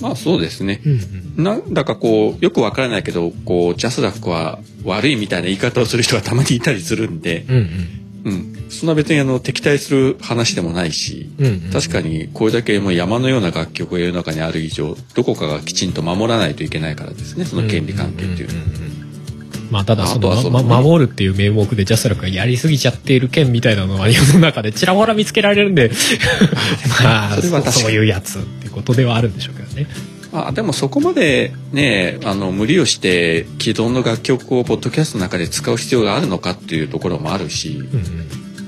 [0.00, 0.80] まあそうですね。
[0.84, 0.92] うん
[1.38, 18.88] うん、なんだかこうよくわからないけどこうジャスラックは悪いみたいな言い方をする人がたまにいたりするんで、うんうんうん、そんな別にあの敵対する話でもないし、うんうん、確かにこれだけもう山のような楽曲が世の中にある以上どこかがきちんと守らないといけないからですねその権利関係っていうのは。
[19.70, 25.90] まあ、ただその、ね、ま、守るっていう名目でジャスラックがやりすぎちゃっている件みたいなのは世の中でちらほら見つけられるんで。
[27.02, 27.36] まあ
[27.70, 29.86] そういうやつってことではあるんでしょうけどね。
[30.32, 37.84] あでもそこまでねあの無理をして既存の楽曲をポッドキャストの中で使う必要があるのかっていうところもあるし、うん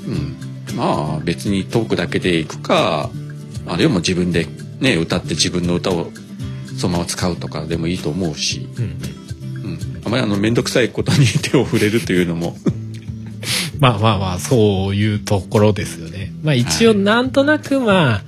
[0.08, 0.36] うん。
[0.70, 3.10] うん、まあ別にトークだけでいくか
[3.66, 4.46] あるいはもう自分で
[4.80, 6.10] ね歌って自分の歌を
[6.78, 12.56] そのまま使うとかでもいいと思うし、うん、うん、あまりあの面倒くさいことに手を触れるというのも。
[13.78, 16.32] まあまあまあそういうところですよね。
[16.42, 18.22] まあ一応なんとなくまあ、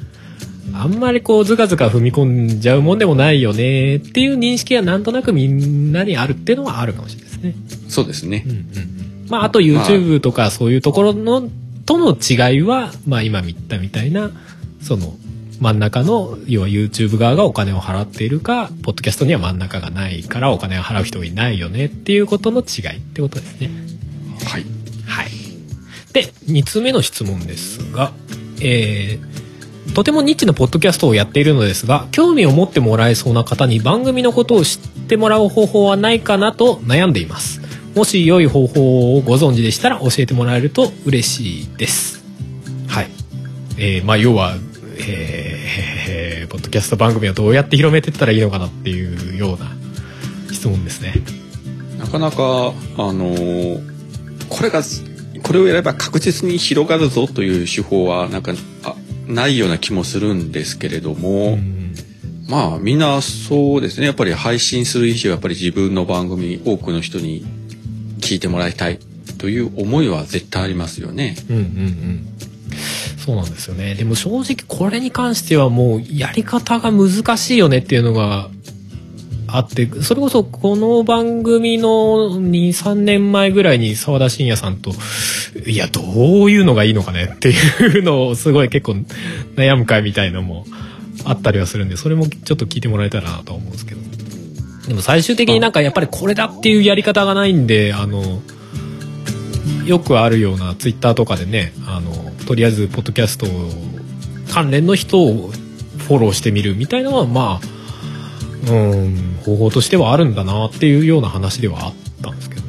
[0.75, 7.55] あんまりこうずかずか踏み込んじゃうもんでもないよねっていう認識はなんとなくみんなにあるっていうのはあるかもしれないですね。
[7.89, 8.45] そうですね。
[8.47, 9.27] うんうんうん。
[9.29, 11.49] まあ、あと YouTube とかそういうところの、
[11.85, 14.31] との違いは、まあ今言ったみたいな、
[14.81, 15.17] その、
[15.61, 23.71] 真ん中の、要は YouTube 側がお金を払っているか、ポッドキャストには真ん中がないからお金を払う人がいないよねっていうことの違いってことですね。
[24.45, 24.65] はい。
[25.07, 25.31] はい。
[26.13, 28.13] で、2つ目の質問ですが、
[28.61, 29.42] えー、
[29.95, 34.79] とてもニッチなポッドキャストをやっているのですが、興味を持ってもらえそうな方に番組のことを知っ
[35.09, 37.61] てもらう方法はないかなと悩んでいます。
[37.95, 42.25] もし良い方法をご存知でしたら教えてもらえると嬉しいです。
[42.89, 43.09] はい。
[43.77, 44.55] えー、まあ要は、
[44.99, 49.73] えー、ポッドキャスト番組をどうやって広めていったらいいのかなっていうような
[50.53, 51.15] 質問ですね。
[51.99, 53.93] なかなか、あのー
[54.53, 54.83] これが、
[55.43, 58.53] これをやれば確実に広がるぞという手法は、なんか、
[59.27, 61.95] ないような気もするんですけれども、うん
[62.49, 64.07] まあ、みんなそうですね。
[64.07, 67.45] やっぱり配信する以上、やっぱり自分の番組、多くの人に
[68.21, 68.99] 聞いてもらいたい
[69.39, 71.37] という思いは絶対ありますよね。
[71.49, 72.29] うんうんうん
[73.23, 78.51] そうなんですよねでも正直これに関してはもうやり方が難しいよねっていうのが
[79.47, 84.93] あってそれこそこの番組の23年前ぐらいに澤田信也さんと
[85.67, 86.01] いやど
[86.45, 88.93] ういうのがいいのかねっていうのをすごい結構
[89.55, 90.65] 悩む会みたいのも
[91.25, 94.01] あったりはするんでそれもちょっと聞いてもらえたらなと思うんですけど
[94.89, 98.41] でも最終的になんかやっぱりこれだっていうやり方がないんであの
[99.85, 103.47] よくあるようなツイッターとかでねあのとりあえずポッドキャスト
[104.53, 105.51] 関連の人を
[105.99, 112.62] フォローしてみるみたいなのはまあうん方法としてはあるんだなっていうような話ではあったんですけど。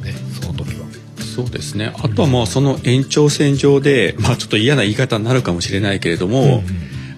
[1.34, 1.92] そうですね。
[1.98, 6.62] あとはもうその延長線上で、まあちょっと嫌な言い方になるかもしれないけれども、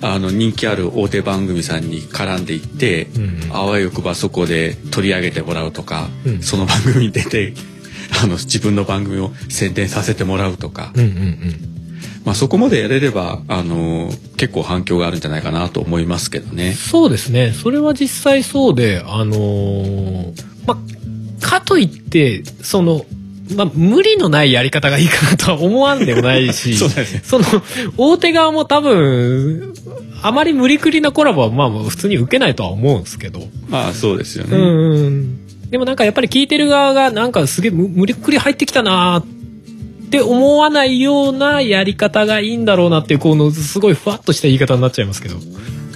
[0.01, 3.09] あの人気ある大手番組さんに絡んでいって、
[3.52, 6.43] あわよくばそこで取り上げてもらうとか、うん。
[6.43, 7.52] その番組に出て、
[8.22, 10.93] あの自分の番組を宣伝させてもらうとか、
[12.24, 16.72] まあそこまでやれれば、あの、結構反響があるんじゃないかなと思いますけどね。
[16.72, 17.52] そうですね。
[17.52, 23.05] それは実際そうであのーまあかといってその
[23.55, 27.05] まあ無理のないやり方がいいかなとは思わんでもないし そね。
[27.23, 27.44] その
[27.97, 29.74] 大手側も多分
[30.23, 34.56] あまり無理くりなコラボはまあ普通に受けないとは思うんですけど、まあそうですよね。
[34.56, 35.39] うんうん
[35.70, 39.20] でもなんかやっぱり聞いてる側がなんかすげえ無無理くり入ってきたなー
[40.06, 45.36] って思わないようなやり方がいいんだろうなっていうこのすごいふわっとした言い方になっちゃいますけど。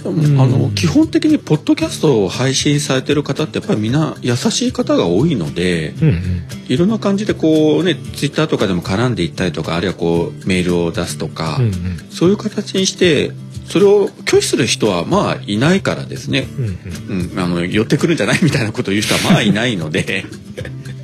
[0.03, 6.43] あの基本的にポッドキャストを配信されてる方ってやっぱりみんな優しい方が多いので、うんうん。
[6.67, 11.71] いろんな感じでこうねツイッターとかでも絡んでいったりとかあるいはこうメールを出すとか、うんうん。
[12.09, 13.31] そういう形にして
[13.71, 20.25] それを拒否する人はまあいないからですね、うんうんうん、あの寄ってくるんじゃないみたいなことを言う人はまあいないので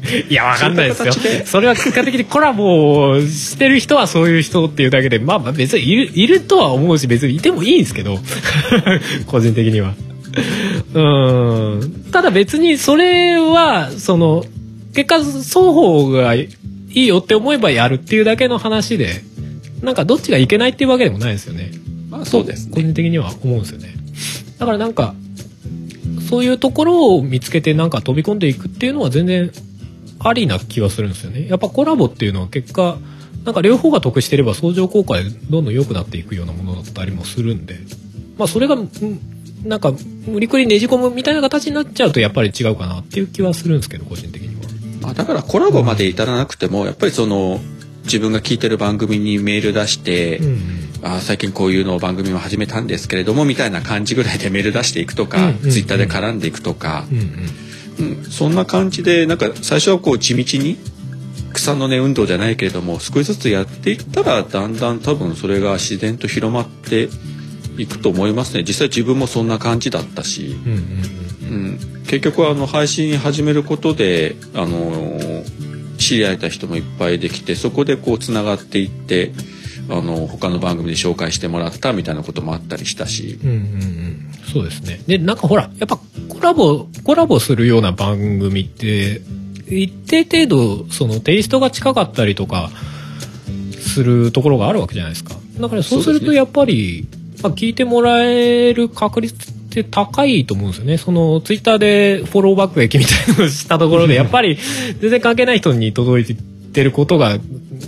[0.30, 1.14] いや、わかんないですよ。
[1.46, 8.18] それは結果的にコラボをしてる人はそういう人っていうだけで、まあまあ別にいる、いるとは思うし、別にいてもいいんですけど、
[9.28, 9.96] 個人的には。
[10.94, 11.02] う
[11.84, 12.06] ん。
[12.12, 14.46] ただ別にそれは、その、
[14.94, 16.50] 結果双方がい
[16.94, 19.24] いよって思えばやるっていうだけの話で、
[19.82, 21.72] なんかどっちがいけないっていうわけでもないですよね。
[22.18, 23.94] まあそうですね個人的には思うんですよね。
[24.58, 25.14] だからなんか、
[26.30, 29.52] そういうところを見つけてなんか飛び込んでいくっていうのは全然
[30.20, 31.48] ありな気はするんですよね。
[31.48, 32.98] やっぱコラボっていうのは結果、
[33.46, 37.80] なんか両方が得してれば相乗効果でどんどん良くなっていくようなものだったりもするんで、
[38.38, 38.90] まあそれが、うん
[39.64, 39.92] なんか
[40.28, 44.70] 無理くりねじ込むみたいな形になっちゃうとやっぱり違うかなっていう気はするんですけど、個人的には。
[45.02, 47.60] まあ、だからコラボまで至らなくてもやっぱりその
[48.04, 57.18] 自分が聞いてる番組にメール出して、うんあ最近こういうのを番組を始めたんですけれどもみたいな感じぐらいでメール出していくとか、ツイッターで絡んでいくとか、うん。
[57.18, 57.24] うん。
[57.24, 58.18] うん。
[58.18, 60.78] うん、そんな感じでなんか最初はこう地道に
[61.54, 67.10] 草の根運動じゃないけれども少しずつやっていったらだんだん多分それが自然と広まって
[67.78, 68.64] いくと思いますね。
[68.64, 71.18] 実際自分もそんな感じだったし、うんうん
[71.50, 75.44] うん、結局はあの配信始めることであの
[75.98, 79.32] 知り合えた人もいっぱいできてそこでこうつながっていって
[79.90, 83.40] あの他の番組で紹介してもらったみたいなこともあったりしたし。
[83.44, 85.02] うんうんうんそうですね。
[85.08, 89.22] で、なんかほら、やっぱコラボ、コラボするような番組って、
[89.70, 92.72] 一定程度、そのテイストが近かったりとか、
[93.80, 95.36] するところがあるわけじゃないですか。
[95.60, 97.08] だからそうするとやっぱり、
[97.42, 100.98] まあ、聞いてもらえる確率って高いと思うんですよね。
[100.98, 104.58] そのツイッターでフォローバック駅みたいなのをしたところで、やっぱり
[105.00, 106.36] 全然関係ない人に届いて
[106.84, 107.38] ることが、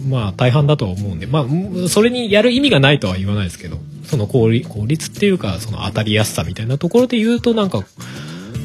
[0.08, 7.84] まあ大半だとは思うんで、まあ、それにやる意味がないとは言わないですけど、その効率効率っていうか、その当たりやすさみたいなところで言うと、なんか、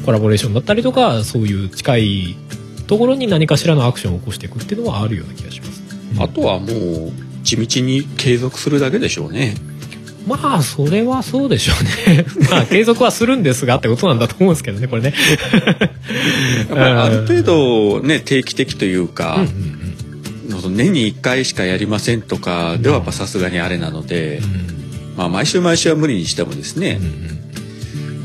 [0.05, 2.35] コラボレーションだったりとか、そういう近い
[2.87, 5.83] ところに何かしらのアクションを起こしていくっていうのはあるような気がします、
[6.15, 7.11] うん、あとはもう
[7.43, 9.55] 地道に継続するだけでしょうね。
[10.27, 12.25] まあそれはそうでしょうね。
[12.49, 15.13] まあ継続はするんですがってことなんだと思うんですけどねこれね。
[16.73, 19.84] ある程度ね定期的というか、うんうんうん、
[20.69, 26.99] 年に1回しかやりませんとかではやっぱさすがにあれなので、うん、まあ毎週毎週は無理にしてもですね、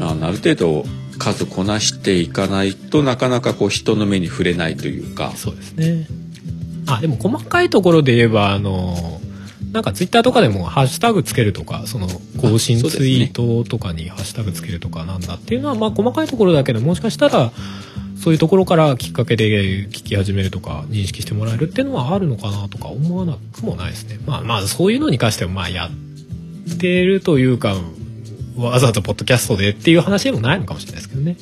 [0.00, 0.84] あある程度
[1.18, 5.32] 数こなしていかないとなかなかこう人の目に触れないというか。
[5.36, 6.06] そうですね。
[6.86, 9.20] あでも細かいところで言えばあの
[9.72, 12.08] なんかツイッターとかでもハッシュタグつけるとかその
[12.40, 17.52] 更新ツイートとかにハッシュタグつけるとかなんだっていうのはまあ細かいところだけどもしかしたら
[18.20, 19.48] そういうところからきっかけで
[19.88, 24.18] 聞き始めるとか認識してもらえるっていうのはあるのかなとか思わなくもないですね。
[24.26, 27.76] まあまあそういうのに関してはまあやってるというか
[28.56, 31.36] わざとポッドキャストでっていう話でもないのかもしれないですけどね。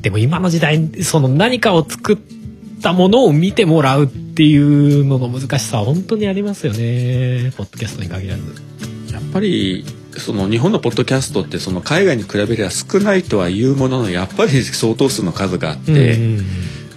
[0.00, 2.18] でも今の時代その何かを作っ
[2.80, 8.42] たものを見てもらうっていうのの難しさは本当にありますよねポッドキャストに限らず。
[9.12, 9.84] やっぱり
[10.18, 16.38] その日本のポッドキャストってその海外に比べれば少ないとはいうもののやっぱり相当数の数があって、うん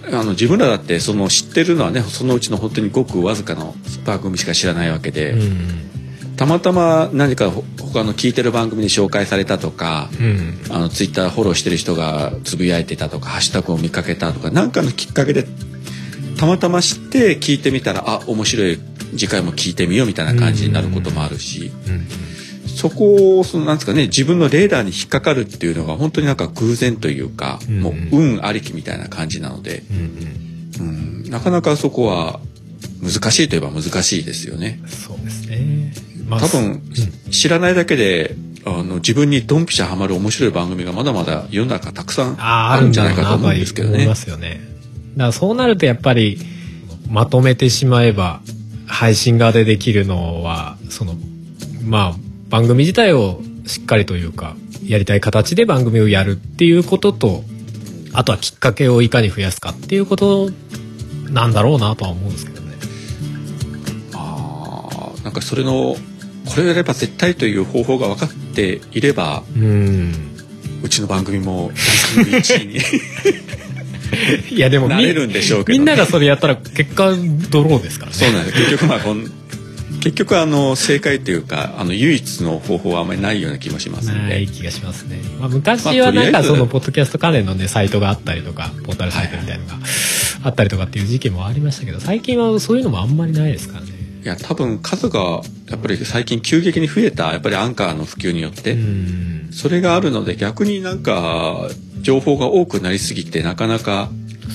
[0.08, 3.74] うん、あの自分らだってその知ってるのはねそのうちの本当にごくわずかの
[4.04, 15.46] 番組しか知らないわけで、うんうん、たまたま何か他の聞いてる番組で紹介されたとか、うん、あのツイッターフォローしてる人がつぶやいてたとかハッシュタグを見かけたとか何かのきっかけで
[16.38, 18.78] たまたま知って聞いてみたらあ面白い
[19.12, 21.70] 次回も聞いてみようみたいな感じになることもあるし。
[21.86, 22.31] うんうん
[22.74, 29.82] そこをそのなんですかね自分のレーダーに引っかかるっていうのが本当になんか偶然というか、うんうん、もう運ありきみたいな感じなので、
[30.78, 30.90] うん、う
[31.28, 32.40] ん、なかなかそこは
[33.02, 34.80] 難しいといえば難しいですよね。
[34.86, 35.92] そうですね。
[36.26, 43.94] まあ、多分、うん、知らないだけであの自分にドンピシャハマる面白い番組がまだまだ世の中たくさんあるんじゃないかと思うんですけどね。
[43.96, 44.60] 思いますよね。
[45.16, 46.38] だからそうなるとやっぱり
[47.08, 48.40] まとめてしまえば
[48.86, 51.14] 配信側でできるのはその
[51.84, 54.56] まあ番組自体をしっかりというか
[54.86, 57.44] やりたい形で番組をやるっていうことと
[58.12, 60.50] あとはきっかけをいかに増やすかっていうこと
[61.30, 62.76] なんだろうなとは思うんですけどね。
[64.14, 65.96] あなんかそれの
[66.44, 70.12] これをやれば絶対という方法が分かっていればうん
[70.82, 71.72] うちの番組も
[72.16, 72.80] ランキング1位に
[74.54, 77.12] いやでもなれるんでしょうけど、ね、みんながそれやったら結果
[77.48, 78.18] ドローですからね。
[78.18, 79.41] そうなんです結局まあこん
[80.02, 84.20] 結局あの正解というかあの唯一の方法はあまりないような気もしますので。
[84.30, 89.76] ない気がしますね、まあ、昔はなんかそのポッドキャスト関連のねサイトがあったりとかポータルサイトみたいなのが
[90.44, 93.90] あったりとかっていう時期もありましたけど最近はそういうのもあんまりないですからね。
[94.24, 98.76] いや多分数がやっぱり最近急激に増えたやっぱりアンカーの普及によって
[99.50, 101.68] それがあるので逆になんか
[102.02, 104.10] 情報が多くなりすぎてなかなか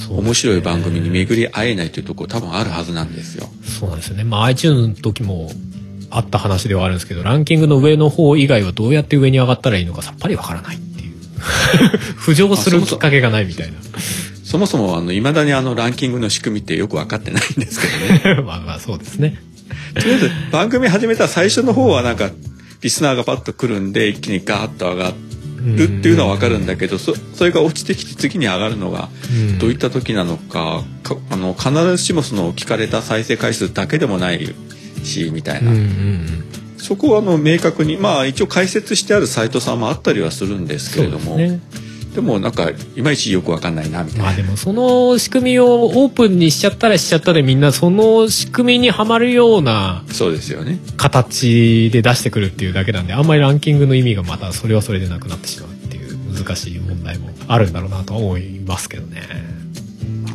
[0.09, 3.47] 面白い番組に巡り会えないというところ多分あるはずなんですよ。
[3.63, 4.23] そうなんですよね。
[4.23, 5.51] まあ iTunes の時も
[6.09, 11.13] あった話ではあるんですけど、ランキングの上の方以外はどうやって上に上がったらいいのかさっぱりわからないっていう。
[12.17, 13.73] 浮上するきっかけがないみたいな。
[14.43, 17.87] そもそもあの未だにあのランキングの仕組みってよく分かってないんですけ
[18.29, 18.41] どね。
[18.47, 19.41] まあまあそうですね。
[19.93, 22.29] とりあえず番組始めた最初の方はなんか
[22.81, 25.36] リスナーがパッと来るんで一気にガーッと上がって。
[25.75, 29.09] るっていうのは分かるんだけどそそれが落ちてきて次に上がるのが
[29.59, 34.55] どういった時なのかかあの必ずしもその聞かれた再生回数だけでもない
[35.03, 35.71] しみたいな。
[36.77, 41.35] そこはあの明確にまあ一応解説してあるサイトさんもあったりはするんですけれども。
[41.35, 41.59] で
[42.17, 44.25] でもなんかいまいちよくわかんないなみたいな。
[44.25, 59.21] まあでもその仕組みをオープンにしちゃったらしちゃったでみんなその仕組みにはまるようなそうですよね形で出してくるっていうだけなんであんまりランキングの意味がまたそれはそれでなくなってしまうっていう難しい問題もあるんだろうなとは思いますけどね。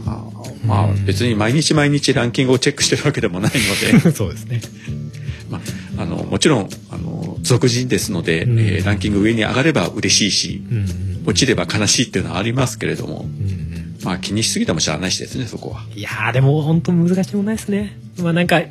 [0.07, 0.25] あ
[0.65, 3.51] まあ別に毎日毎日ランキングをチェックしてるわけでもない
[3.93, 4.61] ので そうですね。
[5.53, 5.59] ま
[5.99, 15.83] あ、あのもちろんあの俗人ですので、うん、えー、ランキング上に上がれば嬉しいし、うん、落ちれば悲しいっていうのはありますけれども、うん、まあ気にしすぎてもしゃあないしですねそこは。
[15.95, 17.99] いやでも本当難しいもないですね。
[18.19, 18.63] まあなんか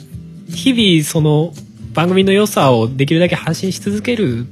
[0.49, 1.53] 日々その
[1.93, 4.47] 番組の良さをできるだけ発信し続ける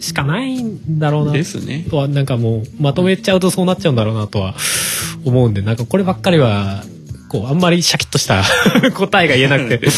[0.00, 1.32] しかないんだろうな。
[1.32, 1.86] ですね。
[1.88, 4.54] とはなんかもうまとめちゃうとそうなっちゃうんだろうなとは
[5.24, 6.84] 思うんでなんかこればっかりは
[7.28, 8.44] こうあんまりシャキッとした
[8.94, 9.80] 答えが言えなくて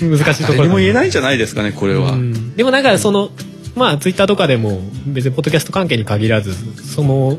[0.00, 2.16] 難しいところ誰も言えないんじゃないですかねこれは、
[2.56, 3.30] でもなんかその
[3.74, 6.54] まあツイッターとかでも別にポッドキャスト関係に限らず
[6.94, 7.38] その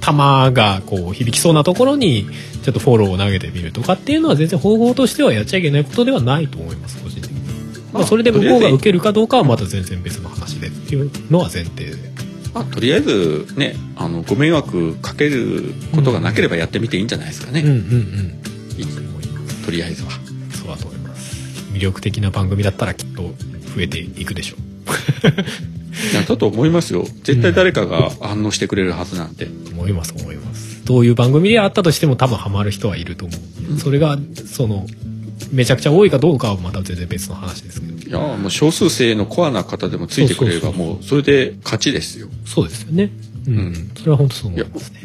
[0.00, 2.26] 球がこう響きそうなところに
[2.62, 12.16] ちょっとフォローを投げてみるとかっていうのは全然方法としてはやっちゃいけないことではないと思います個人的に、まあ、それで向こうが受けるかどうかはまた全然別の話でっていうのは前提で。
[12.54, 17.60] まあ、とりあえずねあのご迷惑かけることがなければやってみていいんじゃないですかね。
[17.60, 18.46] うんうんうん
[18.78, 20.25] いいと思いますとりあえずは。
[21.76, 26.26] 魅力的な番組だったらきっと増えていくでしょう。
[26.28, 27.04] だと思いますよ。
[27.22, 29.48] 絶対誰かが反応してくれるはずなんて。
[29.72, 30.84] 思います思います。
[30.84, 33.36] どういう番組であったとしても多分ハマる人はいると思
[33.68, 33.78] う、うん。
[33.78, 34.86] それがその
[35.52, 38.08] めちゃくちゃ多いかどうかはまた全然別の話ですけど。
[38.08, 42.28] いやもう少数精鋭のコアな方でもついてくれればもうそれで勝ちですよ。
[42.46, 43.10] そうですよね。
[43.46, 43.90] うん、うん。
[43.96, 45.00] それは本当そう思いますね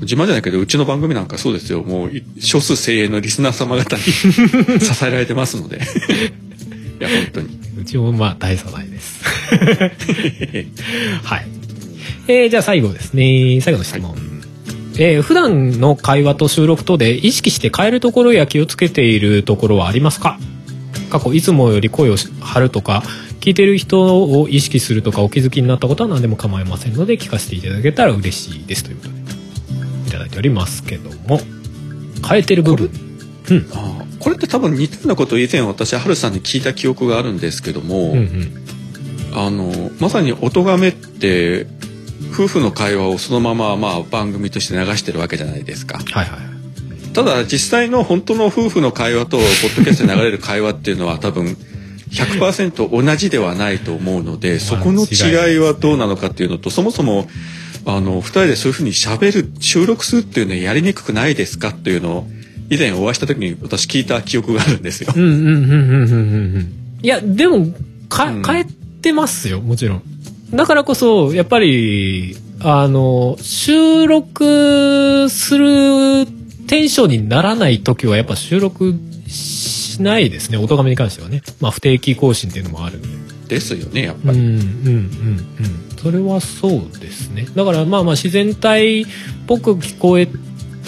[0.00, 1.82] 自慢じゃないけどうちの番組なんかそうですよ。
[1.82, 4.02] もうい少数精鋭のリスナー様方に
[4.80, 5.76] 支えられてますので。
[7.00, 7.48] いや本当に。
[7.80, 9.22] うちもまあ大差ないです。
[11.22, 11.46] はい。
[12.28, 13.60] えー、じゃあ最後ですね。
[13.60, 14.14] 最後の質問。
[14.98, 20.38] えー普段の会話と収録とで意識して変えるところや気をつけているところはありますか？
[21.10, 23.04] 過去いつもより声を張るとか
[23.40, 28.84] 聞いてる人を意識するとかお気づきになったことは何でも構いませんので聞かせていただけたら嬉しいです。
[28.84, 29.16] ということで。
[29.20, 29.25] い
[30.16, 31.40] ただいておりますけども
[32.26, 32.90] 変えてる部分。
[33.50, 33.68] うん。
[33.72, 38.64] あーこれって多分似たようなことを以前私ハルさんに聞いた記憶があるんですけども、うんうん。
[39.34, 41.66] あのまさに音がめって
[42.32, 45.98] 夫婦の会話をそのまままあ番組として流してるわけじゃないですか。
[45.98, 46.56] はいはい
[47.12, 51.56] ただ実際の本当の夫婦の会話とポッドキャストで流れる会話っていうのは多分
[52.10, 57.26] 100%同じではないと思うのでそこの違いはどうなのかっていうのとそもそも
[57.86, 62.26] あの2人でそういうふうに喋る収録するっていうのはやりにくくないですかっていうのを
[62.68, 65.12] 以前お会いした時に私聞いた記憶があるんですよ。
[65.14, 66.56] うんうんうんうんうんうん。
[66.56, 66.72] うん
[67.02, 67.66] いやでも
[68.08, 68.42] か、うん。
[68.42, 68.66] 変え
[69.02, 70.02] てますよもちろん。
[70.50, 76.26] だからこそやっぱりあの収録する
[76.66, 78.94] テンションにならない時はやっぱ収録
[79.28, 81.42] しないですね音亀に関してはね。
[81.60, 83.02] まあ不定期更新っていうのもあるん
[83.46, 83.56] で。
[83.56, 84.38] ですよねやっぱり。
[84.38, 87.48] うんうんうんうんそれはそうですね。
[87.56, 89.06] だからまあまあ自然体っ
[89.48, 90.28] ぽく聞こえ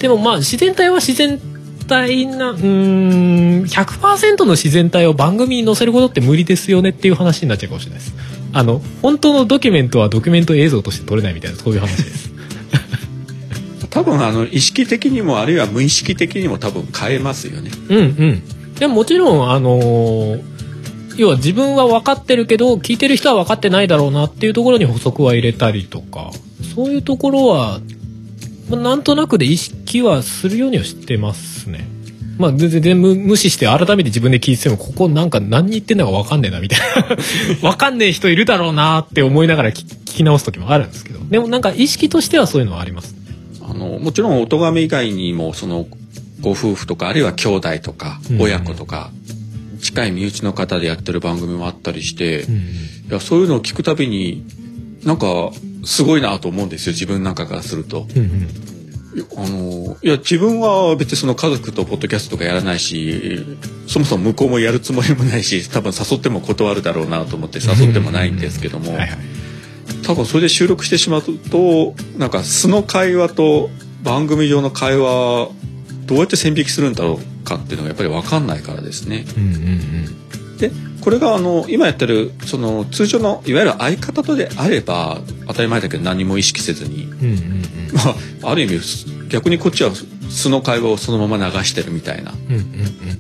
[0.01, 1.41] てもまあ自然体は自然
[1.89, 8.15] 体なうーん100%の自然体を番組に載せることって無理ですよねっていう話になっちゃうかもしれないです。
[8.53, 12.31] あの本当のドキュメントはドキュメント映像として撮れないみたいなそういう話です。
[13.91, 17.73] 多分あの意識的にもあるいは無意識的にも多分変えますよね。
[17.89, 18.75] うんうん。
[18.77, 20.58] でももちろんあのー
[21.19, 26.31] 要は自分は分かってるけど聞いてる人は分かってないだろうなっていうところに補足は入れたりとか
[26.75, 27.81] そういうところは、
[28.71, 31.87] まあ、なんとなくで意識はするようにはしてますね。
[32.39, 37.17] まあ全然全部無視して改めて自分で聞いててもここなんか何言ってんのか分かんねえなみたいな
[37.73, 43.17] 分かんねえ人いるだろうなって思いながら聞聞き直す時もあるんですけどでもなんか意識としてはそういうのはあります？
[43.61, 45.85] あのもちろん音亀以外にもその
[46.41, 49.11] ご夫婦とかあるいは兄弟とかうん親子とか、
[49.89, 53.13] 近い身内の方でやってる番組もあったりして、いうん。
[53.13, 54.45] やそういうのを聞くたびに
[55.03, 55.51] なんか
[55.85, 58.07] すごいなと思うんですよ自分なんかからすると。
[58.15, 58.49] うんうん。
[59.15, 63.43] いやあのいや自分は別にその家族とポッドキャストとかやらないし
[63.87, 69.19] そもそも向こうもやるつもりもないし多分誘っても断るだろうなと思って誘ってもないんですけどもはいはい。
[70.07, 73.71] 多分それで収録してしまうとなんか素の会話と
[74.03, 75.49] 番組上の会話
[76.05, 79.25] どうやって線引きするんだろうかっていうのがやっぱり分かんないからですね。
[79.37, 80.59] うんうんうん。
[80.59, 87.63] でこれがあの今やってるその通常のいわゆる相方とであれば当たり前だけど何も意識せずに、うんうんうん。
[88.43, 89.91] まあ、ある意味逆にこっちは
[90.31, 92.33] 素の会話をそのまま流してるみたいな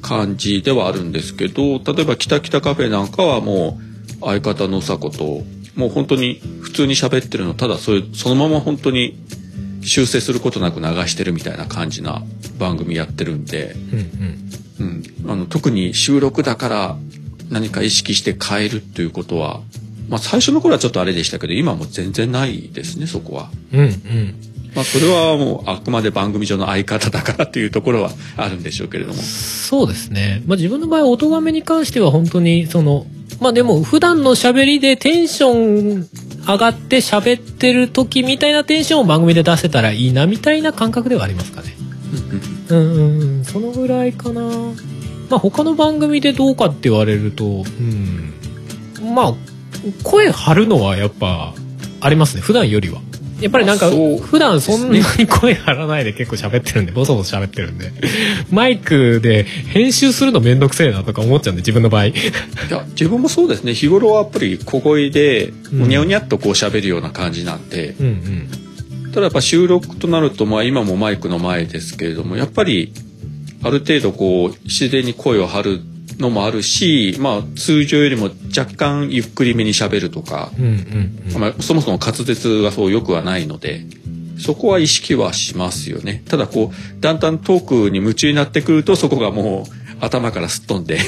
[0.02, 3.78] 感じではあるんですけど例えば「きたきたカフェ」なんかはも
[4.20, 5.42] う相方のさこと
[5.74, 9.16] もう本当に普通に喋ってるのただそれそのまま本当に
[9.82, 12.22] 修正することなく流してるみたいな感じな
[12.58, 13.98] 番組やってるんで、うん
[14.80, 16.96] うんうん、あの特に収録だから
[17.50, 19.60] 何か意識して変えるっていうことは、
[20.08, 23.50] まあ、最初の頃はちょっとあれでしたけど今はもう全然ないですねそこは。
[23.72, 29.16] うんうんまあ、それはもうあくまで番組上の相方だからっていうところはあるんでしょうけれども。
[29.20, 30.42] そうですね。
[30.46, 33.06] まあ自分の場合、音亀に関しては本当に、その、
[33.40, 36.08] まあでも普段の喋りでテンション
[36.48, 41.74] 上がって喋ってる時みたいなテンションを番組で出せたらいいなみたいな感覚ではありますかね。
[42.70, 43.44] うんうんうん。
[43.44, 44.40] そのぐらいかな。
[45.28, 48.32] まあ他の番組でどうかって言われると、うん。
[49.14, 49.34] まあ、
[50.02, 51.52] 声張るのはやっぱ
[52.00, 52.40] ありますね。
[52.40, 53.02] 普段よりは。
[53.40, 57.92] やっぱりなんか普段そんなに声張らないで結構喋ってるんでボソボソ喋ってるんで。
[58.50, 62.06] マイクで編集するのめんどくせえなとか思っちゃうんで自分の場合。
[62.06, 62.14] い
[62.70, 63.74] や自分もそうですね。
[63.74, 65.82] 日頃はやっぱり小声でうん。
[65.84, 68.08] うにゃうにゃっとこう喋るような感じなんで、うんう
[69.08, 69.10] ん。
[69.12, 72.92] ただやっぱ収録となるとまあ今もマイクの前ですけれどもやっぱり
[73.62, 75.80] ある程度こう自然に声を張る
[76.18, 80.50] のもあるし、まあ、通常よりも若干ゆっくりめに喋るとか、
[81.38, 83.84] まあ、そもそも滑舌がそう良くはないので、
[84.38, 86.22] そこは意識はしますよね。
[86.28, 90.98] ただこう、だんだんトークに夢中になってくると、そこがもう頭からすっ飛んで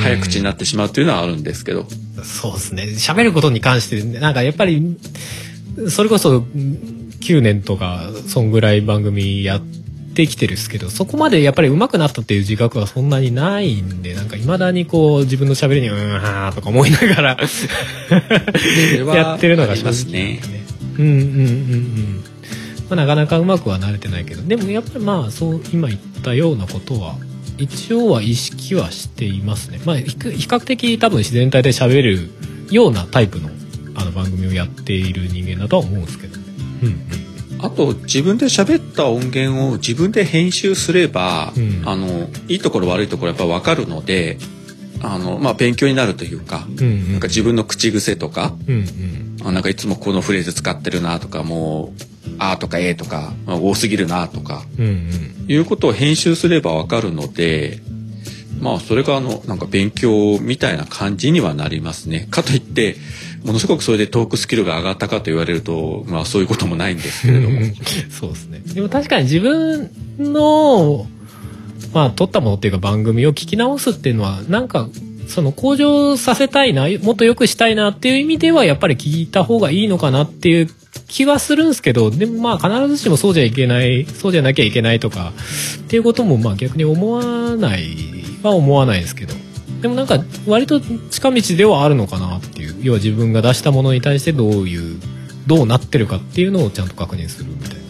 [0.00, 1.86] 早口になってしまうっていうのはあるんですけど。
[2.22, 4.96] そうですね喋ることに関してなんかやっぱり
[5.88, 9.85] それこそ9年とかそんぐらい番組やって
[10.26, 17.38] きてるっすけどそこまでやっぱり上手くなったっていう自覚はそんなにないんでなんか未だにこう自分の喋りに「うーんはー」とか思いながら
[19.14, 20.40] やってるのがありますね。
[20.98, 21.18] うんうんうん。
[21.18, 22.24] うん
[22.88, 27.16] まあ、なかなかうまくはなれてないけどでもやっぱりまあそう今言ったようなことは
[27.58, 29.80] 一応は意識はしていますね。
[29.84, 32.30] まあ比較的多分自然体で喋る
[32.70, 33.50] ようなタイプの
[33.94, 36.38] あの番組をやっている人間だとは思うんですけど
[36.82, 37.25] うんうん
[37.58, 41.82] あと、自分で喋った音源を自分で編集すれば、うん。
[41.86, 44.38] あの、いいところ悪いところやっぱ分かるので、
[45.02, 47.12] あの、まあ、勉強になるというか、うんうん。
[47.12, 49.36] なんか自分の口癖とか、うんうん。
[49.44, 52.02] あなんかいつもこのフレーズ使ってるなとか、もう、
[52.38, 55.46] あーとかえーとか、まあ多すぎるなとか、うんうん。
[55.48, 57.80] いうことを編集すればわかるので、
[58.60, 62.26] まあそれがあの、なんか勉強みたいな感じにはなりますね。
[62.30, 62.96] かといって、
[63.46, 67.60] ものすごくそれでトークスキルが上がったかと言われると、まあそういうこともないんですけれども。
[68.10, 71.06] そうですねでも確かに自分の
[71.94, 74.88] まあ撮ったものっていうか番組を聞き直すっていうのはなんか
[75.28, 80.70] その向上させたいなもっと良くしたいなっていう意味ではやっぱり聞いた方がいいのかなっていう
[81.08, 85.32] 気はするんですけどでもまあ必ずしもそうじゃいけないそうじゃなきゃいけないとか
[85.78, 87.94] っていうこともまあ逆に思わない
[88.42, 89.34] は思わないですけど
[89.80, 92.76] でもなんか割と近道ではあるのかなっていう。
[92.82, 95.00] 要は自分が出したものに対してどういう
[95.46, 97.86] どうなってるかっていうのをちゃんと確認するみたいな。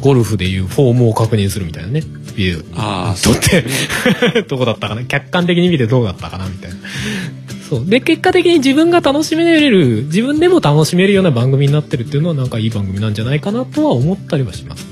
[0.00, 2.02] ゴルフでいうフォームを確認するみたいなね。
[2.36, 3.64] ビデオああ、撮って。
[4.46, 5.04] どこだったかな。
[5.04, 6.76] 客観的に見てどうだったかなみたいな。
[7.68, 7.86] そう。
[7.86, 14.90] で結果的に自分が楽しめる自分でも楽しめるような番組になってるっていうのはなんかいい番組なんじゃないかなとは思ったりはしますね。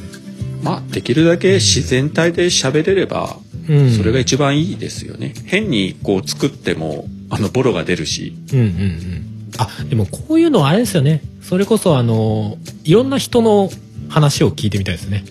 [0.62, 3.36] まあできるだけ自然体で喋れれば、
[3.68, 3.90] うん。
[3.90, 5.34] それが一番いいですよね。
[5.46, 8.34] 変にこう作っても、あの、ボロが出るし。
[8.52, 9.34] うんうんうん。
[9.58, 11.22] あでもこういうのはあれですよね。
[11.42, 13.70] それこそあのいろんな人の
[14.08, 15.24] 話を聞いてみたいですね。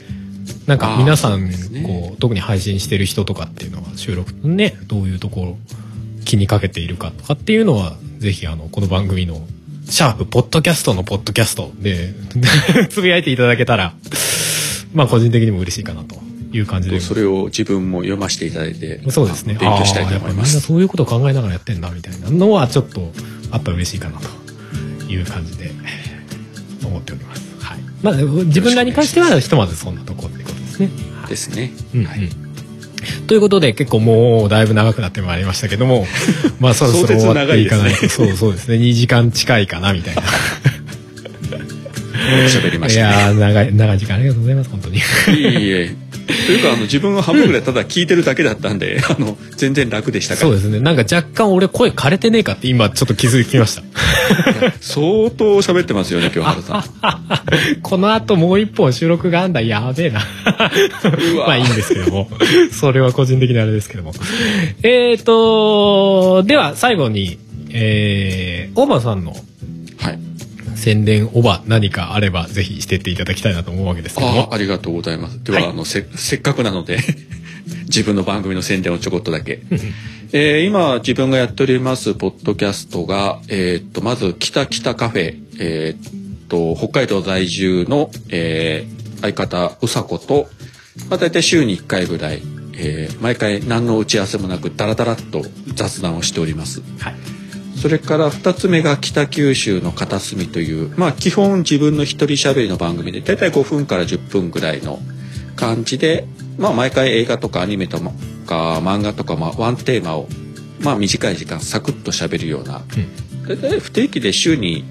[0.65, 5.57] なんか皆さんねこう特に配信してる人とかっていうのは収録ねどういうところ
[6.25, 9.45] 気にかけているかとかっていうのはぜひあのこの番組の
[9.89, 12.13] 「シャープポッドキャストのポッドキャストで」
[12.89, 13.93] つぶやいていただけたら
[14.93, 16.15] まあ個人的にも嬉しいかなと
[16.53, 20.59] いう感じでそれを自分も読ませていただいて、そうですね勉強したいと思いまあーやっぱみんなす。
[20.61, 23.11] そういうことを考えながらやってんだみたいなのはちょっと
[23.51, 24.27] あったら嬉しいかなと
[25.11, 25.71] いう感じで
[26.85, 27.41] 思っております。
[27.59, 27.79] はい。
[28.01, 30.89] まあ自分らに関してはひとまずそんなところってことですね。
[31.27, 31.71] ですね。
[31.95, 32.29] うんうんはい。
[33.27, 36.05] ということで結構もうだいぶ長くなってまいりましたけども
[36.59, 40.21] まあそろそろ終わっていかないと、そうそうですね2時間近いかなみたいな。
[42.47, 43.11] 喋りまいしたね。
[43.19, 44.97] やー長い長い時間ありがとうございます本当に。
[44.97, 45.95] いえいえ。
[46.27, 50.47] というか、あの、自分は半分ぐらいただ聞いてるだけだったんで、 あの、全然楽でしたから。
[50.47, 53.83] そうですねなんか若干俺声枯れてねえかって今ちょっと気づきました。
[54.81, 56.83] 相当喋ってますよね、今日、原さん。
[57.81, 60.21] この後もう一本収録があんだやべえな
[61.45, 62.29] まあいいんですけども
[62.71, 64.13] それは個人的なあれですけども
[64.81, 67.37] えーとでは最後に
[67.75, 70.19] えー、オーバーさんのはい。
[70.83, 75.41] 宣伝オーバー何かあればぜひしてっていただきたいなと思うわけですけどあもあ、ありがとうございます。
[75.41, 76.99] では、はいあの、せ、せっかくなので、
[77.87, 79.61] 自分の番組の宣伝をちょこっとだけ。
[80.33, 90.49] えー今、自分がやっております、ポッドキャストが、えーっと、まず、北北カフェ、えーっと、北海道在住の、えー相方、うさこと、
[91.09, 92.41] まあ、大体週に1回ぐらい、
[92.73, 95.45] えー毎回何の打ち合わせもなく、ダラダラっと
[95.75, 96.81] 雑談をしております。
[96.99, 97.42] はい
[97.83, 104.99] それから2つ目が北九州の片隅という、まあ基本自分の一人喋りの番組で、だいたい5分から10分ぐらいの
[105.57, 106.25] 感じで、
[106.57, 107.99] まあ毎回映画とかアニメと
[108.47, 110.29] か漫画とか、まあワンテーマを、
[110.79, 112.83] まあ短い時間サクッと喋るような、
[113.49, 114.85] だいたい不定期で週に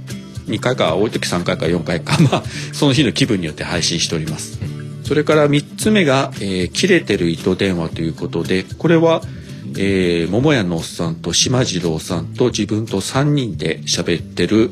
[0.48, 2.42] 2回か多い時3回か4回か、まあ
[2.74, 4.58] その日の気分によって配信しております。
[5.04, 9.22] それから3つ目が、えー切れてる糸電話ということで、これは、
[9.76, 14.70] えー桃屋のおっさんと島次郎さんと自分と3人で喋ってる、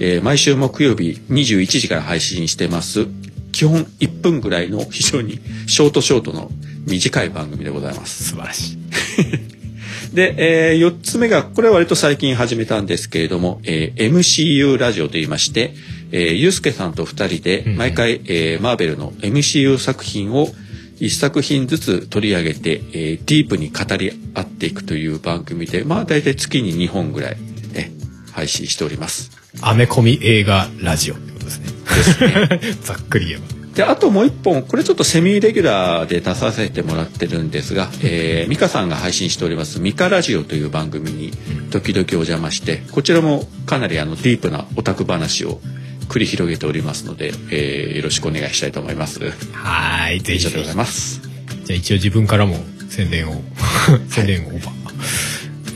[0.00, 3.06] えー毎週木曜日21時から配信してます。
[3.52, 5.38] 基本1分ぐらいの非常に
[5.68, 6.50] ショートショートの
[6.86, 8.30] 短い番組でございます。
[8.30, 8.78] 素晴らしい
[10.14, 15.74] で、え4つ目が、これは割と最近始めたんですけれども、えー MCU ラジオと言いまして、
[16.12, 20.48] えー、ゆうすけさんと2人でうんうん毎回、えーマーベルの MCU 作品を、
[21.00, 27.36] 一作品ずつ取り上げて、えー、ディープに語り合っていくという番組で、まあ大体月に2本ぐらい、
[27.74, 27.90] え
[28.32, 29.30] 配信しております。
[29.60, 31.66] アメコミ映画ラジオってことですね。
[31.84, 32.76] ですね。
[32.82, 33.54] ざっくり言えば。
[33.74, 41.32] であともう一本これちょっとセミレギュラーで出させてもらってるんですが、えー、ミカさんが配信しております「ミカラジオ」という番組に
[41.70, 45.60] 時々お邪魔してこちらもかなりあのディープなオタク話を
[46.08, 49.20] 繰り広げておりますので、えー、よろしくお願いしたいと思います。
[49.52, 50.38] はいぜひ。
[50.38, 51.20] 以上でございます。
[51.64, 52.56] じゃあ一応自分からも
[52.88, 53.42] 宣伝を
[54.08, 54.74] 宣伝をオーバー。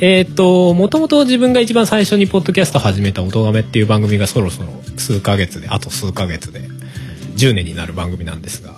[0.01, 6.61] えっ、と、もともと自分が一番最初にポッドキャスト始めた音亀っていう番組がそろそろ数ヶ月で、あと数ヶ月で
[7.37, 8.77] 10年になる番組なんですが、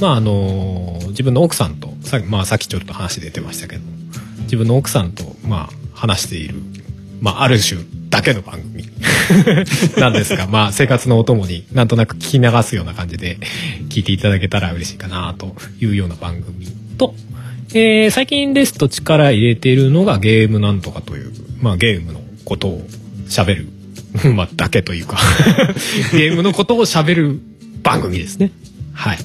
[0.00, 3.82] まああの自分の奥さんとさ,、まあ、さっきちょっと話出てましたけど
[4.42, 6.54] 自分の奥さんと、まあ、話している、
[7.20, 7.80] まあ、ある種
[8.10, 8.84] だけの番組
[9.98, 13.38] なんですが、まあ、生活のお供になんとなく聞き流すような感じで
[13.88, 16.66] 聞いていただけたら嬉しいかなというような番組
[16.96, 17.14] と、
[17.70, 22.86] えー、最近ですと力入れているのがゲームなんとかという、まあ、ゲームのことを
[23.28, 23.68] 喋る、
[24.34, 25.18] まあ、だけというか
[26.12, 27.40] ゲームのことを喋る
[27.82, 28.50] 番組ですね。
[28.94, 29.18] はい。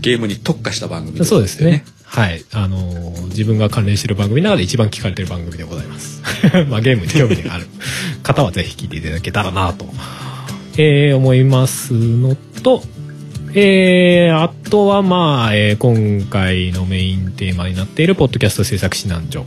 [0.00, 1.84] ゲームに特化した番組、ね、そうですね。
[2.16, 2.42] はい。
[2.54, 6.22] あのー、自分が関連している番組の中で一番聞かれている番組でございます。
[6.70, 7.66] まあ、ゲームに興味がある
[8.22, 9.84] 方はぜひ聞いていただけたらなと、
[10.78, 12.82] えー、思いますのと、
[13.52, 19.44] えー、あとはまあ、えー、今回のメインテーマになっているポッドキャスト制作指南所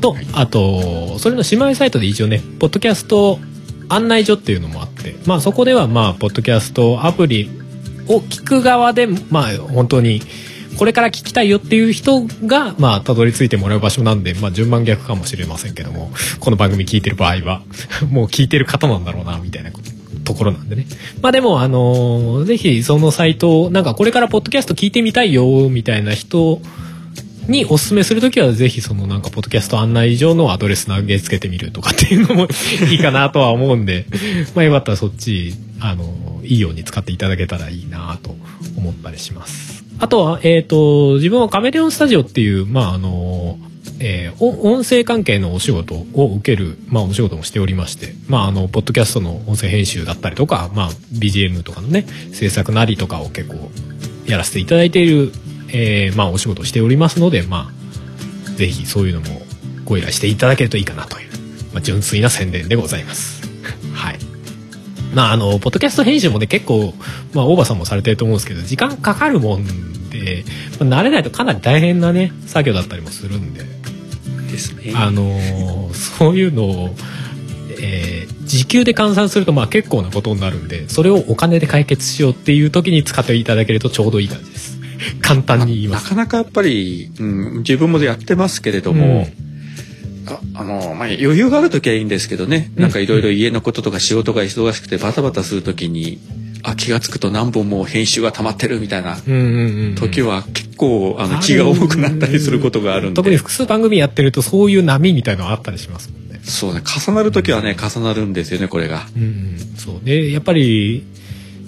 [0.00, 3.40] と、はい、あと、それの姉妹サイトで一応ね、ポッドキャスト
[3.88, 7.50] 案内所っていうのもあって、まあそこではまあ、ポッドキャストアプリ
[8.06, 10.22] を聞く側で、まあ本当に、
[10.76, 17.62] これから聞きたいよっていう人が、まあ、たどり着いてもらう場所なんで、まあ、順番逆かもしれませんけども、この番組聞いてる場合は、
[18.10, 19.70] もう聞いてる方なんだろうな、みたいな
[20.24, 20.86] ところなんでね。
[21.22, 26.60] まあでも、あのー、ぜひそのサイト、なんかこれからポッドキャスト聞いてみたいよ、みたいな人
[27.48, 32.48] におすすめするときは、ぜひそのなんか、ポッドキャスト案内上のアドレス投げつけてみるとかっていうのも
[32.90, 34.04] いいかなとは思うんで、
[34.54, 38.36] まあよかったらそっち、あのー、いいように使っていただけたらいいなと
[38.76, 39.85] 思ったりします。
[39.98, 43.58] あとは、えっ、ー、と、自分はカメレオンスタジオっていう、まあ、あの、
[43.98, 53.70] えー、音声関係のお仕事を受ける、まあ、お仕事もしておりまして、まあ、あの、ポッドキャストの音声編集だったりとか、まあ、BGM とかのね、制作なりとかを結構
[54.26, 55.32] やらせていただいている、
[55.72, 59.40] えー、まあ、お仕事をしておりますので、まあ、ぜひそういうのも
[59.84, 61.30] ご依頼していただけるといいかなという、
[61.72, 63.42] まあ、純粋な宣伝でございます。
[63.94, 64.18] はい。
[65.16, 66.92] まあ、あの、ポッドキャスト編集もね、結構、
[67.32, 70.44] まあ、大場さんもされてると思うんですけど、時間かかるもんで、
[70.78, 73.64] まあ、慣れないとかなり大変なね、作業だったりもするんで。
[74.52, 74.92] ですね。
[74.94, 76.94] あの、そういうのを、
[77.80, 84.78] えー、時給で換算すると、まあ、結構なことになるんで、それをお金で解決しようっていう時に使っていただけるとちょうどいい感じです。
[85.22, 86.04] 簡単に言います。
[86.04, 89.45] なかなかやっぱり、うん、自分もやってますけれども、うん
[90.34, 96.18] ああの、まあ、余裕がある時はいいんですけどね、なんかいろいろ家のこととか仕事が忙しくてバタバタする時に、
[96.62, 99.16] あ、気が付くと何本も編集が溜まってるみたいな
[99.96, 103.14] 時は結構あの気が重くなったりすることがあるんで。
[103.14, 106.40] 特に複数番組やってるとそういう波みたいのがあったりしますもんね。
[106.42, 109.06] そうね、重なる時はね、重なるんですよね、これが。
[109.16, 111.04] うん、そうで、やっぱり、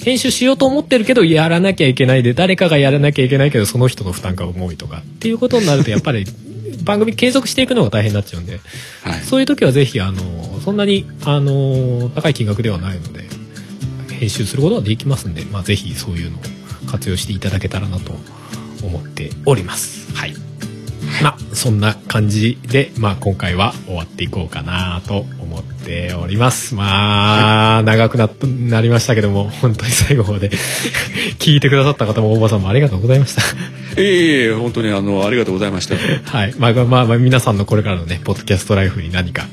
[0.02, 6.24] 編集しようと思ってるけどやらなきゃいけないで誰かがやらなきゃいけないけどその人の負担が重いとかっていうことになるとやっぱり
[6.84, 8.60] 番組継続していくのが大変になっちゃうんで、
[9.02, 13.24] はい、そういう時はぜひあのそんなにあの高い金額ではないので
[14.18, 16.40] 編集することができますんで、まあ、ぜひそういうのを
[16.90, 18.12] 活用していただけたらなと
[18.84, 20.12] 思っております。
[20.14, 20.47] はい。
[21.22, 26.74] まあ、そんな感じで、まあ、今回は終わっていこうかなと思っております。
[26.74, 28.28] まあ、長くな
[28.68, 30.50] なりましたけども、本当に最後まで
[31.38, 33.42] 聞いてくださった方も大場さんもありがとうございました。
[33.96, 35.96] ええ本当にあの、ありがとうございました。
[35.96, 36.54] はい。
[36.58, 39.46] まあ、まあ、まあ、皆さんのこれからのね、ポッドキャストライフに何か、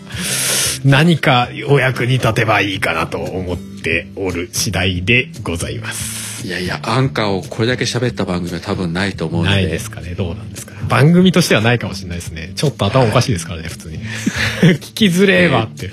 [0.84, 6.24] 何かお役に立てばいいかなと思っておる次第でございます。
[6.44, 9.56] いやいや、アンカーをこれだけ喋った番組は多分ないと思うので。
[9.56, 10.16] ないですかね。
[10.16, 10.82] どうなんですかね。
[10.88, 12.52] 番組としてはないかもしれないですね。
[12.56, 13.99] ちょっと頭おかしいですからね、普通に。
[14.62, 15.91] 聞きづれえわって。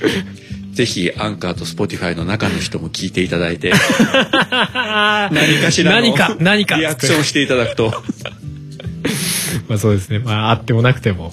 [0.72, 3.72] ぜひアンカーと Spotify の中の人も聞いていただいて
[4.42, 5.30] 何
[5.62, 7.92] かしらの何か何かリアクションしていただくと
[9.68, 11.30] まあそうですねまああってもなくても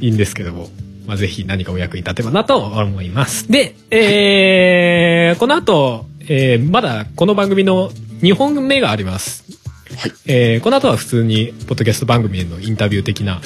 [0.00, 0.70] いいんですけども
[1.06, 3.50] まあ、ぜひ何かお役に立てばなと思います。
[3.50, 7.90] で、えー、この後、えー、まだこの番組の
[8.20, 9.44] 2本目があります、
[9.96, 10.12] はい。
[10.26, 13.40] えー、この後は普通にポッドキャスト番組へのインタビュー的な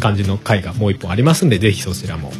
[0.00, 2.32] 感じの回がもう1本ありますんでぜひそちらも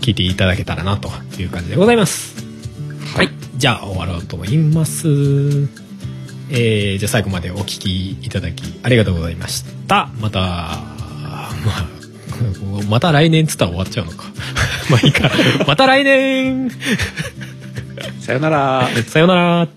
[0.00, 1.10] 聞いていただけたらなと
[1.40, 2.36] いう感じでございます。
[3.16, 5.08] はい、じゃあ終わろうと思います。
[6.48, 10.10] えー、じゃあ最後までお聞きいただきありがとうございました。
[10.20, 10.82] またま
[11.64, 11.86] あ
[12.88, 14.24] また来年つったら終わっちゃうのか。
[14.90, 15.30] まあいいか。
[15.66, 16.70] また来年。
[18.20, 18.88] さよなら。
[19.06, 19.68] さよなら。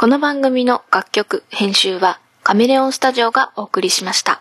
[0.00, 4.39] この番組の楽曲、編集はカメレオンスタジオがお送りしました。